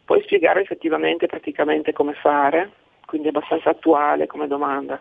Puoi 0.03 0.23
spiegare 0.23 0.61
effettivamente, 0.61 1.27
praticamente 1.27 1.93
come 1.93 2.13
fare? 2.13 2.71
Quindi 3.05 3.27
è 3.27 3.29
abbastanza 3.29 3.69
attuale 3.69 4.25
come 4.25 4.47
domanda. 4.47 4.99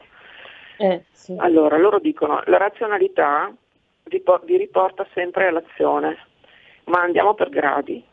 Eh, 0.76 1.04
sì. 1.10 1.36
Allora, 1.38 1.78
loro 1.78 1.98
dicono, 2.00 2.42
la 2.44 2.58
razionalità 2.58 3.50
vi 4.04 4.56
riporta 4.58 5.06
sempre 5.14 5.46
all'azione, 5.46 6.18
ma 6.84 7.00
andiamo 7.00 7.32
per 7.32 7.48
gradi. 7.48 8.04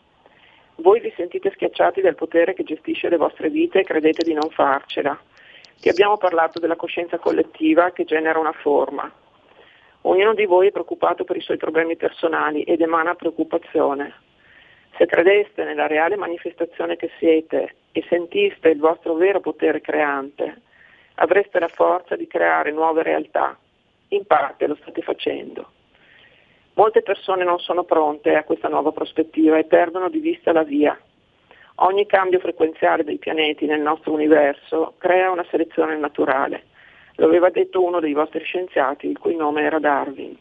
Voi 0.77 0.99
vi 0.99 1.13
sentite 1.15 1.51
schiacciati 1.51 2.01
dal 2.01 2.15
potere 2.15 2.53
che 2.53 2.63
gestisce 2.63 3.07
le 3.07 3.15
vostre 3.15 3.49
vite 3.49 3.79
e 3.79 3.83
credete 3.83 4.23
di 4.23 4.33
non 4.33 4.49
farcela. 4.49 5.17
Ti 5.79 5.87
abbiamo 5.87 6.17
parlato 6.17 6.59
della 6.59 6.75
coscienza 6.75 7.17
collettiva 7.17 7.91
che 7.91 8.03
genera 8.03 8.39
una 8.39 8.51
forma. 8.51 9.09
Ognuno 10.01 10.33
di 10.33 10.45
voi 10.45 10.67
è 10.67 10.71
preoccupato 10.71 11.23
per 11.23 11.37
i 11.37 11.41
suoi 11.41 11.57
problemi 11.57 11.95
personali 11.95 12.63
ed 12.63 12.81
emana 12.81 13.15
preoccupazione. 13.15 14.13
Se 14.97 15.05
credeste 15.05 15.63
nella 15.63 15.87
reale 15.87 16.17
manifestazione 16.17 16.97
che 16.97 17.09
siete 17.19 17.75
e 17.93 18.03
sentiste 18.09 18.69
il 18.69 18.79
vostro 18.79 19.13
vero 19.13 19.39
potere 19.39 19.79
creante, 19.79 20.61
avreste 21.15 21.57
la 21.59 21.69
forza 21.69 22.17
di 22.17 22.27
creare 22.27 22.71
nuove 22.71 23.01
realtà. 23.01 23.57
In 24.09 24.25
parte 24.25 24.67
lo 24.67 24.75
state 24.75 25.01
facendo 25.01 25.74
Molte 26.75 27.01
persone 27.03 27.45
non 27.45 27.59
sono 27.59 27.85
pronte 27.85 28.35
a 28.35 28.43
questa 28.43 28.67
nuova 28.67 28.91
prospettiva 28.91 29.57
e 29.57 29.63
perdono 29.63 30.09
di 30.09 30.19
vista 30.19 30.51
la 30.51 30.63
via. 30.63 30.97
Ogni 31.75 32.05
cambio 32.05 32.39
frequenziale 32.39 33.05
dei 33.05 33.17
pianeti 33.17 33.65
nel 33.65 33.79
nostro 33.79 34.11
universo 34.11 34.95
crea 34.97 35.31
una 35.31 35.45
selezione 35.49 35.95
naturale. 35.95 36.63
Lo 37.15 37.27
aveva 37.27 37.49
detto 37.49 37.81
uno 37.81 38.01
dei 38.01 38.11
vostri 38.11 38.43
scienziati, 38.43 39.07
il 39.07 39.17
cui 39.17 39.37
nome 39.37 39.61
era 39.61 39.79
Darwin. 39.79 40.37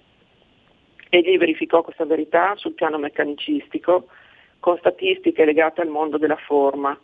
Egli 1.09 1.39
verificò 1.39 1.82
questa 1.82 2.05
verità 2.05 2.57
sul 2.57 2.74
piano 2.74 2.99
meccanicistico, 2.99 4.09
con 4.59 4.76
statistiche 4.78 5.45
legate 5.45 5.82
al 5.82 5.89
mondo 5.89 6.18
della 6.18 6.37
forma. 6.37 6.99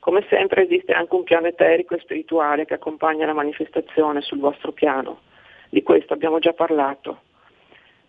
Come 0.00 0.26
sempre 0.28 0.64
esiste 0.64 0.92
anche 0.92 1.14
un 1.14 1.22
piano 1.22 1.46
eterico 1.46 1.94
e 1.94 2.00
spirituale 2.00 2.64
che 2.64 2.74
accompagna 2.74 3.26
la 3.26 3.32
manifestazione 3.32 4.22
sul 4.22 4.40
vostro 4.40 4.72
piano. 4.72 5.20
Di 5.68 5.84
questo 5.84 6.14
abbiamo 6.14 6.40
già 6.40 6.52
parlato. 6.52 7.25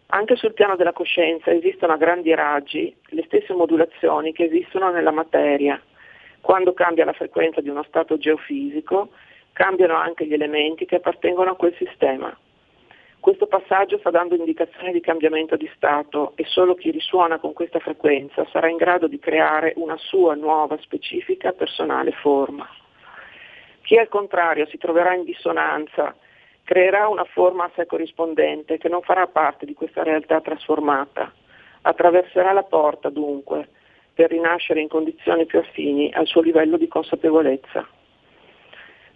Anche 0.10 0.38
sul 0.38 0.54
piano 0.54 0.78
della 0.78 0.94
coscienza 0.94 1.52
esistono 1.52 1.94
a 1.94 1.98
grandi 1.98 2.34
raggi 2.34 2.96
le 3.08 3.24
stesse 3.26 3.54
modulazioni 3.54 4.32
che 4.32 4.46
esistono 4.46 4.90
nella 4.90 5.12
materia. 5.12 5.82
Quando 6.40 6.74
cambia 6.74 7.04
la 7.04 7.12
frequenza 7.12 7.60
di 7.60 7.68
uno 7.68 7.84
stato 7.84 8.18
geofisico, 8.18 9.10
cambiano 9.52 9.96
anche 9.96 10.26
gli 10.26 10.34
elementi 10.34 10.86
che 10.86 10.96
appartengono 10.96 11.52
a 11.52 11.56
quel 11.56 11.76
sistema. 11.76 12.36
Questo 13.20 13.48
passaggio 13.48 13.98
sta 13.98 14.10
dando 14.10 14.36
indicazioni 14.36 14.94
di 14.94 15.02
cambiamento 15.02 15.58
di 15.58 15.70
stato 15.76 16.32
e 16.36 16.46
solo 16.46 16.76
chi 16.76 16.92
risuona 16.92 17.40
con 17.40 17.52
questa 17.52 17.80
frequenza 17.80 18.48
sarà 18.52 18.70
in 18.70 18.78
grado 18.78 19.08
di 19.08 19.20
creare 19.20 19.74
una 19.76 19.98
sua 19.98 20.36
nuova, 20.36 20.78
specifica, 20.80 21.52
personale 21.52 22.12
forma. 22.14 22.66
Chi 23.82 23.98
al 23.98 24.08
contrario 24.08 24.66
si 24.68 24.78
troverà 24.78 25.14
in 25.16 25.26
dissonanza 25.26 26.16
creerà 26.68 27.08
una 27.08 27.24
forma 27.24 27.64
a 27.64 27.72
sé 27.76 27.86
corrispondente 27.86 28.78
che 28.78 28.90
non 28.90 29.02
farà 29.02 29.26
parte 29.28 29.66
di 29.66 29.74
questa 29.74 30.04
realtà 30.04 30.42
trasformata. 30.42 31.32
Attraverserà 31.84 32.52
la 32.52 32.64
porta 32.64 33.10
dunque 33.10 33.70
per 34.14 34.32
rinascere 34.32 34.82
in 34.82 34.90
condizioni 34.90 35.46
più 35.46 35.60
affini 35.60 36.12
al 36.12 36.28
suo 36.28 36.42
livello 36.42 36.76
di 36.76 36.90
consapevolezza. 36.90 37.88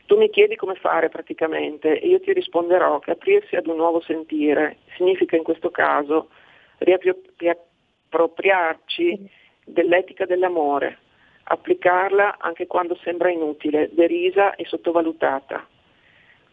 Tu 0.05 0.15
mi 0.15 0.29
chiedi 0.29 0.55
come 0.55 0.75
fare 0.75 1.09
praticamente 1.09 1.99
e 1.99 2.07
io 2.07 2.21
ti 2.21 2.31
risponderò 2.31 2.99
che 2.99 3.11
aprirsi 3.11 3.57
ad 3.57 3.67
un 3.67 3.75
nuovo 3.75 3.99
sentire 3.99 4.77
significa 4.95 5.35
in 5.35 5.43
questo 5.43 5.71
caso 5.71 6.29
riappropriarci 6.77 9.29
dell'etica 9.65 10.25
dell'amore, 10.25 10.99
applicarla 11.43 12.37
anche 12.39 12.65
quando 12.65 12.95
sembra 13.03 13.29
inutile, 13.29 13.89
derisa 13.91 14.55
e 14.55 14.63
sottovalutata 14.63 15.67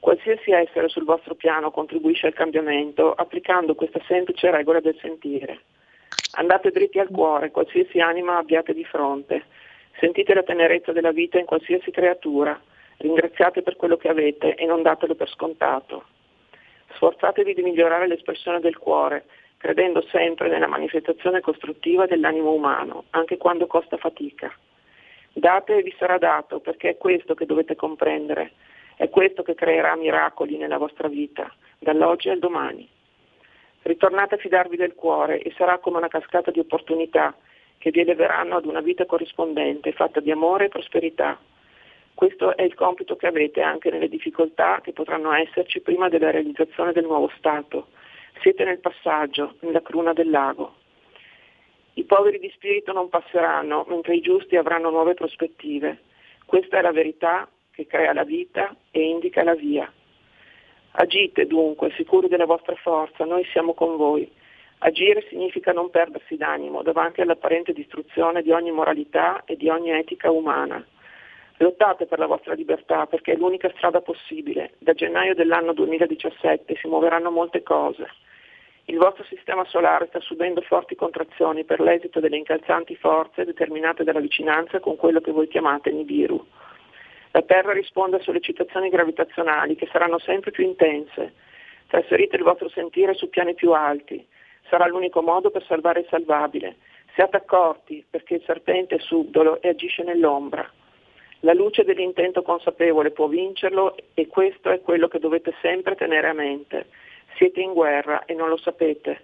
Qualsiasi 0.01 0.53
essere 0.53 0.89
sul 0.89 1.05
vostro 1.05 1.35
piano 1.35 1.71
contribuisce 1.71 2.27
al 2.27 2.35
cambiamento 2.35 3.13
applicando 3.13 3.75
questa 3.75 4.01
semplice 4.07 4.51
regola 4.51 4.81
del 4.81 4.97
sentire. 5.01 5.61
Andate 6.33 6.71
dritti 6.71 6.99
al 6.99 7.09
cuore, 7.11 7.51
qualsiasi 7.51 8.01
anima 8.01 8.37
abbiate 8.37 8.73
di 8.73 8.85
fronte. 8.85 9.45
Sentite 9.99 10.35
la 10.35 10.45
tenerezza 10.45 10.93
della 10.93 11.11
vita 11.11 11.39
in 11.39 11.47
qualsiasi 11.47 11.91
creatura. 11.91 12.59
Ringraziate 12.99 13.63
per 13.63 13.77
quello 13.77 13.97
che 13.97 14.09
avete 14.09 14.55
e 14.55 14.65
non 14.67 14.83
datelo 14.83 15.15
per 15.15 15.29
scontato. 15.29 16.05
Sforzatevi 16.95 17.55
di 17.55 17.63
migliorare 17.63 18.07
l'espressione 18.07 18.61
del 18.61 18.79
cuore, 18.79 19.25
credendo 19.57 20.01
sempre 20.11 20.49
nella 20.49 20.69
manifestazione 20.69 21.41
costruttiva 21.41 22.07
dell'animo 22.07 22.53
umano, 22.53 23.05
anche 23.11 23.37
quando 23.37 23.67
costa 23.67 23.97
fatica. 23.97 24.53
Date 25.33 25.77
e 25.77 25.83
vi 25.83 25.95
sarà 25.99 26.19
dato, 26.19 26.61
perché 26.61 26.91
è 26.91 26.97
questo 26.97 27.35
che 27.35 27.47
dovete 27.47 27.75
comprendere. 27.77 28.53
È 28.99 29.09
questo 29.11 29.45
che 29.45 29.55
creerà 29.55 29.95
miracoli 29.95 30.57
nella 30.57 30.77
vostra 30.77 31.07
vita, 31.07 31.55
dall'oggi 31.79 32.31
al 32.31 32.41
domani. 32.41 32.89
Ritornate 33.83 34.35
a 34.35 34.39
fidarvi 34.39 34.77
del 34.77 34.97
cuore 34.97 35.41
e 35.41 35.53
sarà 35.57 35.79
come 35.79 35.99
una 35.99 36.09
cascata 36.09 36.51
di 36.51 36.59
opportunità 36.59 37.33
che 37.79 37.93
vi 37.93 38.01
eleveranno 38.01 38.57
ad 38.57 38.67
una 38.67 38.81
vita 38.81 39.07
corrispondente, 39.07 39.93
fatta 39.93 40.19
di 40.19 40.33
amore 40.33 40.65
e 40.65 40.69
prosperità. 40.69 41.39
Questo 42.13 42.57
è 42.57 42.63
il 42.63 42.75
compito 42.75 43.15
che 43.15 43.29
avete 43.29 43.63
anche 43.63 43.89
nelle 43.89 44.09
difficoltà 44.09 44.81
che 44.83 44.93
potranno 44.93 45.31
esserci 45.31 45.81
prima 45.81 46.09
della 46.09 46.33
realizzazione 46.33 46.91
del 46.91 47.05
nuovo 47.05 47.31
Stato. 47.37 47.91
Siete 48.41 48.65
nel 48.65 48.81
passaggio, 48.81 49.59
nella 49.61 49.81
cruna 49.81 50.13
del 50.13 50.29
lago. 50.29 50.75
I 51.93 52.03
poveri 52.03 52.41
di 52.41 52.51
spirito 52.51 52.93
non 52.93 53.09
passeranno, 53.09 53.85
mentre 53.87 54.17
i 54.17 54.21
giusti 54.21 54.57
avranno 54.57 54.91
nuove 54.91 55.15
prospettive. 55.15 56.01
Questa 56.45 56.79
è 56.79 56.83
la 56.83 56.91
verità 56.91 57.49
che 57.79 57.87
crea 57.87 58.13
la 58.13 58.25
vita 58.25 58.75
e 58.91 59.01
indica 59.01 59.45
la 59.45 59.55
via. 59.55 59.89
Agite 60.91 61.47
dunque, 61.47 61.93
sicuri 61.95 62.27
della 62.27 62.45
vostra 62.45 62.75
forza, 62.75 63.25
noi 63.25 63.45
siamo 63.53 63.73
con 63.73 63.97
voi. 63.97 64.29
Agire 64.79 65.25
significa 65.29 65.71
non 65.73 65.89
perdersi 65.91 66.37
d'animo 66.37 66.83
davanti 66.83 67.21
all'apparente 67.21 67.73
distruzione 67.73 68.43
di 68.43 68.51
ogni 68.51 68.73
moralità 68.73 69.45
e 69.45 69.55
di 69.57 69.69
ogni 69.69 69.91
etica 69.91 70.29
umana. 70.29 70.85
Lottate 71.59 72.07
per 72.07 72.19
la 72.19 72.27
vostra 72.27 72.55
libertà 72.55 73.07
perché 73.07 73.35
è 73.35 73.37
l'unica 73.37 73.71
strada 73.77 74.01
possibile. 74.01 74.73
Da 74.79 74.95
gennaio 74.95 75.37
dell'anno 75.37 75.73
2017 75.73 76.75
si 76.75 76.89
muoveranno 76.89 77.31
molte 77.31 77.63
cose. 77.63 78.09
Il 78.87 78.97
vostro 78.97 79.23
sistema 79.23 79.65
solare 79.67 80.07
sta 80.07 80.19
subendo 80.19 80.63
forti 80.63 80.97
contrazioni 80.97 81.63
per 81.63 81.79
l'esito 81.79 82.19
delle 82.19 82.39
incalzanti 82.39 82.97
forze 82.97 83.45
determinate 83.45 84.03
dalla 84.03 84.19
vicinanza 84.19 84.81
con 84.81 84.97
quello 84.97 85.21
che 85.21 85.31
voi 85.31 85.47
chiamate 85.47 85.93
Nibiru. 85.93 86.45
La 87.33 87.43
Terra 87.43 87.73
risponde 87.73 88.17
a 88.17 88.23
sollecitazioni 88.23 88.89
gravitazionali 88.89 89.77
che 89.77 89.89
saranno 89.93 90.19
sempre 90.19 90.51
più 90.51 90.65
intense. 90.65 91.35
Trasferite 91.87 92.37
il 92.37 92.43
vostro 92.43 92.69
sentire 92.69 93.15
su 93.15 93.29
piani 93.29 93.55
più 93.55 93.73
alti. 93.73 94.27
Sarà 94.69 94.87
l'unico 94.87 95.23
modo 95.23 95.51
per 95.51 95.65
salvare 95.65 96.01
il 96.01 96.07
salvabile. 96.09 96.77
Siate 97.15 97.37
accorti 97.37 98.05
perché 98.09 98.35
il 98.35 98.43
serpente 98.45 98.97
è 98.97 98.99
subdolo 98.99 99.61
e 99.61 99.69
agisce 99.69 100.03
nell'ombra. 100.03 100.71
La 101.41 101.53
luce 101.53 101.85
dell'intento 101.85 102.43
consapevole 102.43 103.11
può 103.11 103.29
vincerlo 103.29 103.97
e 104.15 104.27
questo 104.27 104.71
è 104.71 104.81
quello 104.81 105.09
che 105.09 105.19
dovete 105.19 105.55
sempre 105.61 105.95
tenere 105.95 106.29
a 106.29 106.33
mente. 106.33 106.87
Siete 107.37 107.61
in 107.61 107.73
guerra 107.75 108.25
e 108.25 108.35
non 108.35 108.49
lo 108.49 108.57
sapete. 108.57 109.23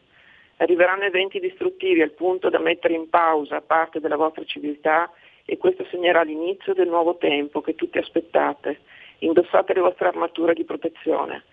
Arriveranno 0.58 1.02
eventi 1.02 1.40
distruttivi 1.40 2.02
al 2.02 2.12
punto 2.12 2.50
da 2.50 2.60
mettere 2.60 2.94
in 2.94 3.08
pausa 3.08 3.60
parte 3.60 3.98
della 3.98 4.16
vostra 4.16 4.44
civiltà 4.44 5.10
e 5.44 5.56
questo 5.58 5.84
segnerà 5.90 6.22
l'inizio 6.22 6.74
del 6.74 6.88
nuovo 6.88 7.16
tempo 7.16 7.60
che 7.60 7.74
tutti 7.74 7.98
aspettate. 7.98 8.80
Indossate 9.18 9.74
le 9.74 9.80
vostre 9.80 10.08
armature 10.08 10.54
di 10.54 10.64
protezione. 10.64 11.44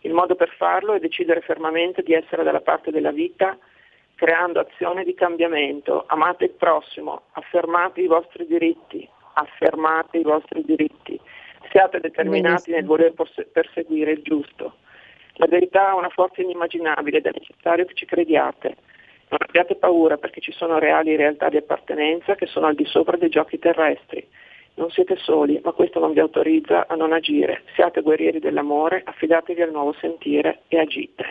Il 0.00 0.12
modo 0.12 0.34
per 0.34 0.50
farlo 0.56 0.94
è 0.94 1.00
decidere 1.00 1.40
fermamente 1.40 2.02
di 2.02 2.12
essere 2.12 2.42
dalla 2.42 2.60
parte 2.60 2.90
della 2.90 3.10
vita, 3.10 3.56
creando 4.14 4.60
azione 4.60 5.04
di 5.04 5.14
cambiamento. 5.14 6.04
Amate 6.06 6.44
il 6.44 6.50
prossimo, 6.50 7.22
affermate 7.32 8.00
i 8.00 8.06
vostri 8.06 8.46
diritti, 8.46 9.08
affermate 9.34 10.18
i 10.18 10.22
vostri 10.22 10.62
diritti. 10.64 11.18
Siate 11.70 12.00
determinati 12.00 12.70
nel 12.70 12.84
voler 12.84 13.12
perseguire 13.52 14.12
il 14.12 14.22
giusto. 14.22 14.76
La 15.34 15.46
verità 15.46 15.90
ha 15.90 15.96
una 15.96 16.08
forza 16.08 16.40
inimmaginabile 16.40 17.18
ed 17.18 17.26
è 17.26 17.30
necessario 17.32 17.84
che 17.84 17.94
ci 17.94 18.06
crediate. 18.06 18.76
Non 19.28 19.40
abbiate 19.40 19.74
paura 19.74 20.16
perché 20.16 20.40
ci 20.40 20.52
sono 20.52 20.78
reali 20.78 21.16
realtà 21.16 21.48
di 21.48 21.56
appartenenza 21.56 22.34
che 22.36 22.46
sono 22.46 22.66
al 22.66 22.74
di 22.74 22.84
sopra 22.84 23.16
dei 23.16 23.28
giochi 23.28 23.58
terrestri. 23.58 24.26
Non 24.74 24.90
siete 24.90 25.16
soli, 25.16 25.60
ma 25.64 25.72
questo 25.72 25.98
non 25.98 26.12
vi 26.12 26.20
autorizza 26.20 26.86
a 26.86 26.94
non 26.94 27.12
agire. 27.12 27.62
Siate 27.74 28.02
guerrieri 28.02 28.38
dell'amore, 28.38 29.02
affidatevi 29.04 29.62
al 29.62 29.72
nuovo 29.72 29.94
sentire 29.98 30.60
e 30.68 30.78
agite. 30.78 31.24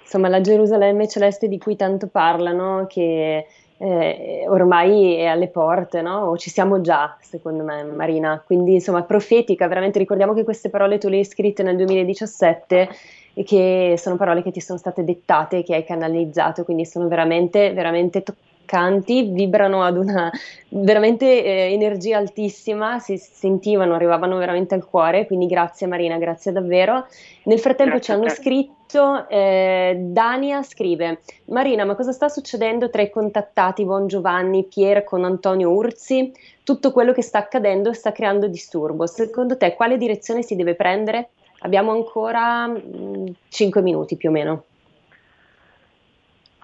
Insomma, 0.00 0.28
la 0.28 0.40
Gerusalemme 0.40 1.08
celeste 1.08 1.48
di 1.48 1.58
cui 1.58 1.76
tanto 1.76 2.08
parlano, 2.08 2.86
che 2.88 3.46
eh, 3.76 4.44
ormai 4.48 5.16
è 5.16 5.26
alle 5.26 5.48
porte, 5.48 6.02
no? 6.02 6.26
O 6.26 6.36
ci 6.38 6.50
siamo 6.50 6.80
già, 6.80 7.16
secondo 7.20 7.64
me, 7.64 7.82
Marina. 7.82 8.42
Quindi, 8.44 8.74
insomma, 8.74 9.02
profetica, 9.02 9.66
veramente 9.66 9.98
ricordiamo 9.98 10.32
che 10.32 10.44
queste 10.44 10.70
parole 10.70 10.98
tu 10.98 11.08
le 11.08 11.16
hai 11.16 11.24
scritte 11.24 11.62
nel 11.62 11.76
2017 11.76 12.88
e 13.34 13.42
che 13.42 13.96
sono 13.98 14.16
parole 14.16 14.42
che 14.42 14.52
ti 14.52 14.60
sono 14.60 14.78
state 14.78 15.04
dettate 15.04 15.62
che 15.62 15.74
hai 15.74 15.84
canalizzato, 15.84 16.64
quindi 16.64 16.86
sono 16.86 17.08
veramente, 17.08 17.72
veramente 17.72 18.22
toccanti, 18.22 19.24
vibrano 19.24 19.82
ad 19.82 19.96
una 19.96 20.30
veramente 20.68 21.44
eh, 21.44 21.72
energia 21.72 22.18
altissima, 22.18 23.00
si 23.00 23.18
sentivano, 23.18 23.94
arrivavano 23.94 24.36
veramente 24.38 24.74
al 24.74 24.84
cuore, 24.84 25.26
quindi 25.26 25.46
grazie 25.46 25.88
Marina, 25.88 26.16
grazie 26.16 26.52
davvero. 26.52 27.06
Nel 27.44 27.58
frattempo 27.58 27.94
grazie 27.94 28.14
ci 28.14 28.20
hanno 28.20 28.28
scritto, 28.28 29.28
eh, 29.28 29.96
Dania 29.98 30.62
scrive, 30.62 31.20
Marina 31.46 31.84
ma 31.84 31.96
cosa 31.96 32.12
sta 32.12 32.28
succedendo 32.28 32.88
tra 32.88 33.02
i 33.02 33.10
contattati 33.10 33.82
Von 33.82 34.06
Giovanni, 34.06 34.64
Pier 34.64 35.02
con 35.02 35.24
Antonio 35.24 35.70
Urzi? 35.70 36.32
Tutto 36.62 36.92
quello 36.92 37.12
che 37.12 37.20
sta 37.20 37.38
accadendo 37.38 37.92
sta 37.92 38.12
creando 38.12 38.46
disturbo, 38.46 39.06
secondo 39.06 39.56
te 39.56 39.74
quale 39.74 39.98
direzione 39.98 40.42
si 40.42 40.54
deve 40.54 40.74
prendere? 40.76 41.30
Abbiamo 41.64 41.92
ancora 41.92 42.66
mh, 42.66 42.80
mm, 42.96 43.26
5 43.48 43.80
minuti 43.82 44.16
più 44.16 44.28
o 44.28 44.32
meno. 44.32 44.64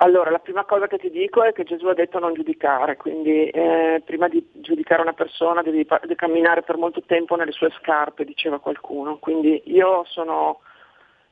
Allora, 0.03 0.31
la 0.31 0.39
prima 0.39 0.65
cosa 0.65 0.87
che 0.87 0.99
ti 0.99 1.11
dico 1.11 1.43
è 1.43 1.53
che 1.53 1.65
Gesù 1.65 1.87
ha 1.87 1.95
detto 1.95 2.19
non 2.19 2.33
giudicare, 2.33 2.97
quindi 2.97 3.49
eh, 3.49 4.03
prima 4.05 4.29
di 4.29 4.47
giudicare 4.55 5.03
una 5.03 5.13
persona 5.13 5.61
devi, 5.61 5.87
devi, 6.01 6.15
camminare 6.15 6.63
per 6.63 6.79
molto 6.79 7.03
tempo 7.03 7.37
nelle 7.37 7.53
sue 7.53 7.71
scarpe, 7.79 8.25
diceva 8.25 8.61
qualcuno. 8.61 9.19
Quindi 9.19 9.63
io 9.67 10.05
sono 10.07 10.61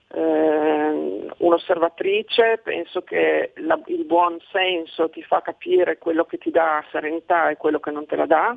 eh, 0.09 1.27
un'osservatrice, 1.39 2.61
penso 2.63 3.03
che 3.03 3.53
la, 3.57 3.81
il 3.87 4.05
buon 4.05 4.37
senso 4.51 5.09
ti 5.09 5.23
fa 5.23 5.41
capire 5.41 5.97
quello 5.97 6.25
che 6.25 6.37
ti 6.37 6.51
dà 6.51 6.85
serenità 6.91 7.49
e 7.49 7.57
quello 7.57 7.81
che 7.81 7.91
non 7.91 8.05
te 8.05 8.17
la 8.17 8.27
dà. 8.27 8.57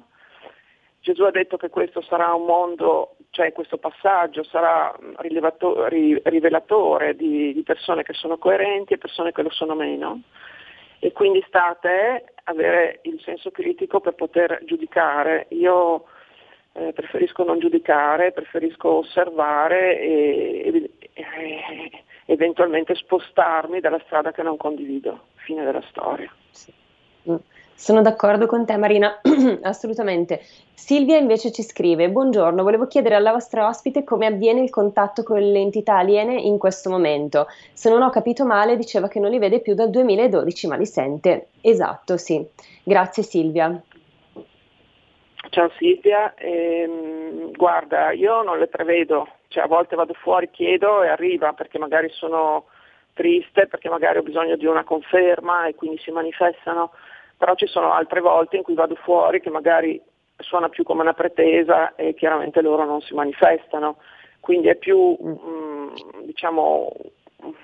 Gesù 1.00 1.24
ha 1.24 1.32
detto 1.32 1.56
che 1.58 1.70
questo 1.70 2.02
sarà 2.02 2.34
un 2.34 2.46
mondo, 2.46 3.16
cioè 3.32 3.52
questo 3.54 3.78
passaggio 3.78 4.44
sarà 4.44 4.94
rivelatore 6.24 7.16
di, 7.16 7.54
di 7.54 7.64
persone 7.64 8.04
che 8.04 8.14
sono 8.14 8.38
coerenti 8.38 8.94
e 8.94 8.98
persone 8.98 9.32
che 9.32 9.42
lo 9.42 9.50
sono 9.50 9.74
meno 9.74 10.22
e 11.00 11.12
quindi 11.14 11.44
sta 11.48 11.70
a 11.70 11.76
te 11.76 12.26
avere 12.44 13.00
il 13.04 13.20
senso 13.24 13.50
critico 13.50 14.00
per 14.02 14.14
poter 14.14 14.62
giudicare. 14.66 15.48
Io 15.50 16.06
eh, 16.74 16.94
preferisco 16.94 17.44
non 17.44 17.58
giudicare, 17.58 18.32
preferisco 18.32 18.98
osservare 18.98 20.00
e, 20.00 20.90
e, 21.14 21.24
e, 21.24 22.04
eventualmente 22.26 22.94
spostarmi 22.94 23.80
dalla 23.80 24.00
strada 24.06 24.32
che 24.32 24.44
non 24.44 24.58
condivido. 24.58 25.30
Fine 25.38 25.64
della 25.64 25.82
storia. 25.90 26.32
Sì. 26.52 26.72
Sono 27.82 28.04
d'accordo 28.04 28.46
con 28.46 28.64
te 28.64 28.78
Marina, 28.78 29.22
assolutamente. 29.64 30.42
Silvia 30.76 31.18
invece 31.18 31.52
ci 31.52 31.64
scrive, 31.64 32.12
buongiorno, 32.12 32.62
volevo 32.62 32.86
chiedere 32.86 33.16
alla 33.16 33.32
vostra 33.32 33.66
ospite 33.66 34.04
come 34.04 34.28
avviene 34.28 34.62
il 34.62 34.70
contatto 34.70 35.24
con 35.24 35.40
le 35.40 35.58
entità 35.58 35.98
aliene 35.98 36.40
in 36.40 36.60
questo 36.60 36.92
momento. 36.92 37.48
Se 37.74 37.90
non 37.90 38.04
ho 38.04 38.12
capito 38.12 38.46
male 38.46 38.78
diceva 38.78 39.08
che 39.08 39.20
non 39.20 39.32
li 39.32 39.40
vede 39.40 39.62
più 39.62 39.74
dal 39.74 39.90
2012 39.90 40.68
ma 40.68 40.76
li 40.76 40.86
sente. 40.86 41.48
Esatto, 41.62 42.18
sì. 42.18 42.46
Grazie 42.84 43.24
Silvia. 43.24 43.82
Ciao 45.50 45.72
Silvia, 45.80 46.36
ehm, 46.36 47.52
guarda, 47.54 48.12
io 48.12 48.44
non 48.44 48.60
le 48.60 48.68
prevedo, 48.68 49.28
cioè 49.48 49.64
a 49.64 49.68
volte 49.68 49.96
vado 49.96 50.14
fuori, 50.14 50.52
chiedo 50.52 51.02
e 51.02 51.08
arriva 51.08 51.54
perché 51.54 51.80
magari 51.80 52.10
sono 52.12 52.66
triste, 53.14 53.66
perché 53.66 53.90
magari 53.90 54.20
ho 54.20 54.24
bisogno 54.24 54.56
di 54.56 54.68
una 54.68 54.84
conferma 54.84 55.66
e 55.66 55.74
quindi 55.74 55.98
si 55.98 56.12
manifestano 56.12 56.92
però 57.42 57.56
ci 57.56 57.66
sono 57.66 57.92
altre 57.92 58.20
volte 58.20 58.58
in 58.58 58.62
cui 58.62 58.76
vado 58.76 58.94
fuori 58.94 59.42
che 59.42 59.50
magari 59.50 60.00
suona 60.38 60.70
più 60.70 60.84
come 60.84 61.02
una 61.02 61.16
pretesa 61.16 61.96
e 61.96 62.14
chiaramente 62.14 62.62
loro 62.62 62.86
non 62.86 63.02
si 63.02 63.16
manifestano, 63.16 63.98
quindi 64.40 64.68
è 64.68 64.76
più, 64.76 65.18
mm, 65.20 65.96
diciamo, 66.22 66.92
come 67.38 67.56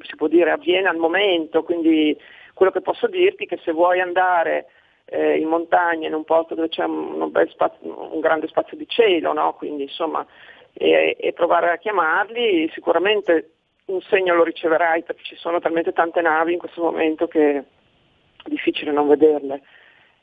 si 0.00 0.16
può 0.16 0.26
dire, 0.26 0.50
avviene 0.50 0.88
al 0.88 0.96
momento, 0.96 1.62
quindi 1.62 2.18
quello 2.54 2.72
che 2.72 2.80
posso 2.80 3.06
dirti 3.06 3.44
è 3.44 3.46
che 3.46 3.60
se 3.62 3.70
vuoi 3.70 4.00
andare 4.00 4.66
eh, 5.04 5.38
in 5.38 5.46
montagna, 5.46 6.08
in 6.08 6.14
un 6.14 6.24
posto 6.24 6.56
dove 6.56 6.68
c'è 6.68 6.82
un, 6.82 7.30
spazio, 7.50 8.12
un 8.12 8.18
grande 8.18 8.48
spazio 8.48 8.76
di 8.76 8.88
cielo, 8.88 9.32
no? 9.32 9.54
quindi 9.54 9.84
insomma, 9.84 10.26
e, 10.72 11.16
e 11.16 11.32
provare 11.34 11.70
a 11.70 11.78
chiamarli, 11.78 12.68
sicuramente 12.72 13.52
un 13.84 14.00
segno 14.00 14.34
lo 14.34 14.42
riceverai 14.42 15.04
perché 15.04 15.22
ci 15.22 15.36
sono 15.36 15.60
talmente 15.60 15.92
tante 15.92 16.20
navi 16.20 16.54
in 16.54 16.58
questo 16.58 16.82
momento 16.82 17.28
che 17.28 17.62
difficile 18.50 18.92
non 18.92 19.08
vederle. 19.08 19.62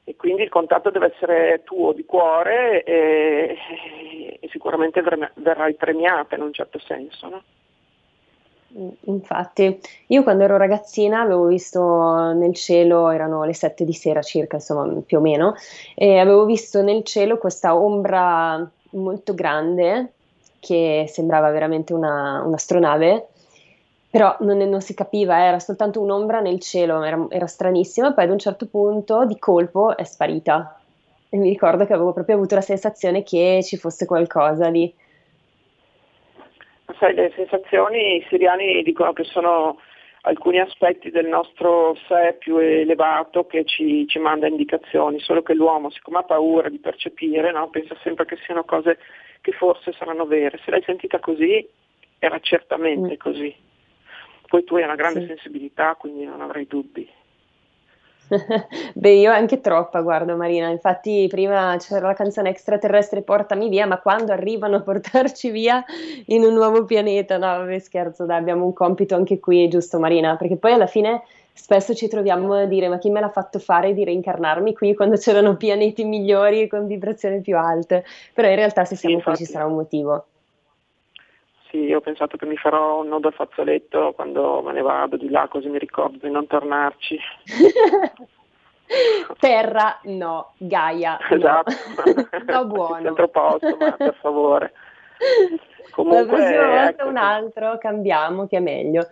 E 0.04 0.16
quindi 0.16 0.44
il 0.44 0.50
contatto 0.50 0.90
deve 0.90 1.12
essere 1.14 1.64
tuo 1.66 1.92
di 1.92 2.06
cuore 2.06 2.84
e, 2.84 3.58
e 4.40 4.48
sicuramente 4.50 5.02
verrai 5.02 5.74
premiata 5.74 6.36
in 6.36 6.44
un 6.44 6.54
certo 6.54 6.80
senso. 6.80 7.28
No? 7.28 7.44
Mm, 8.78 8.90
infatti, 9.06 9.80
io 10.08 10.24
quando 10.24 10.44
ero 10.44 10.58
ragazzina 10.58 11.22
avevo 11.22 11.48
visto 11.48 12.34
nel 12.34 12.54
cielo, 12.54 13.10
erano 13.10 13.44
le 13.44 13.54
sette 13.54 13.84
di 13.84 13.94
sera 13.94 14.22
circa, 14.22 14.58
insomma 14.58 15.02
più 15.06 15.18
o 15.18 15.22
meno, 15.22 15.56
e 15.96 16.20
avevo 16.20 16.46
visto 16.46 16.82
nel 16.82 17.04
cielo 17.04 17.38
questa 17.38 17.76
ombra 17.76 18.70
molto 18.92 19.34
grande 19.34 20.14
che 20.60 21.06
sembrava 21.08 21.50
veramente 21.52 21.94
una, 21.94 22.44
un'astronave 22.46 23.28
però 24.10 24.36
non, 24.39 24.58
non, 24.58 24.82
si 24.82 24.93
capiva, 24.93 25.43
era 25.43 25.60
soltanto 25.60 26.01
un'ombra 26.01 26.39
nel 26.39 26.60
cielo, 26.60 27.03
era, 27.03 27.26
era 27.30 27.47
stranissima, 27.47 28.14
poi 28.14 28.24
ad 28.24 28.32
un 28.32 28.39
certo 28.39 28.68
punto 28.68 29.26
di 29.26 29.38
colpo 29.38 29.97
è 29.97 30.03
sparita. 30.03 30.80
E 31.30 31.38
mi 31.38 31.49
ricordo 31.49 31.86
che 31.86 31.93
avevo 31.93 32.14
proprio 32.14 32.36
avuto 32.36 32.55
la 32.55 32.62
sensazione 32.62 33.24
che 33.24 33.60
ci 33.64 33.76
fosse 33.78 34.05
qualcosa 34.05 34.70
lì. 34.70 34.93
Sai, 36.97 37.14
le 37.14 37.34
sensazioni 37.36 38.16
i 38.16 38.26
siriani 38.30 38.82
dicono 38.82 39.12
che 39.12 39.26
sono 39.26 39.78
alcuni 40.22 40.60
aspetti 40.60 41.10
del 41.10 41.28
nostro 41.28 41.95
sé 42.08 42.36
più 42.39 42.58
elevato 42.58 43.45
che 43.45 43.66
ci, 43.66 44.08
ci 44.08 44.20
manda 44.20 44.47
indicazioni, 44.47 45.20
solo 45.20 45.41
che 45.41 45.53
l'uomo, 45.53 45.89
siccome 45.89 46.20
ha 46.20 46.24
paura 46.24 46.70
di 46.70 46.80
percepire, 46.80 47.51
no, 47.51 47.70
pensa 47.70 47.95
sempre 48.03 48.26
che 48.26 48.38
siano 48.45 48.64
cose 48.64 48.99
che 49.41 49.51
forse 49.51 49.93
saranno 49.93 50.26
vere. 50.26 50.60
Se 50.64 50.72
l'hai 50.72 50.84
sentita 50.84 51.20
così, 51.20 51.68
era 52.20 52.39
certamente 52.39 53.14
mm. 53.14 53.18
così. 53.18 53.55
Poi 54.48 54.64
tu 54.64 54.76
hai 54.76 54.84
una 54.84 54.95
grande 54.95 55.22
sì. 55.22 55.28
sensibilità, 55.28 55.95
quindi 55.95 56.26
non 56.26 56.41
avrai 56.41 56.66
dubbi. 56.68 57.08
Beh, 58.93 59.14
io 59.14 59.32
anche 59.32 59.62
troppa, 59.62 60.02
guarda 60.02 60.36
Marina, 60.36 60.68
infatti 60.68 61.28
prima 61.30 61.76
c'era 61.80 62.08
la 62.08 62.14
canzone 62.14 62.50
extraterrestre 62.50 63.22
Portami 63.22 63.70
via, 63.70 63.86
ma 63.86 64.00
quando 64.00 64.32
arrivano 64.34 64.78
a 64.78 64.82
portarci 64.82 65.50
via 65.50 65.84
in 66.26 66.43
un 66.43 66.54
nuovo 66.54 66.84
pianeta, 66.86 67.38
no, 67.38 67.45
vabbè 67.45 67.80
scherzo, 67.80 68.26
dai, 68.26 68.38
abbiamo 68.38 68.66
un 68.66 68.74
compito 68.74 69.16
anche 69.16 69.39
qui, 69.39 69.68
giusto 69.70 70.00
Marina? 70.00 70.36
Perché 70.36 70.58
poi 70.58 70.74
alla 70.74 70.88
fine 70.88 71.24
spesso 71.54 71.95
ci 71.95 72.08
troviamo 72.08 72.54
a 72.54 72.66
dire 72.66 72.88
ma 72.88 73.00
chi 73.00 73.10
me 73.10 73.20
l'ha 73.20 73.30
fatto 73.30 73.58
fare 73.58 73.93
di 73.93 74.04
reincarnarmi 74.04 74.74
qui 74.74 74.93
quando 74.93 75.16
c'erano 75.16 75.58
pianeti 75.58 76.04
migliori 76.04 76.62
e 76.62 76.68
con 76.68 76.86
vibrazioni 76.86 77.41
più 77.41 77.58
alte, 77.58 78.04
però 78.34 78.48
in 78.48 78.56
realtà 78.56 78.86
se 78.86 78.95
siamo 78.95 79.18
sì, 79.18 79.24
qui 79.24 79.36
ci 79.38 79.45
sarà 79.45 79.66
un 79.66 79.74
motivo. 79.74 80.26
Sì, 81.70 81.91
ho 81.93 81.99
pensato 81.99 82.38
che 82.38 82.45
mi 82.45 82.55
farò 82.55 83.01
un 83.01 83.09
nodo 83.09 83.28
al 83.28 83.34
fazzoletto 83.34 84.13
quando 84.13 84.61
me 84.61 84.72
ne 84.72 84.82
vado 84.82 85.18
di 85.18 85.30
là, 85.30 85.47
così 85.47 85.68
mi 85.68 85.80
ricordo 85.80 86.18
di 86.22 86.32
non 86.32 86.47
tornarci. 86.47 87.20
Terra 89.39 89.99
no, 90.03 90.53
Gaia 90.57 91.20
esatto. 91.30 91.74
no. 92.47 92.65
buono. 92.65 93.01
Centro 93.01 93.28
posto, 93.28 93.76
ma 93.78 93.91
per 93.91 94.15
favore. 94.22 94.74
Comunque, 95.91 96.22
La 96.22 96.26
prossima 96.26 96.65
volta 96.68 96.89
ecco, 96.89 97.07
un 97.07 97.18
altro, 97.18 97.78
cambiamo 97.80 98.47
che 98.47 98.57
è 98.57 98.61
meglio. 98.61 99.07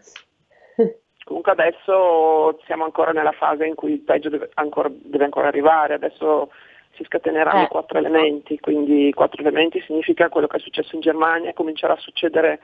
Comunque 1.26 1.52
adesso 1.54 2.60
siamo 2.66 2.84
ancora 2.84 3.12
nella 3.12 3.32
fase 3.32 3.66
in 3.66 3.74
cui 3.74 3.94
il 3.94 4.02
peggio 4.02 4.30
deve 4.30 4.52
ancora, 4.54 4.90
deve 4.92 5.24
ancora 5.24 5.48
arrivare, 5.48 5.96
adesso 5.96 6.52
si 6.96 7.04
scateneranno 7.04 7.66
eh, 7.66 7.68
quattro 7.68 7.98
elementi, 7.98 8.60
quindi 8.60 9.12
quattro 9.14 9.42
elementi 9.42 9.82
significa 9.82 10.30
quello 10.30 10.48
che 10.48 10.58
è 10.58 10.60
successo 10.60 10.96
in 10.96 11.02
Germania 11.02 11.54
comincerà 11.54 11.94
a 11.94 12.00
succedere 12.00 12.60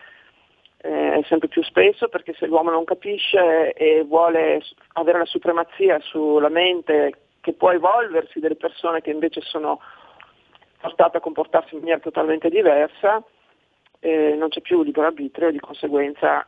eh, 0.84 1.24
sempre 1.28 1.48
più 1.48 1.64
spesso 1.64 2.08
perché 2.08 2.34
se 2.34 2.48
l'uomo 2.48 2.72
non 2.72 2.84
capisce 2.84 3.74
e 3.74 4.04
vuole 4.04 4.62
avere 4.94 5.20
la 5.20 5.26
supremazia 5.26 6.00
sulla 6.00 6.50
mente 6.50 7.14
che 7.42 7.54
può 7.54 7.72
evolversi 7.72 8.40
delle 8.40 8.56
persone 8.56 9.02
che 9.02 9.12
invece 9.12 9.42
sono 9.42 9.80
portate 10.80 11.18
a 11.18 11.22
comportarsi 11.22 11.74
in 11.74 11.82
maniera 11.82 12.00
totalmente 12.00 12.50
diversa, 12.50 13.24
eh, 14.00 14.36
non 14.36 14.50
c'è 14.50 14.62
più 14.62 14.82
libero 14.82 15.08
arbitrio 15.08 15.50
e 15.50 15.52
di 15.52 15.60
conseguenza 15.60 16.46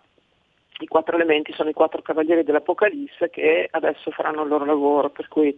i 0.80 0.88
quattro 0.88 1.16
elementi 1.16 1.54
sono 1.54 1.70
i 1.70 1.74
quattro 1.74 2.02
cavalieri 2.02 2.44
dell'Apocalisse 2.44 3.30
che 3.30 3.68
adesso 3.70 4.10
faranno 4.12 4.42
il 4.42 4.50
loro 4.50 4.66
lavoro, 4.66 5.10
per 5.10 5.28
cui 5.28 5.56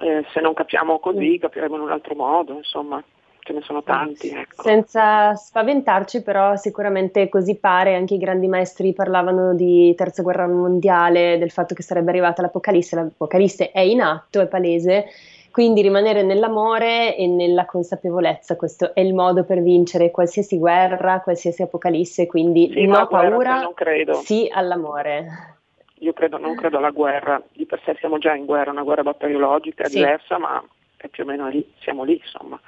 eh, 0.00 0.24
se 0.32 0.40
non 0.40 0.54
capiamo 0.54 0.98
così 0.98 1.36
mm. 1.36 1.40
capiremo 1.40 1.76
in 1.76 1.82
un 1.82 1.90
altro 1.90 2.14
modo, 2.14 2.54
insomma 2.54 3.02
ce 3.48 3.52
ne 3.54 3.62
sono 3.62 3.82
tanti. 3.82 4.28
Ecco. 4.28 4.62
Senza 4.62 5.34
spaventarci, 5.34 6.22
però, 6.22 6.56
sicuramente 6.56 7.28
così 7.28 7.56
pare. 7.56 7.94
Anche 7.94 8.14
i 8.14 8.18
grandi 8.18 8.46
maestri 8.46 8.92
parlavano 8.92 9.54
di 9.54 9.94
terza 9.96 10.22
guerra 10.22 10.46
mondiale, 10.46 11.38
del 11.38 11.50
fatto 11.50 11.74
che 11.74 11.82
sarebbe 11.82 12.10
arrivata 12.10 12.42
l'Apocalisse. 12.42 12.96
L'Apocalisse 12.96 13.70
è 13.70 13.80
in 13.80 14.02
atto, 14.02 14.40
è 14.40 14.46
palese. 14.46 15.06
Quindi 15.50 15.80
rimanere 15.80 16.22
nell'amore 16.22 17.16
e 17.16 17.26
nella 17.26 17.64
consapevolezza, 17.64 18.54
questo 18.54 18.94
è 18.94 19.00
il 19.00 19.14
modo 19.14 19.44
per 19.44 19.60
vincere 19.60 20.10
qualsiasi 20.10 20.58
guerra, 20.58 21.20
qualsiasi 21.20 21.62
apocalisse. 21.62 22.26
Quindi 22.26 22.70
sì, 22.72 22.86
no 22.86 23.08
paura, 23.08 23.62
non 23.62 23.74
credo. 23.74 24.14
sì 24.14 24.48
all'amore 24.52 25.57
io 26.00 26.12
credo, 26.12 26.38
non 26.38 26.54
credo 26.54 26.78
alla 26.78 26.90
guerra, 26.90 27.42
di 27.52 27.66
per 27.66 27.80
sé 27.84 27.96
siamo 27.98 28.18
già 28.18 28.34
in 28.34 28.44
guerra, 28.44 28.70
una 28.70 28.82
guerra 28.82 29.02
batteriologica 29.02 29.86
sì. 29.86 29.96
diversa, 29.96 30.38
ma 30.38 30.62
è 30.96 31.08
più 31.08 31.24
o 31.24 31.26
meno 31.26 31.48
lì, 31.48 31.66
siamo 31.80 32.04
lì 32.04 32.20
insomma. 32.22 32.60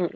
Mm. 0.00 0.06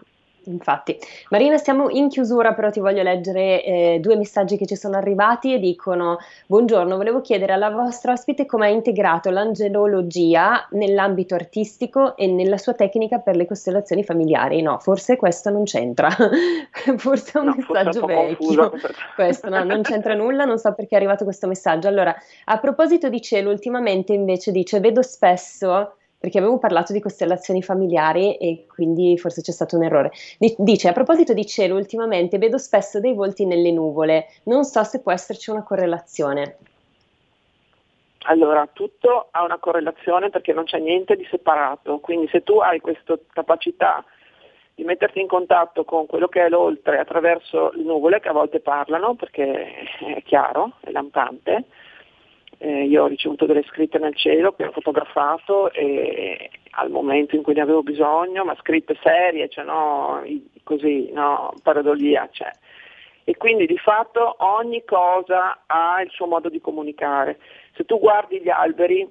Infatti, 0.50 0.98
Marina, 1.30 1.56
siamo 1.56 1.88
in 1.90 2.08
chiusura, 2.08 2.54
però 2.54 2.70
ti 2.70 2.80
voglio 2.80 3.02
leggere 3.02 3.62
eh, 3.62 3.98
due 4.00 4.16
messaggi 4.16 4.56
che 4.56 4.66
ci 4.66 4.76
sono 4.76 4.96
arrivati 4.96 5.54
e 5.54 5.58
dicono: 5.58 6.18
Buongiorno, 6.46 6.96
volevo 6.96 7.20
chiedere 7.20 7.52
alla 7.52 7.70
vostra 7.70 8.12
ospite 8.12 8.46
come 8.46 8.66
ha 8.66 8.68
integrato 8.68 9.30
l'angelologia 9.30 10.66
nell'ambito 10.70 11.34
artistico 11.34 12.16
e 12.16 12.26
nella 12.26 12.58
sua 12.58 12.74
tecnica 12.74 13.18
per 13.18 13.36
le 13.36 13.46
costellazioni 13.46 14.04
familiari. 14.04 14.60
No, 14.60 14.78
forse 14.78 15.16
questo 15.16 15.50
non 15.50 15.64
c'entra, 15.64 16.08
forse 16.96 17.38
è 17.38 17.40
un 17.40 17.46
no, 17.46 17.54
messaggio 17.56 18.06
vecchio. 18.06 18.72
questo 19.14 19.48
no, 19.48 19.62
non 19.62 19.82
c'entra 19.82 20.14
nulla, 20.14 20.44
non 20.44 20.58
so 20.58 20.74
perché 20.74 20.94
è 20.94 20.98
arrivato 20.98 21.24
questo 21.24 21.46
messaggio. 21.46 21.86
Allora, 21.86 22.14
a 22.46 22.58
proposito 22.58 23.08
di 23.08 23.20
cielo, 23.22 23.50
ultimamente 23.50 24.12
invece 24.12 24.50
dice: 24.50 24.80
Vedo 24.80 25.02
spesso 25.02 25.94
perché 26.20 26.36
avevo 26.36 26.58
parlato 26.58 26.92
di 26.92 27.00
costellazioni 27.00 27.62
familiari 27.62 28.36
e 28.36 28.66
quindi 28.68 29.16
forse 29.16 29.40
c'è 29.40 29.52
stato 29.52 29.76
un 29.76 29.84
errore. 29.84 30.10
Dice, 30.58 30.88
a 30.88 30.92
proposito 30.92 31.32
di 31.32 31.46
cielo, 31.46 31.76
ultimamente 31.76 32.36
vedo 32.36 32.58
spesso 32.58 33.00
dei 33.00 33.14
volti 33.14 33.46
nelle 33.46 33.72
nuvole, 33.72 34.26
non 34.44 34.64
so 34.64 34.84
se 34.84 35.00
può 35.00 35.12
esserci 35.12 35.48
una 35.48 35.62
correlazione. 35.62 36.58
Allora, 38.24 38.68
tutto 38.70 39.28
ha 39.30 39.42
una 39.42 39.56
correlazione 39.56 40.28
perché 40.28 40.52
non 40.52 40.64
c'è 40.64 40.78
niente 40.78 41.16
di 41.16 41.26
separato, 41.30 42.00
quindi 42.00 42.28
se 42.28 42.42
tu 42.42 42.58
hai 42.58 42.80
questa 42.80 43.18
capacità 43.32 44.04
di 44.74 44.84
metterti 44.84 45.20
in 45.20 45.26
contatto 45.26 45.84
con 45.84 46.04
quello 46.04 46.28
che 46.28 46.44
è 46.44 46.48
l'oltre 46.50 46.98
attraverso 46.98 47.70
le 47.72 47.82
nuvole 47.82 48.20
che 48.20 48.28
a 48.28 48.32
volte 48.32 48.60
parlano, 48.60 49.14
perché 49.14 49.86
è 50.16 50.22
chiaro, 50.22 50.72
è 50.80 50.90
lampante, 50.90 51.64
eh, 52.58 52.84
io 52.84 53.04
ho 53.04 53.06
ricevuto 53.06 53.46
delle 53.46 53.62
scritte 53.64 53.98
nel 53.98 54.14
cielo 54.14 54.52
che 54.52 54.66
ho 54.66 54.70
fotografato 54.72 55.72
e 55.72 56.50
al 56.72 56.90
momento 56.90 57.34
in 57.34 57.42
cui 57.42 57.54
ne 57.54 57.62
avevo 57.62 57.82
bisogno, 57.82 58.44
ma 58.44 58.54
scritte 58.60 58.98
serie, 59.02 59.48
cioè 59.48 59.64
no, 59.64 60.22
così, 60.62 61.10
no, 61.12 61.54
paradolia, 61.62 62.28
cioè. 62.30 62.50
E 63.24 63.36
quindi 63.36 63.66
di 63.66 63.78
fatto 63.78 64.36
ogni 64.38 64.84
cosa 64.84 65.62
ha 65.66 66.00
il 66.02 66.10
suo 66.10 66.26
modo 66.26 66.48
di 66.48 66.60
comunicare. 66.60 67.38
Se 67.74 67.84
tu 67.84 67.98
guardi 67.98 68.40
gli 68.40 68.48
alberi, 68.48 69.08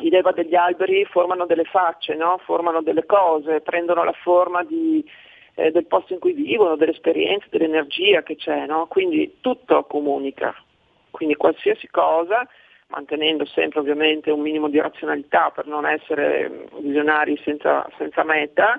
i 0.00 0.10
leva 0.10 0.32
degli 0.32 0.54
alberi 0.54 1.04
formano 1.06 1.46
delle 1.46 1.64
facce, 1.64 2.14
no? 2.14 2.38
formano 2.44 2.82
delle 2.82 3.04
cose, 3.04 3.62
prendono 3.62 4.04
la 4.04 4.12
forma 4.12 4.62
di, 4.62 5.04
eh, 5.54 5.70
del 5.70 5.86
posto 5.86 6.12
in 6.12 6.20
cui 6.20 6.32
vivono, 6.32 6.76
dell'esperienza, 6.76 7.46
dell'energia 7.50 8.22
che 8.22 8.36
c'è, 8.36 8.66
no? 8.66 8.86
quindi 8.86 9.38
tutto 9.40 9.84
comunica. 9.84 10.54
Quindi 11.16 11.34
qualsiasi 11.34 11.88
cosa, 11.88 12.46
mantenendo 12.88 13.46
sempre 13.46 13.80
ovviamente 13.80 14.30
un 14.30 14.42
minimo 14.42 14.68
di 14.68 14.78
razionalità 14.78 15.50
per 15.50 15.66
non 15.66 15.86
essere 15.86 16.68
visionari 16.78 17.40
senza, 17.42 17.88
senza 17.96 18.22
meta, 18.22 18.78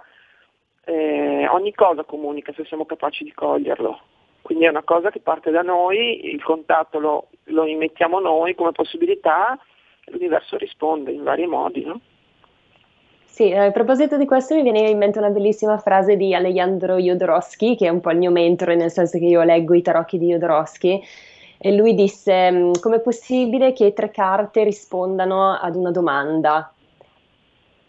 eh, 0.86 1.48
ogni 1.48 1.74
cosa 1.74 2.04
comunica 2.04 2.54
se 2.54 2.64
siamo 2.66 2.86
capaci 2.86 3.24
di 3.24 3.34
coglierlo. 3.34 4.00
Quindi 4.44 4.66
è 4.66 4.70
una 4.70 4.84
cosa 4.84 5.10
che 5.10 5.20
parte 5.20 5.50
da 5.50 5.64
noi, 5.64 6.32
il 6.32 6.44
contatto 6.44 7.00
lo, 7.00 7.30
lo 7.46 7.66
immettiamo 7.66 8.20
noi 8.20 8.54
come 8.54 8.72
possibilità, 8.72 9.58
l'universo 10.06 10.58
risponde 10.58 11.12
in 11.12 11.24
vari 11.24 11.48
modi. 11.48 11.84
No? 11.86 12.00
Sì, 13.26 13.52
a 13.52 13.72
proposito 13.72 14.16
di 14.16 14.28
questo 14.28 14.54
mi 14.54 14.62
viene 14.62 14.90
in 14.90 15.00
mente 15.00 15.18
una 15.18 15.32
bellissima 15.32 15.80
frase 15.80 16.16
di 16.16 16.36
Alejandro 16.36 16.98
Jodorowsky, 16.98 17.76
che 17.76 17.88
è 17.88 17.90
un 17.90 18.00
po' 18.00 18.12
il 18.12 18.20
mio 18.20 18.30
mentore, 18.30 18.76
nel 18.76 18.92
senso 18.92 19.18
che 19.18 19.26
io 19.26 19.42
leggo 19.42 19.74
i 19.74 19.82
tarocchi 19.82 20.20
di 20.20 20.28
Jodorowsky, 20.28 21.02
e 21.58 21.74
lui 21.74 21.96
disse 21.96 22.52
mm, 22.52 22.72
com'è 22.80 23.00
possibile 23.00 23.74
che 23.74 23.94
tre 23.94 24.12
carte 24.12 24.64
rispondano 24.64 25.54
ad 25.54 25.76
una 25.76 25.92
domanda? 25.92 26.72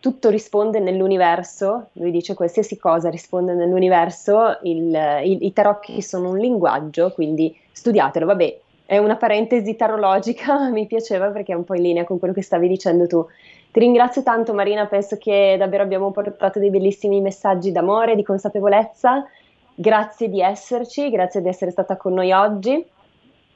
Tutto 0.01 0.31
risponde 0.31 0.79
nell'universo, 0.79 1.89
lui 1.95 2.11
dice 2.11 2.35
qualsiasi 2.35 2.79
cosa 2.79 3.11
risponde 3.11 3.55
nell'universo, 3.55 4.59
il, 4.62 4.97
il, 5.25 5.39
i 5.43 5.53
tarocchi 5.53 6.01
sono 6.03 6.31
un 6.31 6.39
linguaggio, 6.39 7.11
quindi 7.12 7.55
studiatelo, 7.73 8.25
vabbè, 8.25 8.59
è 8.87 8.97
una 8.97 9.16
parentesi 9.16 9.77
tarologica, 9.77 10.71
mi 10.73 10.87
piaceva 10.87 11.29
perché 11.29 11.53
è 11.53 11.57
un 11.57 11.64
po' 11.64 11.75
in 11.75 11.83
linea 11.83 12.05
con 12.05 12.19
quello 12.19 12.33
che 12.33 12.43
stavi 12.43 12.69
dicendo 12.69 13.07
tu. 13.07 13.27
Ti 13.71 13.81
ringrazio 13.81 14.23
tanto 14.23 14.55
Marina, 14.55 14.87
penso 14.87 15.19
che 15.19 15.57
davvero 15.59 15.83
abbiamo 15.83 16.11
portato 16.11 16.59
dei 16.59 16.71
bellissimi 16.71 17.21
messaggi 17.21 17.71
d'amore, 17.71 18.16
di 18.16 18.23
consapevolezza. 18.23 19.27
Grazie 19.75 20.31
di 20.31 20.41
esserci, 20.41 21.11
grazie 21.11 21.43
di 21.43 21.49
essere 21.49 21.71
stata 21.71 21.99
con 21.99 22.14
noi 22.14 22.33
oggi. 22.33 22.83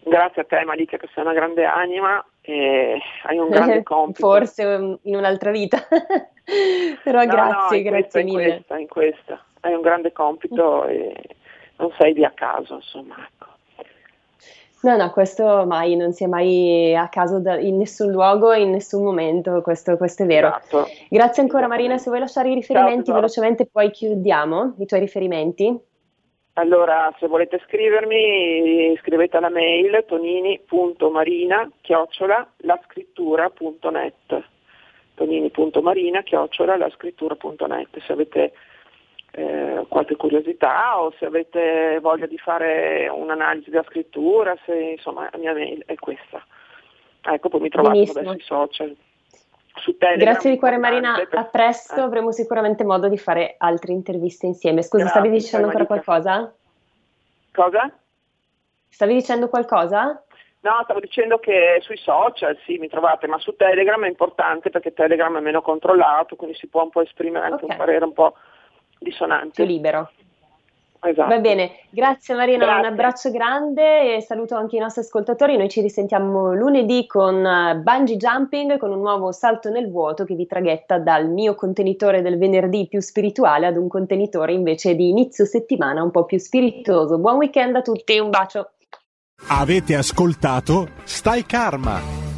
Grazie 0.05 0.43
a 0.43 0.45
te 0.45 0.65
Malika 0.65 0.97
che 0.97 1.09
sei 1.15 1.23
una 1.23 1.33
grande 1.33 1.65
anima 1.65 2.25
e 2.41 2.99
hai 3.25 3.39
un 3.39 3.49
grande 3.49 3.83
compito. 3.85 4.27
Forse 4.27 4.99
in 5.03 5.17
un'altra 5.17 5.51
vita, 5.51 5.79
però 7.05 7.25
no, 7.25 7.31
grazie, 7.31 7.83
no, 7.83 7.91
grazie 7.91 7.91
questa, 7.91 8.23
mille. 8.23 8.43
In 8.43 8.51
questa, 8.51 8.79
in 8.79 8.89
questa, 8.89 9.45
hai 9.61 9.75
un 9.75 9.81
grande 9.81 10.13
compito 10.13 10.87
e 10.87 11.15
non 11.77 11.93
sei 11.99 12.15
lì 12.15 12.25
a 12.25 12.33
caso, 12.33 12.75
insomma. 12.75 13.17
Ecco. 13.19 13.51
No, 14.83 14.97
no, 14.97 15.11
questo 15.13 15.65
mai, 15.65 15.95
non 15.95 16.13
si 16.13 16.25
è 16.25 16.27
mai 16.27 16.95
a 16.97 17.09
caso 17.09 17.39
da, 17.39 17.57
in 17.57 17.77
nessun 17.77 18.11
luogo, 18.11 18.53
in 18.53 18.71
nessun 18.71 19.05
momento, 19.05 19.63
questo, 19.63 19.97
questo 19.97 20.25
è 20.25 20.27
vero. 20.27 20.49
Esatto. 20.49 20.89
Grazie 21.09 21.43
ancora 21.45 21.69
Marina, 21.69 21.99
se 21.99 22.09
vuoi 22.09 22.19
lasciare 22.19 22.51
i 22.51 22.55
riferimenti 22.55 23.05
Ciao, 23.05 23.15
velocemente 23.15 23.67
poi 23.67 23.93
chiudiamo 23.93 24.75
i 24.79 24.87
tuoi 24.87 24.99
riferimenti. 24.99 25.79
Allora, 26.55 27.15
se 27.19 27.29
volete 27.29 27.63
scrivermi, 27.65 28.95
scrivete 28.99 29.39
alla 29.39 29.49
mail 29.49 30.05
tonini.marina 30.07 31.71
chiocciola 31.81 32.47
lascrittura.net 32.59 34.45
tonini.marina 35.15 36.23
chiocciola 36.23 36.77
lascrittura.net 36.77 37.99
se 38.05 38.13
avete 38.13 38.53
eh, 39.31 39.87
qualche 39.89 40.17
curiosità 40.17 41.01
o 41.01 41.15
se 41.19 41.25
avete 41.25 41.99
voglia 42.03 42.27
di 42.27 42.37
fare 42.37 43.09
un'analisi 43.09 43.71
della 43.71 43.85
scrittura, 43.85 44.55
se, 44.67 44.75
insomma 44.75 45.29
la 45.33 45.39
mia 45.39 45.55
mail 45.55 45.83
è 45.87 45.95
questa. 45.95 46.45
Ecco, 47.23 47.49
poi 47.49 47.61
mi 47.61 47.71
trovate 47.71 48.05
sui 48.05 48.41
social. 48.41 48.95
Grazie 50.17 50.51
di 50.51 50.59
cuore 50.59 50.77
Marina, 50.77 51.15
a 51.15 51.45
presto, 51.45 52.03
avremo 52.03 52.31
sicuramente 52.31 52.85
modo 52.85 53.09
di 53.09 53.19
fare 53.19 53.55
altre 53.59 53.93
interviste 53.93 54.47
insieme. 54.47 54.83
Scusa, 54.83 55.05
Grazie, 55.05 55.21
stavi 55.21 55.39
dicendo 55.39 55.67
ancora 55.67 55.87
qualcosa? 55.87 56.55
Cosa? 57.53 57.93
Stavi 58.89 59.15
dicendo 59.15 59.49
qualcosa? 59.49 60.23
No, 60.61 60.81
stavo 60.85 61.01
dicendo 61.01 61.39
che 61.39 61.79
sui 61.83 61.97
social 61.97 62.57
sì 62.65 62.79
mi 62.79 62.89
trovate, 62.89 63.27
ma 63.27 63.39
su 63.39 63.57
Telegram 63.57 64.05
è 64.05 64.09
importante 64.09 64.71
perché 64.71 64.93
Telegram 64.93 65.37
è 65.37 65.41
meno 65.41 65.61
controllato, 65.61 66.37
quindi 66.37 66.57
si 66.57 66.69
può 66.69 66.83
un 66.83 66.91
po' 66.91 67.03
esprimere 67.03 67.47
anche 67.47 67.65
okay. 67.65 67.71
un 67.71 67.77
parere 67.77 68.05
un 68.05 68.13
po' 68.13 68.35
dissonante. 68.99 69.65
Più 69.65 69.65
libero. 69.65 70.11
Esatto. 71.05 71.29
Va 71.29 71.41
bene, 71.41 71.81
grazie 71.91 72.37
Marina, 72.37 72.65
grazie. 72.65 72.81
un 72.81 72.93
abbraccio 72.93 73.31
grande 73.33 74.15
e 74.15 74.21
saluto 74.21 74.55
anche 74.55 74.77
i 74.77 74.79
nostri 74.79 75.01
ascoltatori. 75.01 75.57
Noi 75.57 75.69
ci 75.69 75.81
risentiamo 75.81 76.55
lunedì 76.55 77.07
con 77.09 77.45
eh, 77.45 77.75
bungee 77.83 78.17
jumping, 78.17 78.79
con 78.79 78.93
un 78.93 79.01
nuovo 79.01 79.33
salto 79.33 79.69
nel 79.69 79.91
vuoto 79.91 80.25
che 80.25 80.37
vi 80.37 80.47
traghetta 80.47 80.99
dal 80.99 81.29
mio 81.29 81.57
contenitore 81.57 82.23
del 82.23 82.39
venerdì 82.39 82.87
più 82.87 83.01
spirituale 83.01 83.67
ad 83.67 83.77
un 83.77 83.89
contenitore 83.89 84.53
invece 84.53 84.95
di 84.95 85.09
inizio 85.09 85.45
settimana 85.45 86.05
un 86.05 86.13
po' 86.13 86.25
più 86.25 86.39
spiritoso. 86.39 87.19
Buon 87.19 87.37
weekend 87.37 87.75
a 87.75 87.83
tutti, 87.83 88.19
un 88.21 88.31
bacio. 88.31 88.71
Avete 89.49 89.97
ascoltato 89.97 90.87
Stai 91.03 91.45
Karma 91.45 92.32